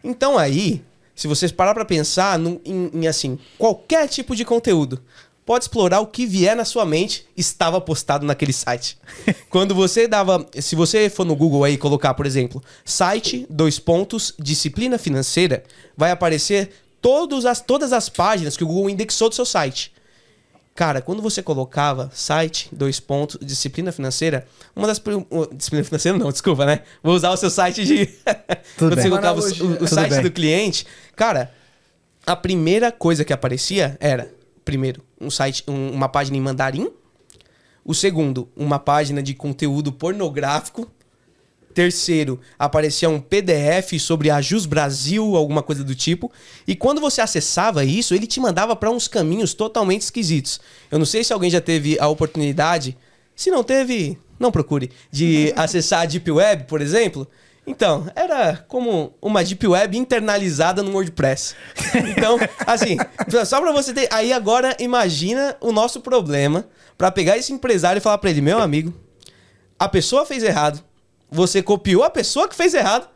Então 0.03 0.39
aí, 0.39 0.83
se 1.15 1.29
vocês 1.29 1.53
parar 1.53 1.75
para 1.75 1.85
pensar 1.85 2.39
no, 2.39 2.61
em, 2.65 2.91
em, 2.93 3.07
assim, 3.07 3.39
qualquer 3.59 4.09
tipo 4.09 4.35
de 4.35 4.45
conteúdo, 4.45 5.03
pode 5.47 5.65
explorar 5.65 6.01
o 6.01 6.07
que 6.09 6.27
vier 6.27 6.57
na 6.57 6.65
sua 6.65 6.85
mente, 6.85 7.25
estava 7.37 7.81
postado 7.81 8.27
naquele 8.27 8.53
site. 8.53 8.99
Quando 9.49 9.75
você 9.75 10.09
dava, 10.09 10.45
se 10.61 10.75
você 10.75 11.09
for 11.09 11.25
no 11.25 11.37
Google 11.37 11.63
aí 11.63 11.75
e 11.75 11.79
colocar, 11.79 12.13
por 12.15 12.27
exemplo, 12.27 12.63
site, 12.85 13.47
dois 13.49 13.79
pontos, 13.79 14.35
disciplina 14.37 14.99
financeira, 14.99 15.63
vai 15.97 16.11
aparecer 16.11 16.71
todas 17.01 17.47
as, 17.47 17.61
todas 17.61 17.93
as 17.93 18.09
páginas 18.09 18.57
que 18.57 18.65
o 18.65 18.67
Google 18.67 18.91
indexou 18.91 19.29
do 19.29 19.37
seu 19.37 19.47
site. 19.47 19.93
Cara, 20.75 21.01
quando 21.01 21.23
você 21.23 21.43
colocava 21.43 22.11
site, 22.13 22.69
dois 22.71 23.01
pontos, 23.01 23.39
disciplina 23.41 23.91
financeira, 23.91 24.47
uma 24.75 24.87
das. 24.87 25.01
Disciplina 25.55 25.85
financeira 25.85 26.19
não, 26.19 26.29
desculpa, 26.33 26.67
né? 26.67 26.83
Vou 27.03 27.15
usar 27.15 27.31
o 27.31 27.37
seu 27.37 27.49
site 27.49 27.83
de. 27.83 28.07
Tudo 28.77 28.95
quando 28.95 28.95
bem. 28.97 29.05
você 29.05 29.09
colocava 29.09 29.41
o, 29.41 29.85
o 29.85 29.89
site 29.89 30.11
bem. 30.11 30.23
do 30.23 30.31
cliente, 30.31 30.87
cara, 31.15 31.51
a 32.27 32.37
primeira 32.37 32.93
coisa 32.93 33.25
que 33.25 33.33
aparecia 33.33 33.97
era, 33.99 34.31
primeiro, 34.67 35.03
um 35.19 35.31
site, 35.31 35.65
um- 35.67 35.91
uma 35.93 36.09
página 36.11 36.37
em 36.37 36.41
mandarim. 36.41 36.91
O 37.85 37.95
segundo, 37.95 38.49
uma 38.57 38.79
página 38.81 39.23
de 39.23 39.33
conteúdo 39.33 39.93
pornográfico. 39.93 40.91
Terceiro, 41.73 42.41
aparecia 42.59 43.09
um 43.09 43.21
PDF 43.21 43.99
sobre 44.01 44.29
a 44.31 44.41
Jus 44.41 44.67
Brasil, 44.67 45.37
alguma 45.37 45.63
coisa 45.63 45.85
do 45.85 45.95
tipo. 45.95 46.33
E 46.67 46.75
quando 46.75 47.01
você 47.01 47.21
acessava 47.21 47.85
isso, 47.85 48.15
ele 48.15 48.27
te 48.27 48.41
mandava 48.41 48.75
para 48.75 48.91
uns 48.91 49.07
caminhos 49.07 49.55
totalmente 49.55 50.01
esquisitos. 50.03 50.59
Eu 50.91 50.99
não 50.99 51.07
sei 51.07 51.23
se 51.23 51.33
alguém 51.33 51.51
já 51.51 51.61
teve 51.61 51.99
a 52.01 52.09
oportunidade. 52.09 52.97
Se 53.37 53.51
não 53.51 53.63
teve, 53.63 54.19
não 54.39 54.51
procure. 54.51 54.91
De 55.13 55.53
acessar 55.57 56.01
a 56.01 56.07
Deep 56.07 56.31
Web, 56.31 56.65
por 56.65 56.81
exemplo. 56.81 57.29
Então, 57.67 58.07
era 58.15 58.65
como 58.69 59.15
uma 59.21 59.43
Deep 59.43 59.67
Web 59.67 59.99
internalizada 59.99 60.83
no 60.83 60.93
WordPress. 60.93 61.57
Então, 62.17 62.39
assim, 62.65 62.97
só 63.45 63.61
pra 63.61 63.73
você 63.73 63.93
ter. 63.93 64.09
Aí 64.13 64.33
agora, 64.33 64.77
imagina 64.79 65.57
o 65.61 65.73
nosso 65.73 66.01
problema 66.01 66.69
pra 66.97 67.11
pegar 67.11 67.37
esse 67.37 67.53
empresário 67.53 67.99
e 67.99 68.03
falar 68.03 68.19
pra 68.19 68.31
ele: 68.31 68.41
meu 68.41 68.61
amigo, 68.61 68.95
a 69.79 69.89
pessoa 69.89 70.25
fez 70.25 70.45
errado. 70.45 70.81
Você 71.29 71.61
copiou 71.61 72.05
a 72.05 72.11
pessoa 72.11 72.49
que 72.49 72.55
fez 72.55 72.73
errado. 72.73 73.09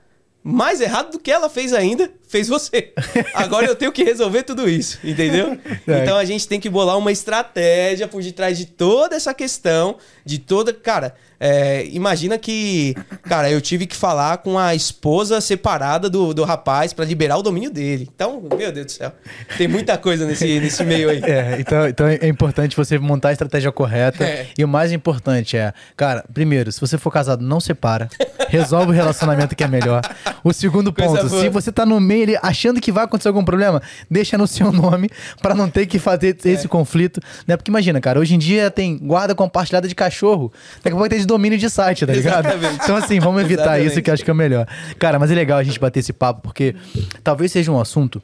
Mais 0.42 0.80
errado 0.80 1.12
do 1.12 1.18
que 1.18 1.30
ela 1.30 1.50
fez 1.50 1.72
ainda, 1.72 2.10
fez 2.30 2.46
você. 2.48 2.92
Agora 3.34 3.66
eu 3.66 3.74
tenho 3.74 3.90
que 3.90 4.04
resolver 4.04 4.44
tudo 4.44 4.68
isso, 4.68 4.98
entendeu? 5.04 5.58
É. 5.86 6.02
Então 6.02 6.16
a 6.16 6.24
gente 6.24 6.46
tem 6.46 6.60
que 6.60 6.68
bolar 6.68 6.96
uma 6.96 7.10
estratégia 7.10 8.06
por 8.06 8.22
detrás 8.22 8.56
de 8.56 8.66
toda 8.66 9.16
essa 9.16 9.34
questão, 9.34 9.96
de 10.24 10.38
toda. 10.38 10.72
Cara, 10.72 11.14
é, 11.42 11.86
imagina 11.86 12.38
que. 12.38 12.94
Cara, 13.22 13.50
eu 13.50 13.62
tive 13.62 13.86
que 13.86 13.96
falar 13.96 14.38
com 14.38 14.58
a 14.58 14.74
esposa 14.74 15.40
separada 15.40 16.10
do, 16.10 16.34
do 16.34 16.44
rapaz 16.44 16.92
pra 16.92 17.02
liberar 17.04 17.38
o 17.38 17.42
domínio 17.42 17.70
dele. 17.70 18.08
Então, 18.14 18.42
meu 18.56 18.70
Deus 18.70 18.86
do 18.86 18.92
céu. 18.92 19.12
Tem 19.56 19.66
muita 19.66 19.96
coisa 19.96 20.26
nesse, 20.26 20.60
nesse 20.60 20.84
meio 20.84 21.08
aí. 21.08 21.22
É, 21.24 21.56
então, 21.58 21.88
então 21.88 22.06
é 22.06 22.28
importante 22.28 22.76
você 22.76 22.98
montar 22.98 23.30
a 23.30 23.32
estratégia 23.32 23.72
correta. 23.72 24.22
É. 24.22 24.48
E 24.58 24.62
o 24.62 24.68
mais 24.68 24.92
importante 24.92 25.56
é, 25.56 25.72
cara, 25.96 26.24
primeiro, 26.32 26.70
se 26.70 26.80
você 26.80 26.98
for 26.98 27.10
casado, 27.10 27.42
não 27.42 27.58
separa. 27.58 28.10
Resolve 28.48 28.90
o 28.90 28.94
relacionamento 28.94 29.56
que 29.56 29.64
é 29.64 29.68
melhor. 29.68 30.02
O 30.44 30.52
segundo 30.52 30.92
Coisa 30.92 31.16
ponto, 31.16 31.28
boa. 31.30 31.42
se 31.42 31.48
você 31.48 31.72
tá 31.72 31.86
no 31.86 31.98
meio 31.98 32.19
ali 32.22 32.37
achando 32.42 32.80
que 32.80 32.90
vai 32.92 33.04
acontecer 33.04 33.28
algum 33.28 33.44
problema, 33.44 33.83
deixa 34.11 34.37
no 34.38 34.46
seu 34.46 34.70
nome 34.72 35.11
pra 35.40 35.54
não 35.54 35.68
ter 35.68 35.87
que 35.87 35.98
fazer 35.98 36.37
É. 36.44 36.48
esse 36.50 36.68
conflito, 36.68 37.20
né? 37.46 37.56
Porque 37.56 37.70
imagina, 37.70 38.00
cara, 38.00 38.18
hoje 38.20 38.35
em 38.35 38.38
dia 38.38 38.70
tem 38.70 38.96
guarda 38.98 39.35
compartilhada 39.35 39.87
de 39.88 39.94
cachorro. 39.94 40.52
Daqui 40.76 40.88
a 40.88 40.90
pouco 40.92 41.09
tem 41.09 41.18
de 41.18 41.26
domínio 41.26 41.59
de 41.59 41.68
site, 41.70 42.06
tá 42.06 42.12
ligado? 42.12 42.46
Exatamente. 42.46 42.80
Então 42.85 42.96
assim, 42.96 43.18
vamos 43.20 43.42
evitar 43.42 43.62
Exatamente. 43.62 43.87
isso 43.92 44.02
que 44.02 44.11
eu 44.11 44.14
acho 44.14 44.24
que 44.24 44.30
é 44.30 44.33
o 44.33 44.37
melhor. 44.37 44.66
Cara, 44.98 45.18
mas 45.18 45.30
é 45.30 45.35
legal 45.35 45.59
a 45.59 45.62
gente 45.62 45.78
bater 45.78 46.00
esse 46.00 46.12
papo 46.12 46.40
porque 46.42 46.74
talvez 47.22 47.52
seja 47.52 47.70
um 47.70 47.80
assunto 47.80 48.22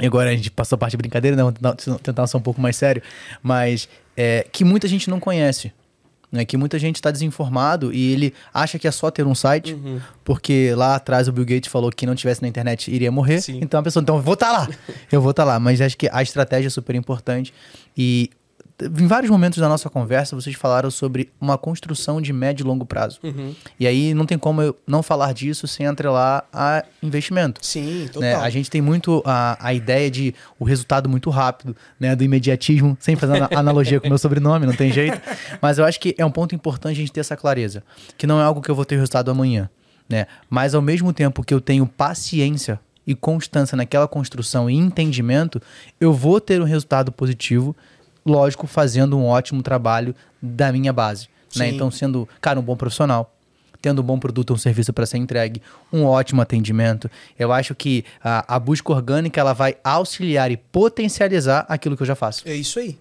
e 0.00 0.06
agora 0.06 0.30
a 0.30 0.34
gente 0.34 0.50
passou 0.50 0.76
a 0.76 0.78
parte 0.78 0.92
de 0.92 0.96
brincadeira, 0.96 1.36
né? 1.36 1.42
Vamos 1.42 1.58
tentar, 1.58 1.98
tentar 1.98 2.26
ser 2.26 2.36
um 2.36 2.40
pouco 2.40 2.58
mais 2.60 2.74
sério. 2.74 3.02
Mas 3.42 3.86
é, 4.16 4.46
que 4.50 4.64
muita 4.64 4.88
gente 4.88 5.10
não 5.10 5.20
conhece. 5.20 5.72
Né? 6.32 6.44
Que 6.44 6.56
muita 6.56 6.78
gente 6.78 6.96
está 6.96 7.10
desinformado 7.10 7.92
e 7.92 8.12
ele 8.12 8.32
acha 8.54 8.78
que 8.78 8.86
é 8.86 8.90
só 8.92 9.10
ter 9.10 9.26
um 9.26 9.34
site, 9.34 9.74
Uhum. 9.74 10.00
porque 10.24 10.72
lá 10.76 10.94
atrás 10.94 11.26
o 11.26 11.32
Bill 11.32 11.44
Gates 11.44 11.68
falou 11.70 11.90
que 11.90 12.06
não 12.06 12.14
tivesse 12.14 12.40
na 12.40 12.46
internet 12.48 12.88
iria 12.90 13.10
morrer. 13.10 13.40
Sim. 13.40 13.58
Então 13.62 13.80
a 13.80 13.82
pessoa, 13.82 14.00
então 14.00 14.16
eu 14.16 14.22
vou 14.22 14.34
estar 14.34 14.52
lá. 14.52 14.68
eu 15.10 15.20
vou 15.20 15.32
estar 15.32 15.42
lá. 15.44 15.58
Mas 15.58 15.80
acho 15.80 15.96
que 15.98 16.08
a 16.12 16.22
estratégia 16.22 16.68
é 16.68 16.70
super 16.70 16.94
importante. 16.94 17.52
E 17.96 18.30
em 18.82 19.06
vários 19.06 19.30
momentos 19.30 19.58
da 19.58 19.68
nossa 19.68 19.90
conversa, 19.90 20.34
vocês 20.34 20.56
falaram 20.56 20.90
sobre 20.90 21.30
uma 21.40 21.58
construção 21.58 22.20
de 22.20 22.32
médio 22.32 22.64
e 22.64 22.66
longo 22.66 22.86
prazo. 22.86 23.18
Uhum. 23.22 23.54
E 23.78 23.86
aí 23.86 24.14
não 24.14 24.26
tem 24.26 24.38
como 24.38 24.62
eu 24.62 24.76
não 24.86 25.02
falar 25.02 25.32
disso 25.32 25.66
sem 25.66 25.86
atrelar 25.86 26.44
a 26.52 26.84
investimento. 27.02 27.64
Sim, 27.64 28.06
total. 28.06 28.20
Né? 28.22 28.34
A 28.34 28.50
gente 28.50 28.70
tem 28.70 28.80
muito 28.80 29.22
a, 29.24 29.56
a 29.60 29.74
ideia 29.74 30.10
de 30.10 30.34
o 30.58 30.64
resultado 30.64 31.08
muito 31.08 31.30
rápido, 31.30 31.76
né? 31.98 32.16
Do 32.16 32.24
imediatismo, 32.24 32.96
sem 33.00 33.16
fazer 33.16 33.36
ana- 33.36 33.48
analogia 33.54 34.00
com 34.00 34.06
o 34.06 34.10
meu 34.10 34.18
sobrenome, 34.18 34.66
não 34.66 34.74
tem 34.74 34.92
jeito. 34.92 35.20
Mas 35.60 35.78
eu 35.78 35.84
acho 35.84 36.00
que 36.00 36.14
é 36.16 36.24
um 36.24 36.30
ponto 36.30 36.54
importante 36.54 36.92
a 36.92 37.00
gente 37.00 37.12
ter 37.12 37.20
essa 37.20 37.36
clareza. 37.36 37.82
Que 38.16 38.26
não 38.26 38.40
é 38.40 38.44
algo 38.44 38.60
que 38.60 38.70
eu 38.70 38.74
vou 38.74 38.84
ter 38.84 38.96
resultado 38.96 39.30
amanhã, 39.30 39.68
né? 40.08 40.26
Mas 40.48 40.74
ao 40.74 40.82
mesmo 40.82 41.12
tempo 41.12 41.42
que 41.42 41.52
eu 41.52 41.60
tenho 41.60 41.86
paciência 41.86 42.80
e 43.06 43.14
constância 43.14 43.76
naquela 43.76 44.06
construção 44.06 44.70
e 44.70 44.76
entendimento, 44.76 45.60
eu 46.00 46.12
vou 46.12 46.40
ter 46.40 46.60
um 46.60 46.64
resultado 46.64 47.10
positivo, 47.10 47.74
lógico, 48.30 48.66
fazendo 48.66 49.18
um 49.18 49.26
ótimo 49.26 49.62
trabalho 49.62 50.14
da 50.40 50.72
minha 50.72 50.92
base. 50.92 51.28
Né? 51.56 51.68
Então, 51.68 51.90
sendo, 51.90 52.28
cara, 52.40 52.60
um 52.60 52.62
bom 52.62 52.76
profissional, 52.76 53.34
tendo 53.82 54.02
um 54.02 54.04
bom 54.04 54.18
produto 54.18 54.50
ou 54.50 54.56
um 54.56 54.58
serviço 54.58 54.92
para 54.92 55.06
ser 55.06 55.18
entregue, 55.18 55.60
um 55.92 56.04
ótimo 56.04 56.40
atendimento. 56.40 57.10
Eu 57.38 57.52
acho 57.52 57.74
que 57.74 58.04
a, 58.22 58.56
a 58.56 58.58
busca 58.58 58.92
orgânica 58.92 59.40
ela 59.40 59.52
vai 59.52 59.76
auxiliar 59.82 60.50
e 60.50 60.56
potencializar 60.56 61.66
aquilo 61.68 61.96
que 61.96 62.02
eu 62.02 62.06
já 62.06 62.14
faço. 62.14 62.46
É 62.46 62.54
isso 62.54 62.78
aí. 62.78 62.98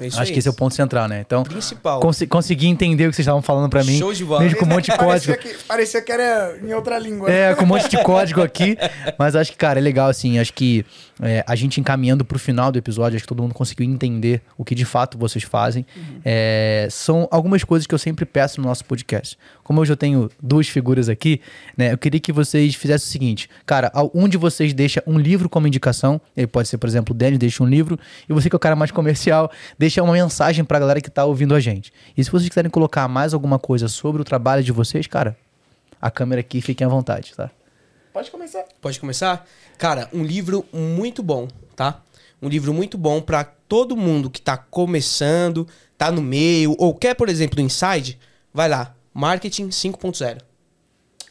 Isso 0.00 0.20
acho 0.20 0.32
que 0.32 0.38
esse 0.38 0.48
é 0.48 0.50
o 0.50 0.54
ponto 0.54 0.74
central, 0.74 1.08
né? 1.08 1.20
Então, 1.26 1.42
Principal. 1.42 2.00
consi- 2.00 2.26
consegui 2.26 2.66
entender 2.66 3.06
o 3.06 3.10
que 3.10 3.16
vocês 3.16 3.24
estavam 3.24 3.42
falando 3.42 3.68
para 3.70 3.82
mim. 3.84 3.98
Show 3.98 4.12
de 4.12 4.24
bola. 4.24 4.42
Mesmo 4.42 4.58
com 4.58 4.64
um 4.64 4.68
monte 4.68 4.90
de 4.90 4.96
código. 4.98 5.32
Parecia 5.34 5.36
que, 5.36 5.64
parecia 5.64 6.02
que 6.02 6.12
era 6.12 6.56
em 6.62 6.72
outra 6.74 6.98
língua. 6.98 7.30
É, 7.30 7.54
com 7.54 7.64
um 7.64 7.66
monte 7.66 7.88
de 7.88 8.02
código 8.02 8.42
aqui. 8.42 8.76
Mas 9.18 9.34
acho 9.36 9.52
que, 9.52 9.58
cara, 9.58 9.78
é 9.78 9.82
legal, 9.82 10.08
assim. 10.08 10.38
Acho 10.38 10.52
que 10.52 10.84
é, 11.22 11.44
a 11.46 11.54
gente 11.56 11.80
encaminhando 11.80 12.24
pro 12.24 12.38
final 12.38 12.70
do 12.70 12.78
episódio, 12.78 13.16
acho 13.16 13.24
que 13.24 13.28
todo 13.28 13.42
mundo 13.42 13.54
conseguiu 13.54 13.86
entender 13.86 14.42
o 14.58 14.64
que 14.64 14.74
de 14.74 14.84
fato 14.84 15.16
vocês 15.18 15.44
fazem. 15.44 15.84
É, 16.24 16.88
são 16.90 17.28
algumas 17.30 17.62
coisas 17.64 17.86
que 17.86 17.94
eu 17.94 17.98
sempre 17.98 18.24
peço 18.24 18.60
no 18.60 18.66
nosso 18.68 18.84
podcast. 18.84 19.38
Como 19.62 19.80
hoje 19.80 19.92
eu 19.92 19.96
tenho 19.96 20.30
duas 20.42 20.68
figuras 20.68 21.08
aqui, 21.08 21.40
né? 21.76 21.92
Eu 21.92 21.98
queria 21.98 22.20
que 22.20 22.32
vocês 22.32 22.74
fizessem 22.74 23.06
o 23.08 23.10
seguinte. 23.10 23.48
Cara, 23.64 23.90
ao- 23.94 24.10
um 24.14 24.28
de 24.28 24.36
vocês 24.36 24.72
deixa 24.74 25.02
um 25.06 25.18
livro 25.18 25.48
como 25.48 25.66
indicação. 25.66 26.20
Ele 26.36 26.46
pode 26.46 26.68
ser, 26.68 26.78
por 26.78 26.88
exemplo, 26.88 27.14
o 27.14 27.16
Denis 27.16 27.38
deixa 27.38 27.62
um 27.62 27.66
livro. 27.66 27.98
E 28.28 28.32
você 28.32 28.48
que 28.48 28.54
é 28.54 28.58
o 28.58 28.60
cara 28.60 28.76
mais 28.76 28.90
comercial, 28.90 29.45
deixa 29.78 30.02
uma 30.02 30.12
mensagem 30.12 30.64
pra 30.64 30.78
galera 30.78 31.00
que 31.00 31.10
tá 31.10 31.24
ouvindo 31.24 31.54
a 31.54 31.60
gente. 31.60 31.92
E 32.16 32.22
se 32.22 32.30
vocês 32.30 32.48
quiserem 32.48 32.70
colocar 32.70 33.06
mais 33.08 33.34
alguma 33.34 33.58
coisa 33.58 33.88
sobre 33.88 34.22
o 34.22 34.24
trabalho 34.24 34.62
de 34.62 34.72
vocês, 34.72 35.06
cara, 35.06 35.36
a 36.00 36.10
câmera 36.10 36.40
aqui, 36.40 36.60
fiquem 36.60 36.86
à 36.86 36.90
vontade, 36.90 37.34
tá? 37.34 37.50
Pode 38.12 38.30
começar. 38.30 38.64
Pode 38.80 38.98
começar? 38.98 39.46
Cara, 39.76 40.08
um 40.12 40.24
livro 40.24 40.64
muito 40.72 41.22
bom, 41.22 41.48
tá? 41.74 42.02
Um 42.40 42.48
livro 42.48 42.72
muito 42.72 42.96
bom 42.96 43.20
pra 43.20 43.44
todo 43.44 43.96
mundo 43.96 44.30
que 44.30 44.40
tá 44.40 44.56
começando, 44.56 45.66
tá 45.98 46.10
no 46.10 46.22
meio, 46.22 46.74
ou 46.78 46.94
quer, 46.94 47.14
por 47.14 47.28
exemplo, 47.28 47.60
inside, 47.60 48.18
vai 48.52 48.68
lá. 48.68 48.94
Marketing 49.12 49.68
5.0. 49.68 50.40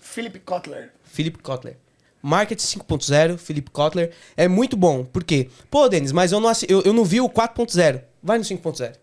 Philip 0.01 0.39
Kotler. 0.39 0.91
Philip 1.03 1.39
Kotler. 1.39 1.77
Marketing 2.25 2.79
5.0, 2.79 3.37
Philip 3.37 3.69
Kotler. 3.69 4.09
É 4.35 4.47
muito 4.47 4.75
bom. 4.75 5.05
Por 5.05 5.23
quê? 5.23 5.47
Pô, 5.69 5.87
Denis, 5.87 6.11
mas 6.11 6.31
eu 6.31 6.39
não, 6.39 6.51
eu, 6.67 6.81
eu 6.81 6.91
não 6.91 7.05
vi 7.05 7.21
o 7.21 7.29
4.0. 7.29 8.01
Vai 8.23 8.39
no 8.39 8.43
5.0. 8.43 8.93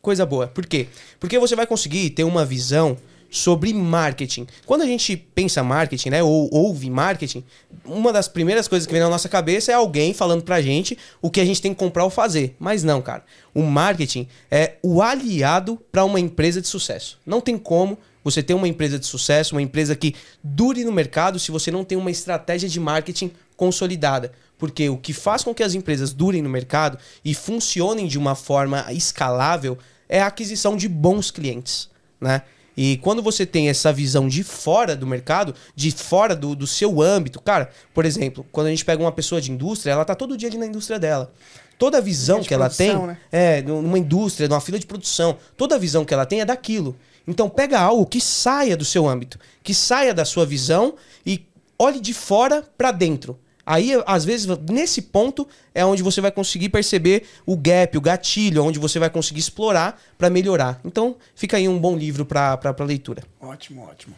Coisa 0.00 0.26
boa. 0.26 0.48
Por 0.48 0.66
quê? 0.66 0.88
Porque 1.20 1.38
você 1.38 1.54
vai 1.54 1.64
conseguir 1.64 2.10
ter 2.10 2.24
uma 2.24 2.44
visão 2.44 2.96
sobre 3.30 3.72
marketing. 3.72 4.48
Quando 4.66 4.82
a 4.82 4.86
gente 4.86 5.16
pensa 5.16 5.62
marketing, 5.62 6.10
né, 6.10 6.22
ou 6.24 6.48
ouve 6.52 6.90
marketing, 6.90 7.44
uma 7.84 8.12
das 8.12 8.26
primeiras 8.26 8.66
coisas 8.66 8.84
que 8.84 8.92
vem 8.92 9.00
na 9.00 9.08
nossa 9.08 9.28
cabeça 9.28 9.70
é 9.70 9.76
alguém 9.76 10.12
falando 10.12 10.42
pra 10.42 10.60
gente 10.60 10.98
o 11.22 11.30
que 11.30 11.40
a 11.40 11.44
gente 11.44 11.62
tem 11.62 11.72
que 11.72 11.78
comprar 11.78 12.02
ou 12.02 12.10
fazer. 12.10 12.56
Mas 12.58 12.82
não, 12.82 13.00
cara. 13.00 13.24
O 13.54 13.62
marketing 13.62 14.26
é 14.50 14.74
o 14.82 15.00
aliado 15.00 15.78
para 15.92 16.04
uma 16.04 16.18
empresa 16.18 16.60
de 16.60 16.66
sucesso. 16.66 17.20
Não 17.24 17.40
tem 17.40 17.56
como 17.56 17.96
você 18.22 18.42
ter 18.42 18.54
uma 18.54 18.68
empresa 18.68 18.98
de 18.98 19.06
sucesso, 19.06 19.54
uma 19.54 19.62
empresa 19.62 19.94
que 19.96 20.14
dure 20.42 20.84
no 20.84 20.92
mercado 20.92 21.38
se 21.38 21.50
você 21.50 21.70
não 21.70 21.84
tem 21.84 21.98
uma 21.98 22.10
estratégia 22.10 22.68
de 22.68 22.78
marketing 22.78 23.30
consolidada. 23.56 24.32
Porque 24.58 24.88
o 24.88 24.96
que 24.96 25.12
faz 25.12 25.42
com 25.42 25.54
que 25.54 25.62
as 25.62 25.74
empresas 25.74 26.12
durem 26.12 26.42
no 26.42 26.48
mercado 26.48 26.98
e 27.24 27.34
funcionem 27.34 28.06
de 28.06 28.18
uma 28.18 28.34
forma 28.34 28.86
escalável 28.92 29.76
é 30.08 30.20
a 30.20 30.26
aquisição 30.26 30.76
de 30.76 30.88
bons 30.88 31.30
clientes, 31.30 31.88
né? 32.20 32.42
E 32.76 32.96
quando 32.98 33.22
você 33.22 33.44
tem 33.44 33.68
essa 33.68 33.92
visão 33.92 34.28
de 34.28 34.42
fora 34.42 34.96
do 34.96 35.06
mercado, 35.06 35.54
de 35.76 35.90
fora 35.90 36.34
do, 36.34 36.54
do 36.54 36.66
seu 36.66 37.02
âmbito, 37.02 37.40
cara, 37.40 37.70
por 37.92 38.04
exemplo, 38.04 38.46
quando 38.50 38.68
a 38.68 38.70
gente 38.70 38.84
pega 38.84 39.02
uma 39.02 39.12
pessoa 39.12 39.40
de 39.40 39.50
indústria, 39.50 39.92
ela 39.92 40.04
tá 40.04 40.14
todo 40.14 40.36
dia 40.36 40.48
ali 40.48 40.56
na 40.56 40.66
indústria 40.66 40.98
dela. 40.98 41.32
Toda 41.78 41.98
a 41.98 42.00
visão 42.00 42.42
que 42.42 42.54
ela 42.54 42.70
tem 42.70 42.96
né? 42.96 43.18
é 43.30 43.62
numa 43.62 43.98
indústria, 43.98 44.48
numa 44.48 44.60
fila 44.60 44.78
de 44.78 44.86
produção, 44.86 45.36
toda 45.56 45.74
a 45.74 45.78
visão 45.78 46.04
que 46.04 46.14
ela 46.14 46.24
tem 46.24 46.40
é 46.40 46.44
daquilo. 46.44 46.96
Então 47.26 47.48
pega 47.48 47.80
algo 47.80 48.06
que 48.06 48.20
saia 48.20 48.76
do 48.76 48.84
seu 48.84 49.08
âmbito, 49.08 49.38
que 49.62 49.74
saia 49.74 50.12
da 50.12 50.24
sua 50.24 50.44
visão 50.44 50.94
e 51.24 51.46
olhe 51.78 52.00
de 52.00 52.12
fora 52.12 52.62
pra 52.76 52.90
dentro. 52.90 53.38
Aí, 53.64 53.92
às 54.06 54.24
vezes, 54.24 54.46
nesse 54.68 55.00
ponto 55.00 55.46
é 55.72 55.84
onde 55.84 56.02
você 56.02 56.20
vai 56.20 56.32
conseguir 56.32 56.68
perceber 56.68 57.28
o 57.46 57.56
gap, 57.56 57.96
o 57.96 58.00
gatilho, 58.00 58.64
onde 58.64 58.78
você 58.78 58.98
vai 58.98 59.08
conseguir 59.08 59.38
explorar 59.38 60.02
pra 60.18 60.28
melhorar. 60.28 60.80
Então, 60.84 61.16
fica 61.34 61.56
aí 61.56 61.68
um 61.68 61.78
bom 61.78 61.96
livro 61.96 62.26
pra 62.26 62.58
leitura. 62.80 63.22
Ótimo, 63.40 63.82
ótimo. 63.82 64.16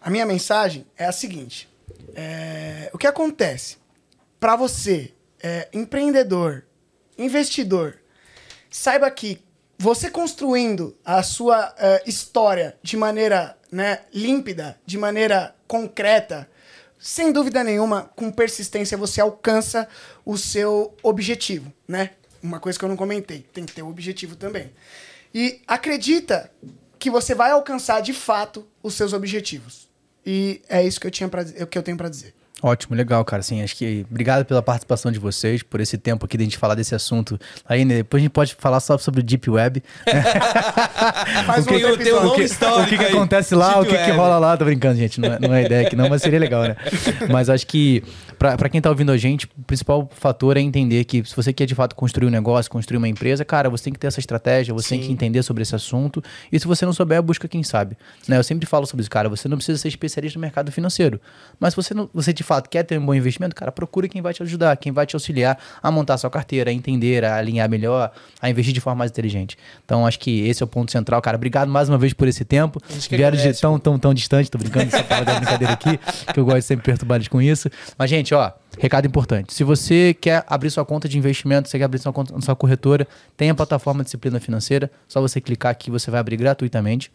A 0.00 0.10
minha 0.10 0.26
mensagem 0.26 0.84
é 0.98 1.04
a 1.04 1.12
seguinte: 1.12 1.68
é, 2.16 2.90
o 2.92 2.98
que 2.98 3.06
acontece 3.06 3.76
para 4.40 4.56
você, 4.56 5.12
é, 5.40 5.68
empreendedor, 5.72 6.64
investidor, 7.16 7.98
saiba 8.68 9.08
que 9.08 9.40
você 9.78 10.10
construindo 10.10 10.96
a 11.04 11.22
sua 11.22 11.74
é, 11.78 12.02
história 12.06 12.76
de 12.82 12.96
maneira 12.96 13.56
né, 13.70 14.00
límpida, 14.12 14.78
de 14.86 14.96
maneira 14.96 15.54
concreta, 15.66 16.48
sem 16.98 17.32
dúvida 17.32 17.62
nenhuma, 17.62 18.10
com 18.16 18.30
persistência 18.30 18.96
você 18.96 19.20
alcança 19.20 19.88
o 20.24 20.38
seu 20.38 20.96
objetivo, 21.02 21.72
né? 21.86 22.10
Uma 22.42 22.60
coisa 22.60 22.78
que 22.78 22.84
eu 22.84 22.88
não 22.88 22.96
comentei, 22.96 23.44
tem 23.52 23.66
que 23.66 23.72
ter 23.72 23.82
o 23.82 23.88
objetivo 23.88 24.36
também. 24.36 24.70
E 25.34 25.60
acredita 25.66 26.50
que 26.98 27.10
você 27.10 27.34
vai 27.34 27.50
alcançar 27.50 28.00
de 28.00 28.12
fato 28.12 28.66
os 28.82 28.94
seus 28.94 29.12
objetivos. 29.12 29.88
E 30.24 30.62
é 30.68 30.82
isso 30.82 31.00
que 31.00 31.06
eu 31.06 31.10
tinha 31.10 31.28
para 31.28 31.44
que 31.44 31.76
eu 31.76 31.82
tenho 31.82 31.96
para 31.96 32.08
dizer. 32.08 32.34
Ótimo, 32.62 32.96
legal, 32.96 33.22
cara. 33.24 33.42
Sim, 33.42 33.62
acho 33.62 33.76
que 33.76 34.06
obrigado 34.08 34.44
pela 34.44 34.62
participação 34.62 35.10
de 35.10 35.18
vocês, 35.18 35.62
por 35.62 35.80
esse 35.80 35.98
tempo 35.98 36.24
aqui 36.24 36.36
de 36.36 36.44
a 36.44 36.46
gente 36.46 36.56
falar 36.56 36.74
desse 36.74 36.94
assunto. 36.94 37.38
Aí, 37.68 37.84
né, 37.84 37.96
depois 37.96 38.20
a 38.20 38.24
gente 38.24 38.32
pode 38.32 38.54
falar 38.54 38.80
só 38.80 38.96
sobre 38.96 39.20
o 39.20 39.22
Deep 39.22 39.50
Web. 39.50 39.82
Faz 41.44 41.66
o 41.66 41.68
que, 41.68 41.74
um 41.74 41.90
episódio. 41.90 42.14
longo 42.14 42.28
o 42.30 42.34
que, 42.34 42.44
o 42.44 42.86
que 42.86 42.98
que 42.98 43.04
acontece 43.04 43.54
lá, 43.54 43.80
Deep 43.80 43.80
o 43.80 43.90
que, 43.90 44.04
que 44.04 44.10
rola 44.12 44.38
lá. 44.38 44.56
Tô 44.56 44.64
brincando, 44.64 44.96
gente. 44.96 45.20
Não 45.20 45.32
é, 45.32 45.38
não 45.40 45.54
é 45.54 45.64
ideia 45.64 45.86
aqui, 45.86 45.96
não, 45.96 46.08
mas 46.08 46.22
seria 46.22 46.38
legal, 46.38 46.62
né? 46.62 46.76
Mas 47.30 47.50
acho 47.50 47.66
que, 47.66 48.02
pra, 48.38 48.56
pra 48.56 48.68
quem 48.68 48.80
tá 48.80 48.88
ouvindo 48.88 49.10
a 49.10 49.16
gente, 49.16 49.46
o 49.46 49.62
principal 49.66 50.08
fator 50.14 50.56
é 50.56 50.60
entender 50.60 51.04
que 51.04 51.24
se 51.24 51.34
você 51.34 51.52
quer 51.52 51.66
de 51.66 51.74
fato 51.74 51.94
construir 51.94 52.28
um 52.28 52.30
negócio, 52.30 52.70
construir 52.70 52.98
uma 52.98 53.08
empresa, 53.08 53.44
cara, 53.44 53.68
você 53.68 53.84
tem 53.84 53.92
que 53.92 53.98
ter 53.98 54.06
essa 54.06 54.20
estratégia, 54.20 54.72
você 54.72 54.90
tem 54.90 55.00
que 55.00 55.12
entender 55.12 55.42
sobre 55.42 55.62
esse 55.62 55.74
assunto. 55.74 56.22
E 56.52 56.58
se 56.58 56.66
você 56.66 56.86
não 56.86 56.92
souber, 56.92 57.20
busca 57.22 57.48
quem 57.48 57.62
sabe. 57.62 57.96
Né? 58.28 58.38
Eu 58.38 58.44
sempre 58.44 58.66
falo 58.66 58.86
sobre 58.86 59.02
isso, 59.02 59.10
cara. 59.10 59.28
Você 59.28 59.48
não 59.48 59.56
precisa 59.56 59.78
ser 59.78 59.88
especialista 59.88 60.38
no 60.38 60.42
mercado 60.42 60.70
financeiro. 60.70 61.20
Mas 61.58 61.72
se 61.72 61.76
você, 61.76 61.94
não, 61.94 62.08
você 62.12 62.32
de 62.32 62.42
fato 62.44 62.68
quer 62.68 62.82
ter 62.82 62.98
um 62.98 63.04
bom 63.04 63.14
investimento, 63.14 63.54
cara, 63.54 63.72
procura 63.72 64.08
quem 64.08 64.22
vai 64.22 64.32
te 64.32 64.42
ajudar, 64.42 64.76
quem 64.76 64.92
vai 64.92 65.06
te 65.06 65.16
auxiliar 65.16 65.58
a 65.82 65.90
montar 65.90 66.14
a 66.14 66.18
sua 66.18 66.30
carteira, 66.30 66.70
a 66.70 66.72
entender, 66.72 67.24
a 67.24 67.36
alinhar 67.36 67.68
melhor, 67.68 68.12
a 68.40 68.50
investir 68.50 68.72
de 68.72 68.80
forma 68.80 68.98
mais 68.98 69.10
inteligente. 69.10 69.56
Então, 69.84 70.06
acho 70.06 70.18
que 70.18 70.46
esse 70.46 70.62
é 70.62 70.64
o 70.64 70.66
ponto 70.66 70.92
central, 70.92 71.20
cara. 71.20 71.36
Obrigado 71.36 71.68
mais 71.68 71.88
uma 71.88 71.98
vez 71.98 72.12
por 72.12 72.28
esse 72.28 72.44
tempo. 72.44 72.80
Vieram 73.10 73.36
de 73.36 73.52
tão, 73.60 73.78
tão, 73.78 73.98
tão 73.98 74.14
distante, 74.14 74.50
tô 74.50 74.58
brincando, 74.58 74.90
só 74.90 75.02
fala 75.04 75.24
da 75.24 75.34
brincadeira 75.34 75.72
aqui, 75.72 75.98
que 76.32 76.38
eu 76.38 76.44
gosto 76.44 76.58
de 76.58 76.64
sempre 76.64 76.84
perturbar 76.84 77.16
eles 77.16 77.28
com 77.28 77.40
isso. 77.40 77.68
Mas, 77.98 78.10
gente, 78.10 78.34
ó, 78.34 78.52
recado 78.78 79.06
importante. 79.06 79.52
Se 79.52 79.64
você 79.64 80.14
quer 80.20 80.44
abrir 80.46 80.70
sua 80.70 80.84
conta 80.84 81.08
de 81.08 81.18
investimento, 81.18 81.68
você 81.68 81.78
quer 81.78 81.84
abrir 81.84 81.98
sua 81.98 82.12
conta 82.12 82.34
na 82.34 82.40
sua 82.40 82.54
corretora, 82.54 83.06
tem 83.36 83.50
a 83.50 83.54
plataforma 83.54 84.04
Disciplina 84.04 84.38
Financeira, 84.38 84.90
só 85.08 85.20
você 85.20 85.40
clicar 85.40 85.72
aqui, 85.72 85.90
você 85.90 86.10
vai 86.10 86.20
abrir 86.20 86.36
gratuitamente. 86.36 87.10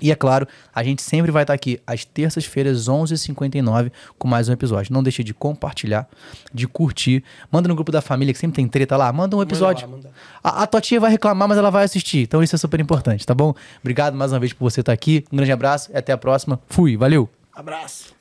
E 0.00 0.10
é 0.10 0.14
claro, 0.14 0.46
a 0.74 0.82
gente 0.82 1.02
sempre 1.02 1.30
vai 1.30 1.42
estar 1.42 1.54
aqui 1.54 1.80
às 1.86 2.04
terças-feiras, 2.04 2.86
11h59, 2.86 3.90
com 4.18 4.28
mais 4.28 4.48
um 4.48 4.52
episódio. 4.52 4.92
Não 4.92 5.02
deixe 5.02 5.24
de 5.24 5.32
compartilhar, 5.32 6.06
de 6.52 6.68
curtir. 6.68 7.24
Manda 7.50 7.66
no 7.66 7.74
grupo 7.74 7.90
da 7.90 8.02
família, 8.02 8.32
que 8.32 8.38
sempre 8.38 8.56
tem 8.56 8.68
treta 8.68 8.96
lá. 8.96 9.10
Manda 9.12 9.36
um 9.36 9.42
episódio. 9.42 9.86
lá, 9.86 9.96
manda. 9.96 10.10
A, 10.44 10.62
a 10.62 10.66
tua 10.66 10.80
tia 10.80 11.00
vai 11.00 11.10
reclamar, 11.10 11.48
mas 11.48 11.56
ela 11.56 11.70
vai 11.70 11.84
assistir. 11.84 12.18
Então 12.18 12.42
isso 12.42 12.54
é 12.54 12.58
super 12.58 12.78
importante, 12.78 13.26
tá 13.26 13.34
bom? 13.34 13.54
Obrigado 13.80 14.14
mais 14.14 14.32
uma 14.32 14.38
vez 14.38 14.52
por 14.52 14.70
você 14.70 14.80
estar 14.80 14.92
aqui. 14.92 15.24
Um 15.32 15.36
grande 15.36 15.52
abraço 15.52 15.90
e 15.92 15.96
até 15.96 16.12
a 16.12 16.18
próxima. 16.18 16.60
Fui, 16.68 16.96
valeu! 16.96 17.28
Abraço. 17.54 18.14